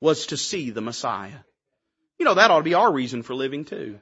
was 0.00 0.26
to 0.26 0.36
see 0.36 0.70
the 0.70 0.80
Messiah. 0.80 1.38
You 2.18 2.24
know, 2.24 2.34
that 2.34 2.50
ought 2.50 2.58
to 2.58 2.64
be 2.64 2.74
our 2.74 2.92
reason 2.92 3.22
for 3.22 3.34
living 3.34 3.64
too. 3.64 3.98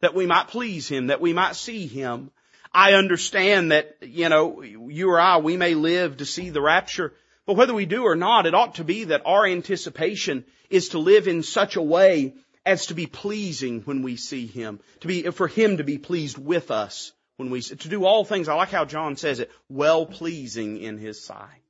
That 0.00 0.14
we 0.14 0.26
might 0.26 0.48
please 0.48 0.88
Him, 0.88 1.06
that 1.06 1.20
we 1.20 1.32
might 1.32 1.54
see 1.54 1.86
Him. 1.86 2.32
I 2.72 2.94
understand 2.94 3.70
that, 3.70 3.98
you 4.00 4.28
know, 4.28 4.62
you 4.62 5.10
or 5.10 5.20
I, 5.20 5.36
we 5.36 5.56
may 5.56 5.74
live 5.74 6.16
to 6.16 6.26
see 6.26 6.50
the 6.50 6.60
rapture, 6.60 7.12
but 7.46 7.54
whether 7.54 7.74
we 7.74 7.86
do 7.86 8.02
or 8.02 8.16
not, 8.16 8.46
it 8.46 8.54
ought 8.54 8.76
to 8.76 8.84
be 8.84 9.04
that 9.04 9.22
our 9.26 9.46
anticipation 9.46 10.44
is 10.70 10.88
to 10.88 10.98
live 10.98 11.28
in 11.28 11.44
such 11.44 11.76
a 11.76 11.82
way 11.82 12.34
as 12.64 12.86
to 12.86 12.94
be 12.94 13.06
pleasing 13.06 13.80
when 13.82 14.02
we 14.02 14.16
see 14.16 14.46
Him, 14.46 14.80
to 15.00 15.08
be, 15.08 15.22
for 15.30 15.48
Him 15.48 15.78
to 15.78 15.84
be 15.84 15.98
pleased 15.98 16.38
with 16.38 16.70
us 16.70 17.12
when 17.36 17.50
we, 17.50 17.60
to 17.62 17.88
do 17.88 18.04
all 18.04 18.24
things, 18.24 18.48
I 18.48 18.54
like 18.54 18.70
how 18.70 18.84
John 18.84 19.16
says 19.16 19.40
it, 19.40 19.50
well 19.68 20.06
pleasing 20.06 20.80
in 20.80 20.98
His 20.98 21.24
sight. 21.24 21.62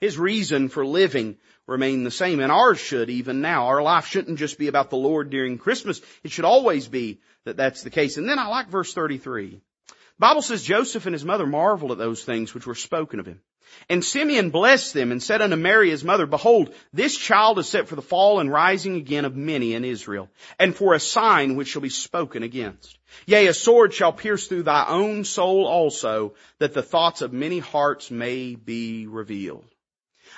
His 0.00 0.18
reason 0.18 0.68
for 0.68 0.86
living 0.86 1.38
remained 1.66 2.04
the 2.04 2.10
same, 2.10 2.40
and 2.40 2.52
ours 2.52 2.78
should 2.78 3.10
even 3.10 3.40
now. 3.40 3.66
Our 3.66 3.82
life 3.82 4.06
shouldn't 4.06 4.38
just 4.38 4.58
be 4.58 4.68
about 4.68 4.90
the 4.90 4.96
Lord 4.96 5.30
during 5.30 5.58
Christmas. 5.58 6.00
It 6.22 6.30
should 6.30 6.44
always 6.44 6.86
be 6.86 7.20
that 7.44 7.56
that's 7.56 7.82
the 7.82 7.90
case. 7.90 8.18
And 8.18 8.28
then 8.28 8.38
I 8.38 8.46
like 8.48 8.68
verse 8.68 8.92
33. 8.92 9.60
The 9.88 9.94
Bible 10.18 10.42
says 10.42 10.62
Joseph 10.62 11.06
and 11.06 11.14
his 11.14 11.24
mother 11.24 11.46
marveled 11.46 11.92
at 11.92 11.98
those 11.98 12.24
things 12.24 12.52
which 12.52 12.66
were 12.66 12.74
spoken 12.74 13.20
of 13.20 13.26
him. 13.26 13.40
And 13.88 14.04
Simeon 14.04 14.50
blessed 14.50 14.94
them 14.94 15.12
and 15.12 15.22
said 15.22 15.42
unto 15.42 15.56
Mary 15.56 15.90
his 15.90 16.04
mother, 16.04 16.26
Behold, 16.26 16.74
this 16.92 17.16
child 17.16 17.58
is 17.58 17.68
set 17.68 17.88
for 17.88 17.96
the 17.96 18.02
fall 18.02 18.40
and 18.40 18.50
rising 18.50 18.96
again 18.96 19.24
of 19.24 19.36
many 19.36 19.74
in 19.74 19.84
Israel, 19.84 20.28
and 20.58 20.74
for 20.74 20.94
a 20.94 21.00
sign 21.00 21.56
which 21.56 21.68
shall 21.68 21.82
be 21.82 21.88
spoken 21.88 22.42
against. 22.42 22.98
Yea, 23.26 23.46
a 23.46 23.54
sword 23.54 23.94
shall 23.94 24.12
pierce 24.12 24.46
through 24.46 24.64
thy 24.64 24.86
own 24.86 25.24
soul 25.24 25.66
also, 25.66 26.34
that 26.58 26.74
the 26.74 26.82
thoughts 26.82 27.22
of 27.22 27.32
many 27.32 27.58
hearts 27.58 28.10
may 28.10 28.54
be 28.54 29.06
revealed. 29.06 29.64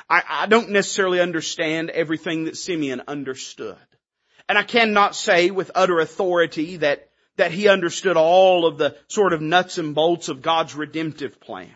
I, 0.09 0.23
I 0.29 0.47
don't 0.47 0.71
necessarily 0.71 1.21
understand 1.21 1.91
everything 1.91 2.45
that 2.45 2.57
Simeon 2.57 3.03
understood. 3.09 3.77
And 4.49 4.57
I 4.57 4.63
cannot 4.63 5.15
say 5.15 5.51
with 5.51 5.71
utter 5.75 6.01
authority 6.01 6.79
that 6.79 7.09
that 7.37 7.53
he 7.53 7.69
understood 7.69 8.17
all 8.17 8.67
of 8.67 8.79
the 8.79 8.97
sort 9.07 9.33
of 9.33 9.41
nuts 9.41 9.79
and 9.79 9.95
bolts 9.95 10.29
of 10.29 10.43
God's 10.43 10.75
redemptive 10.75 11.41
plan. 11.41 11.73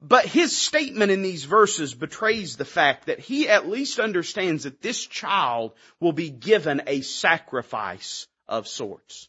But 0.00 0.26
his 0.26 0.56
statement 0.56 1.10
in 1.10 1.22
these 1.22 1.44
verses 1.44 1.94
betrays 1.94 2.56
the 2.56 2.64
fact 2.64 3.06
that 3.06 3.18
he 3.18 3.48
at 3.48 3.68
least 3.68 3.98
understands 3.98 4.64
that 4.64 4.82
this 4.82 5.04
child 5.06 5.72
will 6.00 6.12
be 6.12 6.30
given 6.30 6.82
a 6.86 7.00
sacrifice 7.00 8.28
of 8.46 8.68
sorts. 8.68 9.28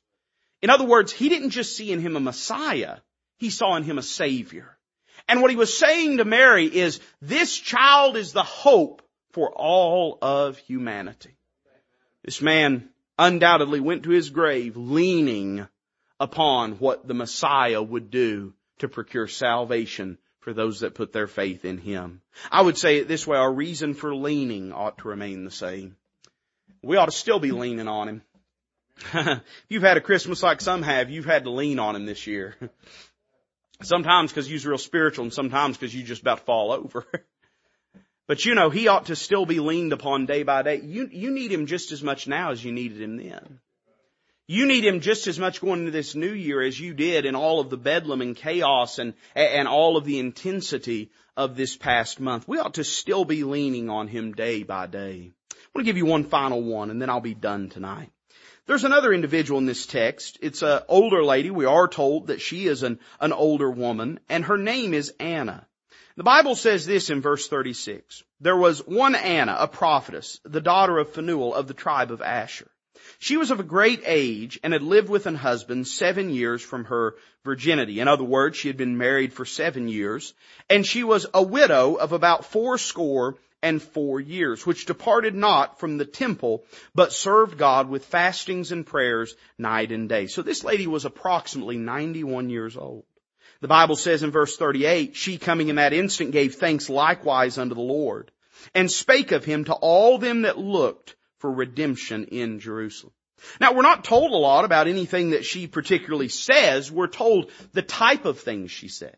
In 0.62 0.70
other 0.70 0.86
words, 0.86 1.12
he 1.12 1.30
didn't 1.30 1.52
just 1.52 1.76
see 1.76 1.92
in 1.92 2.02
him 2.02 2.16
a 2.16 2.20
Messiah, 2.20 2.98
he 3.38 3.50
saw 3.50 3.76
in 3.76 3.84
him 3.84 3.98
a 3.98 4.04
Savior. 4.04 4.78
And 5.28 5.42
what 5.42 5.52
he 5.52 5.58
was 5.58 5.78
saying 5.78 6.18
to 6.18 6.26
Mary 6.26 6.66
is, 6.66 7.00
this 7.22 7.56
child 7.56 8.18
is 8.18 8.34
the 8.34 8.44
hope 8.44 9.02
for 9.32 9.52
all 9.54 10.18
of 10.22 10.58
humanity. 10.58 11.38
This 12.24 12.42
man 12.42 12.90
undoubtedly 13.18 13.80
went 13.80 14.04
to 14.04 14.10
his 14.10 14.30
grave 14.30 14.76
leaning 14.76 15.68
upon 16.20 16.74
what 16.74 17.08
the 17.08 17.14
Messiah 17.14 17.82
would 17.82 18.10
do 18.10 18.54
to 18.80 18.88
procure 18.88 19.28
salvation 19.28 20.18
for 20.48 20.54
those 20.54 20.80
that 20.80 20.96
put 20.96 21.12
their 21.12 21.28
faith 21.28 21.66
in 21.66 21.78
Him. 21.78 22.22
I 22.50 22.62
would 22.62 22.78
say 22.78 23.00
it 23.00 23.10
this 23.10 23.28
way, 23.28 23.38
our 23.38 23.52
reason 23.52 23.94
for 23.94 24.16
leaning 24.16 24.72
ought 24.72 25.00
to 25.00 25.10
remain 25.10 25.44
the 25.44 25.52
same. 25.52 25.98
We 26.82 26.96
ought 26.96 27.08
to 27.08 27.12
still 27.12 27.40
be 27.40 27.52
leaning 27.52 27.90
on 27.90 28.08
Him. 28.08 28.22
if 29.14 29.42
you've 29.68 29.84
had 29.84 29.98
a 29.98 30.02
Christmas 30.02 30.42
like 30.42 30.62
some 30.62 30.84
have, 30.84 31.10
you've 31.10 31.26
had 31.26 31.44
to 31.44 31.50
lean 31.50 31.80
on 31.80 31.98
Him 31.98 32.06
this 32.06 32.28
year. 32.28 32.56
sometimes 33.82 34.32
because 34.32 34.50
you're 34.50 34.72
real 34.72 34.78
spiritual 34.78 35.24
and 35.24 35.34
sometimes 35.34 35.76
because 35.76 35.94
you 35.94 36.02
just 36.02 36.22
about 36.22 36.46
fall 36.46 36.72
over. 36.72 37.06
But 38.26 38.46
you 38.46 38.56
know, 38.56 38.70
he 38.70 38.90
ought 38.90 39.06
to 39.06 39.16
still 39.16 39.46
be 39.46 39.62
leaned 39.62 39.94
upon 39.94 40.26
day 40.26 40.44
by 40.44 40.62
day. 40.62 40.82
You, 40.82 41.08
you 41.10 41.32
need 41.32 41.50
him 41.50 41.66
just 41.66 41.94
as 41.94 42.04
much 42.04 42.28
now 42.28 42.52
as 42.52 42.62
you 42.62 42.74
needed 42.74 43.02
him 43.02 43.16
then. 43.16 43.60
You 44.50 44.66
need 44.66 44.86
him 44.86 45.02
just 45.02 45.28
as 45.28 45.38
much 45.38 45.60
going 45.60 45.82
into 45.82 45.92
this 45.92 46.16
new 46.16 46.32
year 46.32 46.62
as 46.62 46.80
you 46.80 46.94
did 46.94 47.26
in 47.26 47.36
all 47.36 47.60
of 47.60 47.70
the 47.70 47.76
bedlam 47.76 48.22
and 48.22 48.34
chaos 48.34 48.98
and, 48.98 49.14
and 49.36 49.68
all 49.68 49.98
of 49.98 50.06
the 50.06 50.20
intensity 50.20 51.12
of 51.36 51.58
this 51.58 51.76
past 51.76 52.22
month. 52.22 52.48
We 52.48 52.58
ought 52.58 52.76
to 52.76 52.86
still 52.86 53.26
be 53.26 53.44
leaning 53.44 53.90
on 53.90 54.08
him 54.08 54.32
day 54.32 54.64
by 54.64 54.88
day. 54.88 55.34
I 55.52 55.56
want 55.76 55.86
to 55.86 55.90
give 55.92 55.98
you 55.98 56.06
one 56.06 56.24
final 56.24 56.64
one 56.64 56.90
and 56.90 57.02
then 57.02 57.10
I'll 57.10 57.20
be 57.20 57.34
done 57.34 57.68
tonight. 57.68 58.10
There's 58.68 58.86
another 58.86 59.12
individual 59.12 59.60
in 59.60 59.66
this 59.66 59.86
text. 59.86 60.38
It's 60.42 60.62
an 60.62 60.80
older 60.88 61.26
lady. 61.26 61.52
We 61.52 61.66
are 61.66 61.90
told 61.90 62.28
that 62.28 62.40
she 62.40 62.68
is 62.68 62.84
an, 62.84 63.00
an 63.20 63.34
older 63.34 63.70
woman 63.70 64.18
and 64.30 64.46
her 64.46 64.58
name 64.58 64.94
is 64.94 65.14
Anna. 65.20 65.68
The 66.16 66.24
Bible 66.24 66.56
says 66.56 66.86
this 66.86 67.10
in 67.10 67.20
verse 67.20 67.50
36. 67.50 68.24
There 68.40 68.56
was 68.56 68.80
one 68.80 69.14
Anna, 69.14 69.58
a 69.60 69.68
prophetess, 69.68 70.40
the 70.46 70.62
daughter 70.62 70.98
of 71.00 71.10
Phanuel 71.10 71.54
of 71.54 71.68
the 71.68 71.74
tribe 71.74 72.14
of 72.14 72.22
Asher. 72.22 72.72
She 73.20 73.38
was 73.38 73.52
of 73.52 73.60
a 73.60 73.64
great 73.64 74.02
age 74.06 74.60
and 74.64 74.74
had 74.74 74.84
lived 74.84 75.10
with 75.10 75.26
an 75.26 75.36
husband 75.36 75.88
seven 75.88 76.30
years 76.30 76.62
from 76.62 76.86
her 76.86 77.16
virginity. 77.44 78.00
In 78.00 78.08
other 78.08 78.24
words, 78.24 78.58
she 78.58 78.68
had 78.68 78.78
been 78.78 78.98
married 78.98 79.34
for 79.34 79.46
seven 79.46 79.88
years, 79.88 80.34
and 80.70 80.86
she 80.86 81.04
was 81.04 81.26
a 81.34 81.42
widow 81.42 81.96
of 81.96 82.12
about 82.12 82.46
four 82.46 82.78
score 82.78 83.38
and 83.62 83.82
four 83.82 84.20
years, 84.20 84.66
which 84.66 84.86
departed 84.86 85.34
not 85.34 85.80
from 85.80 85.98
the 85.98 86.06
temple, 86.06 86.64
but 86.94 87.14
served 87.14 87.58
God 87.58 87.90
with 87.90 88.06
fastings 88.06 88.72
and 88.72 88.86
prayers 88.86 89.36
night 89.58 89.92
and 89.92 90.08
day. 90.08 90.28
So 90.28 90.42
this 90.42 90.64
lady 90.64 90.88
was 90.88 91.06
approximately 91.06 91.78
91 91.78 92.50
years 92.50 92.78
old. 92.78 93.06
The 93.62 93.68
Bible 93.68 93.96
says 93.96 94.22
in 94.22 94.30
verse 94.32 94.56
38, 94.56 95.16
she 95.16 95.38
coming 95.38 95.70
in 95.70 95.78
that 95.78 95.94
instant 95.94 96.32
gave 96.32 96.56
thanks 96.56 96.90
likewise 96.90 97.58
unto 97.58 97.74
the 97.74 97.82
Lord 97.82 98.32
and 98.76 98.92
spake 98.92 99.32
of 99.32 99.46
him 99.46 99.66
to 99.66 99.74
all 99.74 100.18
them 100.18 100.44
that 100.44 100.58
looked 100.58 101.16
for 101.40 101.52
redemption 101.52 102.26
in 102.26 102.60
Jerusalem. 102.60 103.14
Now 103.60 103.74
we're 103.74 103.84
not 103.84 104.04
told 104.04 104.32
a 104.32 104.38
lot 104.38 104.66
about 104.66 104.88
anything 104.88 105.32
that 105.32 105.46
she 105.46 105.68
particularly 105.68 106.30
says. 106.30 106.92
We're 106.92 107.08
told 107.08 107.52
the 107.74 107.84
type 107.84 108.26
of 108.26 108.40
things 108.40 108.72
she 108.72 108.88
says. 108.88 109.16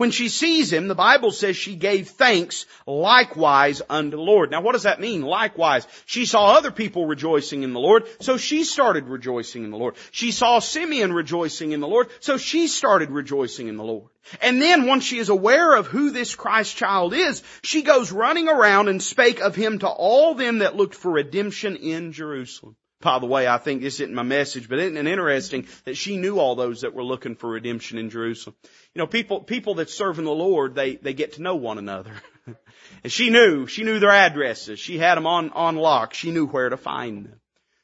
When 0.00 0.12
she 0.12 0.30
sees 0.30 0.72
him, 0.72 0.88
the 0.88 0.94
Bible 0.94 1.30
says 1.30 1.58
she 1.58 1.76
gave 1.76 2.08
thanks 2.08 2.64
likewise 2.86 3.82
unto 3.86 4.16
the 4.16 4.22
Lord. 4.22 4.50
Now 4.50 4.62
what 4.62 4.72
does 4.72 4.84
that 4.84 4.98
mean? 4.98 5.20
Likewise. 5.20 5.86
She 6.06 6.24
saw 6.24 6.54
other 6.54 6.70
people 6.70 7.04
rejoicing 7.04 7.64
in 7.64 7.74
the 7.74 7.80
Lord, 7.80 8.04
so 8.18 8.38
she 8.38 8.64
started 8.64 9.08
rejoicing 9.08 9.62
in 9.62 9.70
the 9.70 9.76
Lord. 9.76 9.96
She 10.10 10.30
saw 10.32 10.58
Simeon 10.60 11.12
rejoicing 11.12 11.72
in 11.72 11.80
the 11.80 11.86
Lord, 11.86 12.08
so 12.20 12.38
she 12.38 12.66
started 12.66 13.10
rejoicing 13.10 13.68
in 13.68 13.76
the 13.76 13.84
Lord. 13.84 14.08
And 14.40 14.62
then 14.62 14.86
once 14.86 15.04
she 15.04 15.18
is 15.18 15.28
aware 15.28 15.74
of 15.74 15.86
who 15.86 16.12
this 16.12 16.34
Christ 16.34 16.78
child 16.78 17.12
is, 17.12 17.42
she 17.62 17.82
goes 17.82 18.10
running 18.10 18.48
around 18.48 18.88
and 18.88 19.02
spake 19.02 19.40
of 19.40 19.54
him 19.54 19.80
to 19.80 19.88
all 19.88 20.34
them 20.34 20.60
that 20.60 20.76
looked 20.76 20.94
for 20.94 21.10
redemption 21.10 21.76
in 21.76 22.12
Jerusalem. 22.12 22.74
By 23.02 23.18
the 23.18 23.26
way, 23.26 23.48
I 23.48 23.56
think 23.56 23.80
this 23.80 24.00
isn't 24.00 24.14
my 24.14 24.22
message, 24.22 24.68
but 24.68 24.78
isn't 24.78 24.96
it 24.96 25.06
interesting 25.06 25.66
that 25.84 25.96
she 25.96 26.16
knew 26.18 26.38
all 26.38 26.54
those 26.54 26.82
that 26.82 26.94
were 26.94 27.04
looking 27.04 27.34
for 27.34 27.50
redemption 27.50 27.96
in 27.98 28.10
Jerusalem? 28.10 28.56
You 28.94 29.00
know, 29.00 29.06
people, 29.06 29.40
people 29.40 29.74
that 29.74 29.88
serve 29.88 30.18
in 30.18 30.24
the 30.24 30.32
Lord, 30.32 30.74
they, 30.74 30.96
they 30.96 31.14
get 31.14 31.34
to 31.34 31.42
know 31.42 31.54
one 31.54 31.78
another. 31.78 32.12
and 33.04 33.12
she 33.12 33.30
knew, 33.30 33.66
she 33.66 33.84
knew 33.84 34.00
their 34.00 34.10
addresses. 34.10 34.80
She 34.80 34.98
had 34.98 35.14
them 35.14 35.26
on, 35.26 35.50
on 35.50 35.76
lock. 35.76 36.12
She 36.14 36.32
knew 36.32 36.46
where 36.46 36.68
to 36.68 36.76
find 36.76 37.26
them. 37.26 37.40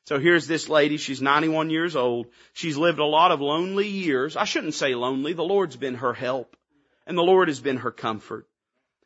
So 0.06 0.20
here's 0.20 0.46
this 0.46 0.68
lady, 0.68 0.98
she's 0.98 1.20
91 1.20 1.70
years 1.70 1.96
old. 1.96 2.26
She's 2.52 2.76
lived 2.76 3.00
a 3.00 3.04
lot 3.04 3.32
of 3.32 3.40
lonely 3.40 3.88
years. 3.88 4.36
I 4.36 4.44
shouldn't 4.44 4.74
say 4.74 4.94
lonely. 4.94 5.32
The 5.32 5.42
Lord's 5.42 5.76
been 5.76 5.96
her 5.96 6.12
help. 6.12 6.56
And 7.06 7.18
the 7.18 7.22
Lord 7.22 7.48
has 7.48 7.60
been 7.60 7.78
her 7.78 7.90
comfort. 7.90 8.46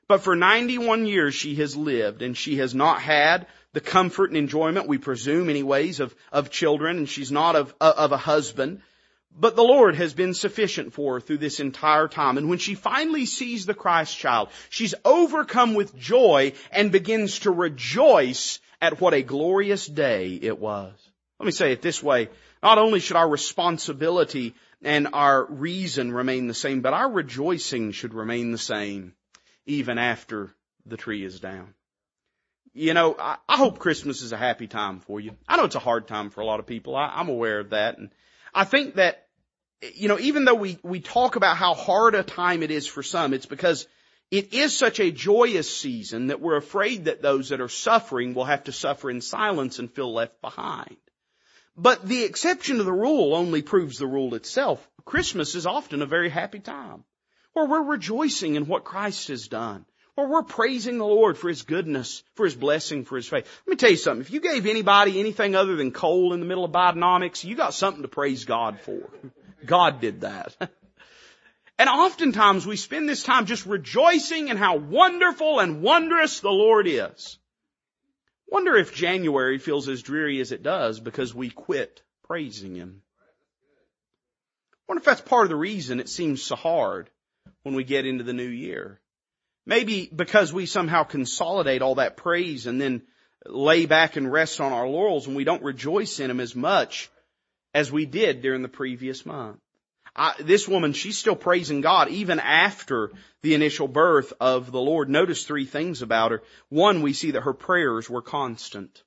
But 0.09 0.23
for 0.23 0.37
91 0.37 1.07
years 1.07 1.35
she 1.35 1.55
has 1.57 1.77
lived 1.77 2.21
and 2.21 2.37
she 2.37 2.57
has 2.57 2.75
not 2.75 3.01
had 3.01 3.47
the 3.73 3.81
comfort 3.81 4.31
and 4.31 4.37
enjoyment, 4.37 4.89
we 4.89 4.99
presume 4.99 5.49
anyways, 5.49 6.01
of, 6.01 6.15
of 6.33 6.51
children 6.51 6.99
and 6.99 7.09
she's 7.09 7.31
not 7.31 7.57
of, 7.57 7.75
of 7.81 8.13
a 8.13 8.17
husband. 8.17 8.83
But 9.33 9.57
the 9.57 9.63
Lord 9.63 9.95
has 9.95 10.13
been 10.13 10.35
sufficient 10.35 10.93
for 10.93 11.15
her 11.15 11.21
through 11.21 11.39
this 11.39 11.61
entire 11.61 12.09
time. 12.09 12.37
And 12.37 12.49
when 12.49 12.59
she 12.59 12.75
finally 12.75 13.27
sees 13.27 13.65
the 13.65 13.75
Christ 13.75 14.19
child, 14.19 14.49
she's 14.69 14.95
overcome 15.05 15.75
with 15.75 15.97
joy 15.97 16.53
and 16.73 16.93
begins 16.93 17.41
to 17.41 17.51
rejoice 17.51 18.59
at 18.83 19.01
what 19.01 19.15
a 19.15 19.23
glorious 19.23 19.87
day 19.87 20.39
it 20.41 20.59
was. 20.59 20.93
Let 21.39 21.47
me 21.47 21.53
say 21.53 21.73
it 21.73 21.81
this 21.81 22.03
way. 22.03 22.29
Not 22.63 22.79
only 22.79 23.01
should 23.01 23.17
our 23.17 23.29
responsibility 23.29 24.55
and 24.83 25.09
our 25.13 25.45
reason 25.45 26.13
remain 26.13 26.47
the 26.47 26.55
same, 26.55 26.81
but 26.81 26.93
our 26.93 27.11
rejoicing 27.11 27.93
should 27.93 28.15
remain 28.15 28.53
the 28.53 28.59
same 28.59 29.15
even 29.65 29.99
after 29.99 30.55
the 30.87 30.97
tree 30.97 31.25
is 31.25 31.41
down. 31.41 31.75
You 32.73 32.95
know, 32.95 33.17
I, 33.19 33.37
I 33.49 33.57
hope 33.57 33.79
Christmas 33.79 34.23
is 34.23 34.33
a 34.33 34.37
happy 34.37 34.67
time 34.67 35.01
for 35.01 35.21
you. 35.21 35.37
I 35.49 35.57
know 35.57 35.65
it's 35.65 35.75
a 35.75 35.81
hard 35.81 36.07
time 36.07 36.31
for 36.31 36.41
a 36.41 36.47
lot 36.47 36.61
of 36.61 36.67
people. 36.67 36.95
I, 36.97 37.13
I'm 37.15 37.29
aware 37.29 37.61
of 37.61 37.71
that. 37.71 37.99
And 37.99 38.11
I 38.55 38.65
think 38.65 38.97
that, 38.97 39.27
you 39.95 40.09
know, 40.09 40.19
even 40.19 40.45
though 40.45 40.55
we, 40.55 40.79
we 40.83 41.01
talk 41.01 41.37
about 41.37 41.57
how 41.57 41.75
hard 41.75 42.15
a 42.15 42.23
time 42.23 42.63
it 42.63 42.71
is 42.71 42.87
for 42.87 43.03
some, 43.03 43.33
it's 43.33 43.47
because 43.47 43.87
it 44.31 44.53
is 44.53 44.77
such 44.77 45.01
a 45.01 45.11
joyous 45.11 45.75
season 45.75 46.29
that 46.29 46.41
we're 46.41 46.57
afraid 46.57 47.07
that 47.07 47.23
those 47.23 47.49
that 47.49 47.61
are 47.61 47.69
suffering 47.69 48.35
will 48.35 48.45
have 48.45 48.65
to 48.65 48.73
suffer 48.73 49.11
in 49.11 49.21
silence 49.21 49.79
and 49.79 49.91
feel 49.91 50.13
left 50.13 50.41
behind. 50.41 50.97
But 51.77 52.07
the 52.07 52.25
exception 52.25 52.79
to 52.79 52.85
the 52.85 52.93
rule 52.93 53.35
only 53.35 53.63
proves 53.63 53.99
the 53.99 54.07
rule 54.07 54.35
itself. 54.35 54.87
Christmas 55.05 55.55
is 55.55 55.67
often 55.67 56.03
a 56.03 56.07
very 56.07 56.29
happy 56.29 56.61
time 56.61 57.05
where 57.53 57.67
we're 57.67 57.83
rejoicing 57.83 58.55
in 58.55 58.67
what 58.67 58.85
Christ 58.85 59.29
has 59.29 59.49
done, 59.49 59.85
where 60.15 60.29
we're 60.29 60.43
praising 60.43 60.99
the 60.99 61.07
Lord 61.07 61.39
for 61.39 61.49
His 61.49 61.63
goodness, 61.63 62.23
for 62.35 62.45
His 62.45 62.55
blessing, 62.55 63.05
for 63.05 63.17
His 63.17 63.29
faith. 63.29 63.47
Let 63.67 63.71
me 63.71 63.77
tell 63.77 63.91
you 63.91 63.97
something. 63.97 64.23
If 64.23 64.31
you 64.31 64.41
gave 64.41 64.67
anybody 64.67 65.19
anything 65.21 65.55
other 65.55 65.77
than 65.77 65.93
coal 65.93 66.33
in 66.33 66.41
the 66.41 66.47
middle 66.47 66.65
of 66.65 66.73
Bidenomics, 66.73 67.45
you 67.45 67.57
got 67.57 67.75
something 67.75 68.03
to 68.03 68.09
praise 68.09 68.45
God 68.45 68.81
for. 68.81 69.01
God 69.65 70.01
did 70.01 70.23
that. 70.23 70.57
And 71.81 71.89
oftentimes 71.89 72.67
we 72.67 72.77
spend 72.77 73.09
this 73.09 73.23
time 73.23 73.47
just 73.47 73.65
rejoicing 73.65 74.49
in 74.49 74.59
how 74.59 74.77
wonderful 74.77 75.61
and 75.61 75.81
wondrous 75.81 76.41
the 76.41 76.51
Lord 76.51 76.87
is. 76.87 77.39
Wonder 78.49 78.77
if 78.77 78.95
January 78.95 79.57
feels 79.57 79.89
as 79.89 80.03
dreary 80.03 80.43
as 80.43 80.53
it 80.53 80.63
does 80.63 81.01
because 81.01 81.35
we 81.35 81.49
quit 81.49 82.03
praising 82.25 82.75
Him. 82.75 83.01
Wonder 84.87 84.99
if 84.99 85.07
that's 85.07 85.23
part 85.23 85.45
of 85.45 85.49
the 85.49 85.57
reason 85.57 86.01
it 86.01 86.11
seems 86.11 86.43
so 86.43 86.55
hard 86.55 87.09
when 87.63 87.75
we 87.75 87.83
get 87.83 88.05
into 88.05 88.25
the 88.25 88.35
new 88.35 88.43
year. 88.43 89.00
Maybe 89.71 90.11
because 90.13 90.53
we 90.53 90.67
somehow 90.67 91.05
consolidate 91.05 91.81
all 91.81 91.95
that 91.95 92.17
praise 92.17 92.67
and 92.67 92.81
then 92.81 93.03
lay 93.47 93.87
back 93.87 94.17
and 94.17 94.31
rest 94.31 94.61
on 94.61 94.73
our 94.73 94.89
laurels 94.89 95.29
and 95.29 95.37
we 95.37 95.45
don't 95.45 95.63
rejoice 95.63 96.19
in 96.19 96.27
them 96.27 96.41
as 96.41 96.57
much 96.57 97.09
as 97.73 97.93
we 97.93 98.05
did 98.05 98.43
during 98.43 98.63
the 98.63 98.69
previous 98.69 99.25
month. 99.25 99.61
I, 100.17 100.35
this 100.41 100.67
woman, 100.67 100.93
she's 100.93 101.19
still 101.19 101.37
praising 101.37 101.83
God 101.83 102.09
even 102.09 102.41
after 102.41 103.13
the 103.43 103.55
initial 103.55 103.87
birth 103.87 104.33
of 104.41 104.73
the 104.73 104.81
Lord. 104.81 105.09
Notice 105.09 105.45
three 105.45 105.67
things 105.67 106.03
about 106.03 106.33
her. 106.33 106.43
One, 106.69 107.01
we 107.01 107.13
see 107.13 107.31
that 107.31 107.43
her 107.43 107.55
prayers 107.55 108.11
were 108.11 108.23
constant. 108.23 109.05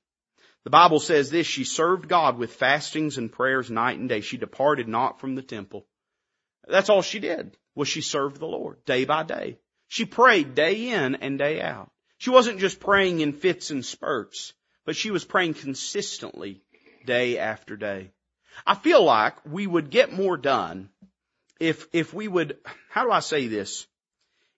The 0.64 0.70
Bible 0.70 0.98
says 0.98 1.28
this, 1.28 1.46
she 1.46 1.64
served 1.64 2.08
God 2.08 2.38
with 2.38 2.54
fastings 2.54 3.18
and 3.18 3.30
prayers 3.30 3.70
night 3.70 3.98
and 3.98 4.08
day. 4.08 4.22
She 4.22 4.38
departed 4.38 4.88
not 4.88 5.20
from 5.20 5.34
the 5.34 5.42
temple. 5.42 5.86
That's 6.66 6.88
all 6.88 7.02
she 7.02 7.18
did, 7.18 7.54
was 7.74 7.86
she 7.86 8.00
served 8.00 8.40
the 8.40 8.46
Lord 8.46 8.82
day 8.86 9.04
by 9.04 9.24
day. 9.24 9.58
She 9.94 10.06
prayed 10.06 10.56
day 10.56 10.88
in 10.88 11.14
and 11.14 11.38
day 11.38 11.60
out. 11.60 11.88
She 12.18 12.30
wasn't 12.30 12.58
just 12.58 12.80
praying 12.80 13.20
in 13.20 13.32
fits 13.32 13.70
and 13.70 13.86
spurts, 13.86 14.52
but 14.84 14.96
she 14.96 15.12
was 15.12 15.24
praying 15.24 15.54
consistently 15.54 16.64
day 17.06 17.38
after 17.38 17.76
day. 17.76 18.10
I 18.66 18.74
feel 18.74 19.04
like 19.04 19.36
we 19.46 19.68
would 19.68 19.90
get 19.90 20.12
more 20.12 20.36
done 20.36 20.88
if, 21.60 21.86
if 21.92 22.12
we 22.12 22.26
would, 22.26 22.58
how 22.90 23.04
do 23.04 23.12
I 23.12 23.20
say 23.20 23.46
this? 23.46 23.86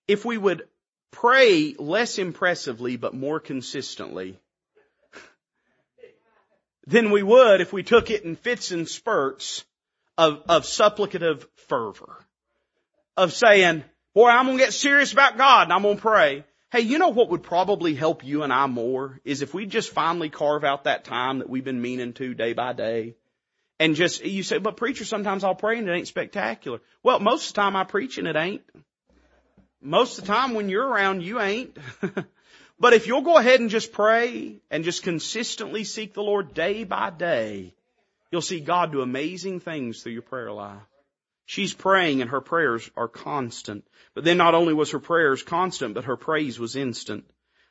If 0.09 0.25
we 0.25 0.39
would 0.39 0.67
pray 1.11 1.75
less 1.79 2.17
impressively 2.17 2.97
but 2.97 3.13
more 3.13 3.39
consistently 3.39 4.41
than 6.87 7.11
we 7.11 7.23
would 7.23 7.61
if 7.61 7.75
we 7.75 7.83
took 7.83 8.09
it 8.09 8.25
in 8.25 8.37
fits 8.37 8.71
and 8.71 8.89
spurts 8.89 9.67
of, 10.17 10.45
of 10.49 10.63
supplicative 10.63 11.47
fervor. 11.69 12.25
Of 13.19 13.35
saying, 13.35 13.85
boy, 14.17 14.31
I'm 14.31 14.47
gonna 14.47 14.57
get 14.57 14.73
serious 14.73 15.13
about 15.13 15.37
God 15.37 15.65
and 15.65 15.73
I'm 15.75 15.83
gonna 15.83 15.97
pray. 15.97 16.45
Hey, 16.73 16.81
you 16.81 16.99
know 16.99 17.11
what 17.11 17.29
would 17.29 17.43
probably 17.43 17.95
help 17.95 18.25
you 18.25 18.43
and 18.45 18.53
I 18.53 18.67
more 18.67 19.21
is 19.27 19.43
if 19.43 19.53
we 19.53 19.67
just 19.67 19.91
finally 19.91 20.31
carve 20.31 20.65
out 20.65 20.85
that 20.85 21.05
time 21.05 21.41
that 21.41 21.51
we've 21.51 21.63
been 21.63 21.83
meaning 21.83 22.15
to 22.15 22.33
day 22.33 22.55
by 22.55 22.73
day 22.73 23.15
and 23.79 23.95
just, 23.95 24.25
you 24.25 24.43
say, 24.43 24.57
but 24.57 24.79
preacher, 24.79 25.05
sometimes 25.05 25.45
I'll 25.45 25.55
pray 25.55 25.79
and 25.79 25.87
it 25.87 25.93
ain't 25.93 26.09
spectacular. 26.09 26.81
Well, 27.03 27.21
most 27.21 27.49
of 27.49 27.55
the 27.55 27.61
time 27.61 27.77
I 27.77 27.85
preach 27.85 28.17
and 28.17 28.27
it 28.27 28.37
ain't. 28.37 28.63
Most 29.83 30.19
of 30.19 30.25
the 30.25 30.33
time 30.33 30.55
when 30.55 30.71
you're 30.71 30.89
around, 30.89 31.23
you 31.23 31.39
ain't. 31.39 31.77
but 32.81 32.95
if 32.95 33.07
you'll 33.07 33.21
go 33.21 33.37
ahead 33.37 33.61
and 33.61 33.69
just 33.69 33.93
pray 33.93 34.63
and 34.71 34.83
just 34.83 35.03
consistently 35.03 35.85
seek 35.85 36.15
the 36.15 36.23
Lord 36.23 36.55
day 36.55 36.85
by 36.85 37.11
day, 37.11 37.75
you'll 38.31 38.41
see 38.41 38.61
God 38.61 38.93
do 38.93 39.03
amazing 39.03 39.61
things 39.61 40.03
through 40.03 40.13
your 40.13 40.23
prayer 40.23 40.51
life. 40.51 40.81
She's 41.47 41.73
praying 41.73 42.21
and 42.21 42.31
her 42.31 42.41
prayers 42.41 42.91
are 42.97 43.09
constant. 43.09 43.87
But 44.15 44.25
then 44.25 44.37
not 44.37 44.55
only 44.55 44.75
was 44.75 44.91
her 44.91 44.99
prayers 44.99 45.43
constant, 45.43 45.95
but 45.95 46.05
her 46.05 46.17
praise 46.17 46.59
was 46.59 46.77
instant. 46.77 47.25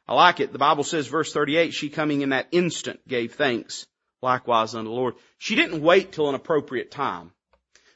I 0.07 0.13
like 0.13 0.39
it. 0.39 0.53
The 0.53 0.59
Bible 0.59 0.83
says 0.83 1.07
verse 1.07 1.33
38, 1.33 1.73
she 1.73 1.89
coming 1.89 2.21
in 2.21 2.29
that 2.29 2.47
instant 2.51 3.05
gave 3.07 3.35
thanks 3.35 3.85
likewise 4.21 4.75
unto 4.75 4.89
the 4.89 4.95
Lord. 4.95 5.15
She 5.37 5.55
didn't 5.55 5.81
wait 5.81 6.13
till 6.13 6.29
an 6.29 6.35
appropriate 6.35 6.89
time. 6.89 7.31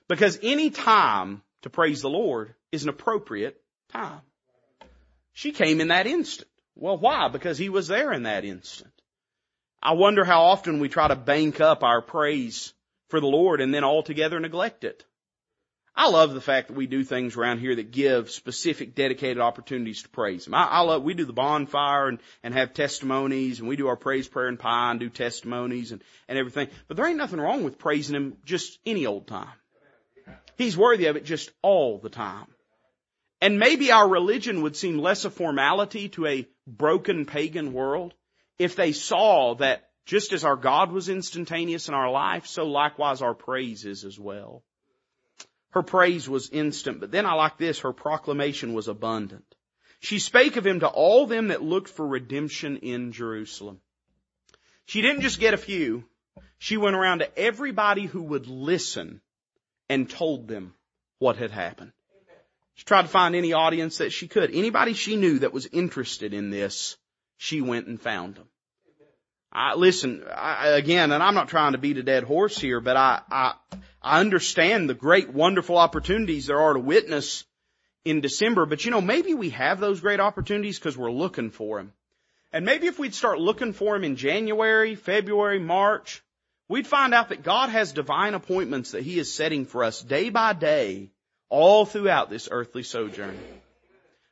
Because 0.08 0.40
any 0.44 0.70
time 0.70 1.42
to 1.62 1.70
praise 1.70 2.02
the 2.02 2.10
Lord 2.10 2.56
is 2.72 2.84
an 2.84 2.90
appropriate 2.90 3.62
time. 3.92 4.22
She 5.34 5.52
came 5.52 5.80
in 5.80 5.90
that 5.90 6.08
instant. 6.08 6.50
Well, 6.76 6.98
why? 6.98 7.30
Because 7.30 7.58
He 7.58 7.70
was 7.70 7.88
there 7.88 8.12
in 8.12 8.24
that 8.24 8.44
instant. 8.44 8.92
I 9.82 9.94
wonder 9.94 10.26
how 10.26 10.44
often 10.44 10.80
we 10.80 10.90
try 10.90 11.08
to 11.08 11.16
bank 11.16 11.62
up 11.62 11.84
our 11.84 12.02
praise 12.02 12.74
for 13.10 13.22
the 13.22 13.28
Lord 13.28 13.62
and 13.62 13.74
then 13.74 13.84
altogether 13.84 14.40
neglect 14.40 14.84
it. 14.84 15.06
I 15.96 16.10
love 16.10 16.34
the 16.34 16.42
fact 16.42 16.70
that 16.70 16.78
we 16.78 16.88
do 16.88 17.04
things 17.04 17.36
around 17.36 17.60
here 17.60 17.76
that 17.76 17.92
give 17.92 18.32
specific 18.32 18.96
dedicated 18.96 19.40
opportunities 19.40 20.04
to 20.04 20.10
praise 20.10 20.48
Him. 20.48 20.54
I, 20.54 20.66
I 20.66 20.80
love, 20.82 21.04
we 21.04 21.14
do 21.14 21.26
the 21.26 21.34
bonfire 21.34 22.08
and, 22.08 22.20
and 22.44 22.54
have 22.54 22.74
testimonies 22.74 23.60
and 23.60 23.68
we 23.68 23.76
do 23.76 23.88
our 23.88 23.98
praise, 23.98 24.28
prayer 24.28 24.48
and 24.48 24.60
pie 24.60 24.92
and 24.92 25.00
do 25.00 25.10
testimonies 25.10 25.92
and, 25.92 26.02
and 26.28 26.38
everything. 26.38 26.70
But 26.88 26.98
there 26.98 27.06
ain't 27.06 27.18
nothing 27.18 27.40
wrong 27.40 27.64
with 27.64 27.80
praising 27.80 28.16
Him 28.16 28.38
just 28.46 28.80
any 28.86 29.06
old 29.06 29.28
time. 29.28 29.50
He's 30.58 30.78
worthy 30.78 31.06
of 31.06 31.16
it 31.16 31.26
just 31.26 31.52
all 31.62 31.98
the 31.98 32.10
time. 32.10 32.48
And 33.42 33.60
maybe 33.60 33.92
our 33.92 34.08
religion 34.08 34.62
would 34.62 34.76
seem 34.76 34.98
less 34.98 35.24
a 35.26 35.30
formality 35.30 36.10
to 36.10 36.26
a 36.26 36.48
broken 36.68 37.26
pagan 37.26 37.74
world 37.74 38.14
if 38.58 38.76
they 38.76 38.92
saw 38.92 39.56
that 39.56 39.90
just 40.06 40.34
as 40.34 40.44
our 40.44 40.58
God 40.58 40.92
was 40.92 41.08
instantaneous 41.08 41.88
in 41.88 41.94
our 41.94 42.12
life, 42.12 42.48
so 42.48 42.66
likewise 42.66 43.22
our 43.22 43.34
praise 43.34 43.86
is 43.86 44.04
as 44.04 44.20
well. 44.20 44.64
Her 45.72 45.84
praise 45.84 46.28
was 46.28 46.50
instant, 46.50 47.00
but 47.00 47.12
then 47.12 47.26
I 47.26 47.34
like 47.34 47.58
this, 47.58 47.80
her 47.80 47.94
proclamation 47.94 48.74
was 48.74 48.88
abundant. 48.88 49.46
She 50.00 50.20
spake 50.20 50.56
of 50.56 50.66
him 50.66 50.80
to 50.80 50.88
all 50.88 51.28
them 51.28 51.50
that 51.50 51.62
looked 51.62 51.90
for 51.90 52.08
redemption 52.08 52.78
in 52.78 53.12
Jerusalem. 53.12 53.82
She 54.86 55.02
didn't 55.02 55.22
just 55.22 55.40
get 55.40 55.54
a 55.54 55.58
few. 55.58 56.06
She 56.58 56.78
went 56.78 56.96
around 56.96 57.20
to 57.20 57.38
everybody 57.38 58.06
who 58.06 58.24
would 58.24 58.48
listen 58.48 59.22
and 59.88 60.10
told 60.10 60.48
them 60.48 60.74
what 61.20 61.38
had 61.38 61.52
happened. 61.52 61.92
She 62.76 62.86
tried 62.86 63.04
to 63.04 63.08
find 63.10 63.36
any 63.36 63.54
audience 63.54 63.98
that 63.98 64.12
she 64.12 64.28
could. 64.28 64.52
Anybody 64.54 64.94
she 64.94 65.18
knew 65.18 65.40
that 65.40 65.54
was 65.54 65.68
interested 65.68 66.34
in 66.34 66.50
this, 66.50 66.98
she 67.38 67.62
went 67.62 67.88
and 67.88 68.02
found 68.02 68.36
them. 68.36 68.48
I, 69.52 69.76
listen, 69.76 70.24
I, 70.34 70.70
again, 70.70 71.12
and 71.12 71.22
I'm 71.22 71.34
not 71.34 71.50
trying 71.50 71.74
to 71.74 71.78
beat 71.78 71.98
a 71.98 72.04
dead 72.04 72.24
horse 72.24 72.58
here, 72.58 72.80
but 72.80 72.96
I, 72.96 73.22
I, 73.30 73.54
I 74.02 74.20
understand 74.20 74.90
the 74.90 74.94
great, 74.94 75.30
wonderful 75.30 75.78
opportunities 75.78 76.48
there 76.48 76.60
are 76.60 76.74
to 76.74 76.80
witness 76.80 77.46
in 78.06 78.22
December, 78.22 78.66
but 78.66 78.86
you 78.86 78.92
know, 78.92 79.02
maybe 79.02 79.34
we 79.34 79.50
have 79.50 79.80
those 79.80 80.00
great 80.00 80.20
opportunities 80.20 80.80
because 80.80 80.98
we're 80.98 81.12
looking 81.12 81.50
for 81.50 81.78
them. 81.78 81.94
And 82.52 82.66
maybe 82.66 82.88
if 82.88 82.98
we'd 82.98 83.14
start 83.14 83.40
looking 83.40 83.74
for 83.74 83.94
them 83.94 84.04
in 84.04 84.16
January, 84.16 84.96
February, 84.96 85.60
March, 85.60 86.24
we'd 86.68 86.88
find 86.88 87.14
out 87.14 87.30
that 87.30 87.44
God 87.44 87.70
has 87.70 87.92
divine 87.92 88.34
appointments 88.34 88.92
that 88.92 89.04
He 89.04 89.20
is 89.20 89.34
setting 89.34 89.66
for 89.66 89.84
us 89.84 90.02
day 90.02 90.30
by 90.30 90.54
day 90.54 91.12
all 91.50 91.86
throughout 91.86 92.30
this 92.30 92.48
earthly 92.50 92.84
sojourn. 92.84 93.38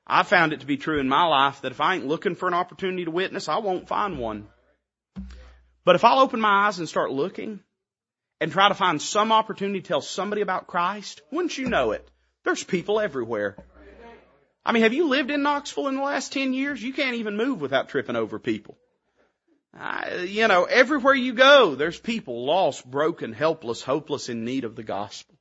I 0.08 0.24
found 0.24 0.54
it 0.54 0.62
to 0.62 0.66
be 0.66 0.78
true 0.78 1.00
in 1.00 1.10
my 1.10 1.26
life 1.26 1.62
that 1.62 1.74
if 1.74 1.82
I 1.82 1.96
ain't 1.96 2.08
looking 2.08 2.36
for 2.36 2.48
an 2.48 2.54
opportunity 2.54 3.04
to 3.06 3.12
witness, 3.12 3.50
I 3.50 3.58
won't 3.58 3.89
find 3.89 4.18
one. 4.18 4.48
But 5.84 5.96
if 5.96 6.06
I'll 6.06 6.20
open 6.20 6.39
my 6.39 6.68
eyes 6.68 6.80
and 6.80 6.88
start 6.88 7.12
looking 7.12 7.60
and 8.40 8.52
try 8.52 8.70
to 8.70 8.76
find 8.76 9.02
some 9.02 9.32
opportunity 9.32 9.82
to 9.82 9.88
tell 9.88 10.02
somebody 10.02 10.42
about 10.42 10.68
Christ, 10.68 11.22
wouldn't 11.32 11.58
you 11.58 11.68
know 11.68 11.92
it? 11.92 12.10
There's 12.44 12.64
people 12.64 13.00
everywhere. 13.00 13.58
I 14.66 14.74
mean, 14.74 14.84
have 14.84 14.94
you 14.94 15.08
lived 15.08 15.32
in 15.32 15.44
Knoxville 15.44 15.88
in 15.88 15.96
the 15.96 16.02
last 16.02 16.34
10 16.34 16.54
years? 16.54 16.84
You 16.84 16.94
can't 16.94 17.16
even 17.16 17.38
move 17.38 17.62
without 17.62 17.90
tripping 17.90 18.18
over 18.18 18.38
people. 18.38 18.78
Uh, 19.80 20.24
you 20.26 20.48
know, 20.48 20.66
everywhere 20.66 21.14
you 21.14 21.34
go, 21.34 21.76
there's 21.76 22.00
people 22.00 22.46
lost, 22.46 22.90
broken, 22.90 23.32
helpless, 23.32 23.82
hopeless, 23.82 24.28
in 24.28 24.44
need 24.44 24.66
of 24.66 24.76
the 24.76 24.84
gospel. 24.84 25.36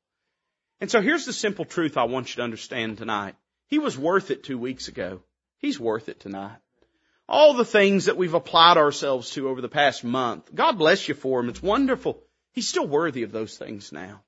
And 0.81 0.91
so 0.91 1.01
here's 1.01 1.25
the 1.25 1.33
simple 1.33 1.65
truth 1.65 1.97
I 1.97 2.05
want 2.05 2.29
you 2.31 2.37
to 2.37 2.43
understand 2.43 2.99
tonight. 2.99 3.35
He 3.69 3.79
was 3.79 3.99
worth 3.99 4.31
it 4.31 4.45
two 4.45 4.59
weeks 4.59 4.89
ago. 4.89 5.23
He's 5.59 5.81
worth 5.81 6.09
it 6.09 6.21
tonight. 6.21 6.59
All 7.29 7.55
the 7.55 7.65
things 7.65 8.05
that 8.05 8.17
we've 8.17 8.35
applied 8.35 8.77
ourselves 8.77 9.31
to 9.31 9.49
over 9.49 9.61
the 9.61 9.69
past 9.69 10.05
month, 10.05 10.55
God 10.55 10.73
bless 10.79 11.09
you 11.09 11.15
for 11.15 11.41
them. 11.41 11.49
It's 11.49 11.63
wonderful. 11.63 12.23
He's 12.57 12.67
still 12.67 12.87
worthy 12.87 13.23
of 13.23 13.33
those 13.33 13.59
things 13.59 13.93
now. 13.93 14.23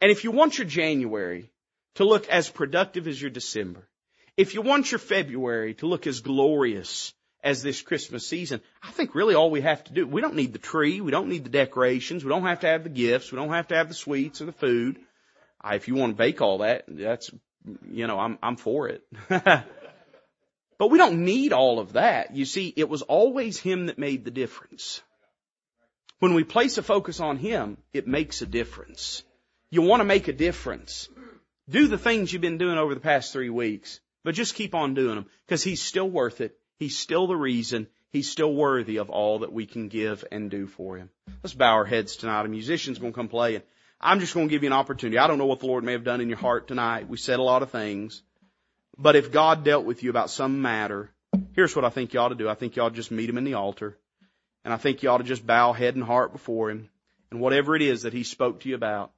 And 0.00 0.10
if 0.10 0.24
you 0.24 0.30
want 0.30 0.56
your 0.56 0.66
January 0.66 1.50
to 1.96 2.04
look 2.04 2.26
as 2.30 2.48
productive 2.48 3.06
as 3.06 3.20
your 3.20 3.30
December, 3.30 3.86
if 4.34 4.54
you 4.54 4.62
want 4.62 4.90
your 4.90 4.98
February 4.98 5.74
to 5.74 5.86
look 5.86 6.06
as 6.06 6.20
glorious 6.20 7.12
as 7.44 7.62
this 7.62 7.82
Christmas 7.82 8.26
season, 8.26 8.62
I 8.82 8.92
think 8.92 9.14
really 9.14 9.34
all 9.34 9.50
we 9.50 9.60
have 9.60 9.84
to 9.84 9.92
do, 9.92 10.06
we 10.06 10.22
don't 10.22 10.36
need 10.36 10.54
the 10.54 10.58
tree, 10.58 11.02
we 11.02 11.10
don't 11.10 11.28
need 11.28 11.44
the 11.44 11.50
decorations, 11.50 12.24
we 12.24 12.30
don't 12.30 12.44
have 12.44 12.60
to 12.60 12.66
have 12.66 12.82
the 12.82 12.88
gifts, 12.88 13.30
we 13.30 13.36
don't 13.36 13.50
have 13.50 13.68
to 13.68 13.76
have 13.76 13.88
the 13.88 13.94
sweets 13.94 14.40
or 14.40 14.46
the 14.46 14.52
food. 14.52 14.98
If 15.62 15.86
you 15.86 15.96
want 15.96 16.14
to 16.14 16.16
bake 16.16 16.40
all 16.40 16.58
that, 16.58 16.84
that's 16.88 17.30
you 17.92 18.06
know, 18.06 18.18
I'm, 18.18 18.38
I'm 18.42 18.56
for 18.56 18.88
it. 18.88 19.04
but 19.28 20.90
we 20.90 20.96
don't 20.96 21.26
need 21.26 21.52
all 21.52 21.78
of 21.78 21.92
that. 21.92 22.34
You 22.34 22.46
see, 22.46 22.72
it 22.74 22.88
was 22.88 23.02
always 23.02 23.58
Him 23.58 23.86
that 23.86 23.98
made 23.98 24.24
the 24.24 24.30
difference. 24.30 25.02
When 26.20 26.34
we 26.34 26.44
place 26.44 26.78
a 26.78 26.82
focus 26.82 27.18
on 27.18 27.38
Him, 27.38 27.78
it 27.92 28.06
makes 28.06 28.42
a 28.42 28.46
difference. 28.46 29.24
You 29.70 29.82
want 29.82 30.00
to 30.00 30.04
make 30.04 30.28
a 30.28 30.32
difference. 30.32 31.08
Do 31.68 31.88
the 31.88 31.98
things 31.98 32.32
you've 32.32 32.42
been 32.42 32.58
doing 32.58 32.78
over 32.78 32.94
the 32.94 33.00
past 33.00 33.32
three 33.32 33.50
weeks, 33.50 34.00
but 34.22 34.34
just 34.34 34.54
keep 34.54 34.74
on 34.74 34.94
doing 34.94 35.14
them 35.14 35.26
because 35.46 35.64
He's 35.64 35.82
still 35.82 36.08
worth 36.08 36.40
it. 36.40 36.56
He's 36.78 36.96
still 36.96 37.26
the 37.26 37.36
reason. 37.36 37.86
He's 38.12 38.30
still 38.30 38.52
worthy 38.52 38.98
of 38.98 39.08
all 39.08 39.40
that 39.40 39.52
we 39.52 39.64
can 39.66 39.88
give 39.88 40.24
and 40.30 40.50
do 40.50 40.66
for 40.66 40.96
Him. 40.96 41.08
Let's 41.42 41.54
bow 41.54 41.72
our 41.72 41.84
heads 41.86 42.16
tonight. 42.16 42.44
A 42.44 42.48
musician's 42.48 42.98
going 42.98 43.12
to 43.12 43.16
come 43.16 43.28
play 43.28 43.54
and 43.54 43.64
I'm 44.00 44.20
just 44.20 44.34
going 44.34 44.48
to 44.48 44.50
give 44.50 44.62
you 44.62 44.68
an 44.68 44.74
opportunity. 44.74 45.18
I 45.18 45.26
don't 45.26 45.38
know 45.38 45.46
what 45.46 45.60
the 45.60 45.66
Lord 45.66 45.84
may 45.84 45.92
have 45.92 46.04
done 46.04 46.20
in 46.20 46.28
your 46.28 46.38
heart 46.38 46.68
tonight. 46.68 47.08
We 47.08 47.16
said 47.18 47.38
a 47.38 47.42
lot 47.42 47.62
of 47.62 47.70
things. 47.70 48.22
But 48.98 49.16
if 49.16 49.30
God 49.30 49.64
dealt 49.64 49.84
with 49.84 50.02
you 50.02 50.10
about 50.10 50.30
some 50.30 50.60
matter, 50.62 51.10
here's 51.54 51.76
what 51.76 51.84
I 51.84 51.90
think 51.90 52.12
you 52.12 52.20
ought 52.20 52.28
to 52.28 52.34
do. 52.34 52.48
I 52.48 52.54
think 52.54 52.76
you 52.76 52.82
ought 52.82 52.90
to 52.90 52.94
just 52.94 53.10
meet 53.10 53.30
Him 53.30 53.38
in 53.38 53.44
the 53.44 53.54
altar. 53.54 53.98
And 54.64 54.74
I 54.74 54.76
think 54.76 55.02
you 55.02 55.10
ought 55.10 55.18
to 55.18 55.24
just 55.24 55.46
bow 55.46 55.72
head 55.72 55.94
and 55.94 56.04
heart 56.04 56.32
before 56.32 56.70
Him. 56.70 56.88
And 57.30 57.40
whatever 57.40 57.76
it 57.76 57.82
is 57.82 58.02
that 58.02 58.12
He 58.12 58.24
spoke 58.24 58.60
to 58.60 58.68
you 58.68 58.74
about, 58.74 59.12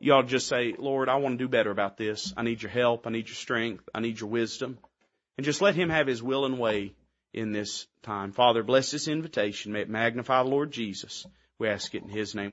you 0.00 0.12
ought 0.12 0.22
to 0.22 0.28
just 0.28 0.48
say, 0.48 0.74
Lord, 0.78 1.08
I 1.08 1.16
want 1.16 1.38
to 1.38 1.44
do 1.44 1.48
better 1.48 1.70
about 1.70 1.96
this. 1.96 2.34
I 2.36 2.42
need 2.42 2.62
your 2.62 2.70
help. 2.70 3.06
I 3.06 3.10
need 3.10 3.28
your 3.28 3.34
strength. 3.34 3.88
I 3.94 4.00
need 4.00 4.20
your 4.20 4.30
wisdom. 4.30 4.78
And 5.36 5.44
just 5.44 5.62
let 5.62 5.74
Him 5.74 5.90
have 5.90 6.06
His 6.06 6.22
will 6.22 6.44
and 6.44 6.58
way 6.58 6.94
in 7.32 7.52
this 7.52 7.86
time. 8.02 8.32
Father, 8.32 8.62
bless 8.62 8.90
this 8.90 9.08
invitation. 9.08 9.72
May 9.72 9.80
it 9.80 9.88
magnify 9.88 10.42
the 10.42 10.48
Lord 10.48 10.70
Jesus. 10.70 11.26
We 11.58 11.68
ask 11.68 11.94
it 11.94 12.02
in 12.02 12.08
His 12.08 12.34
name. 12.34 12.52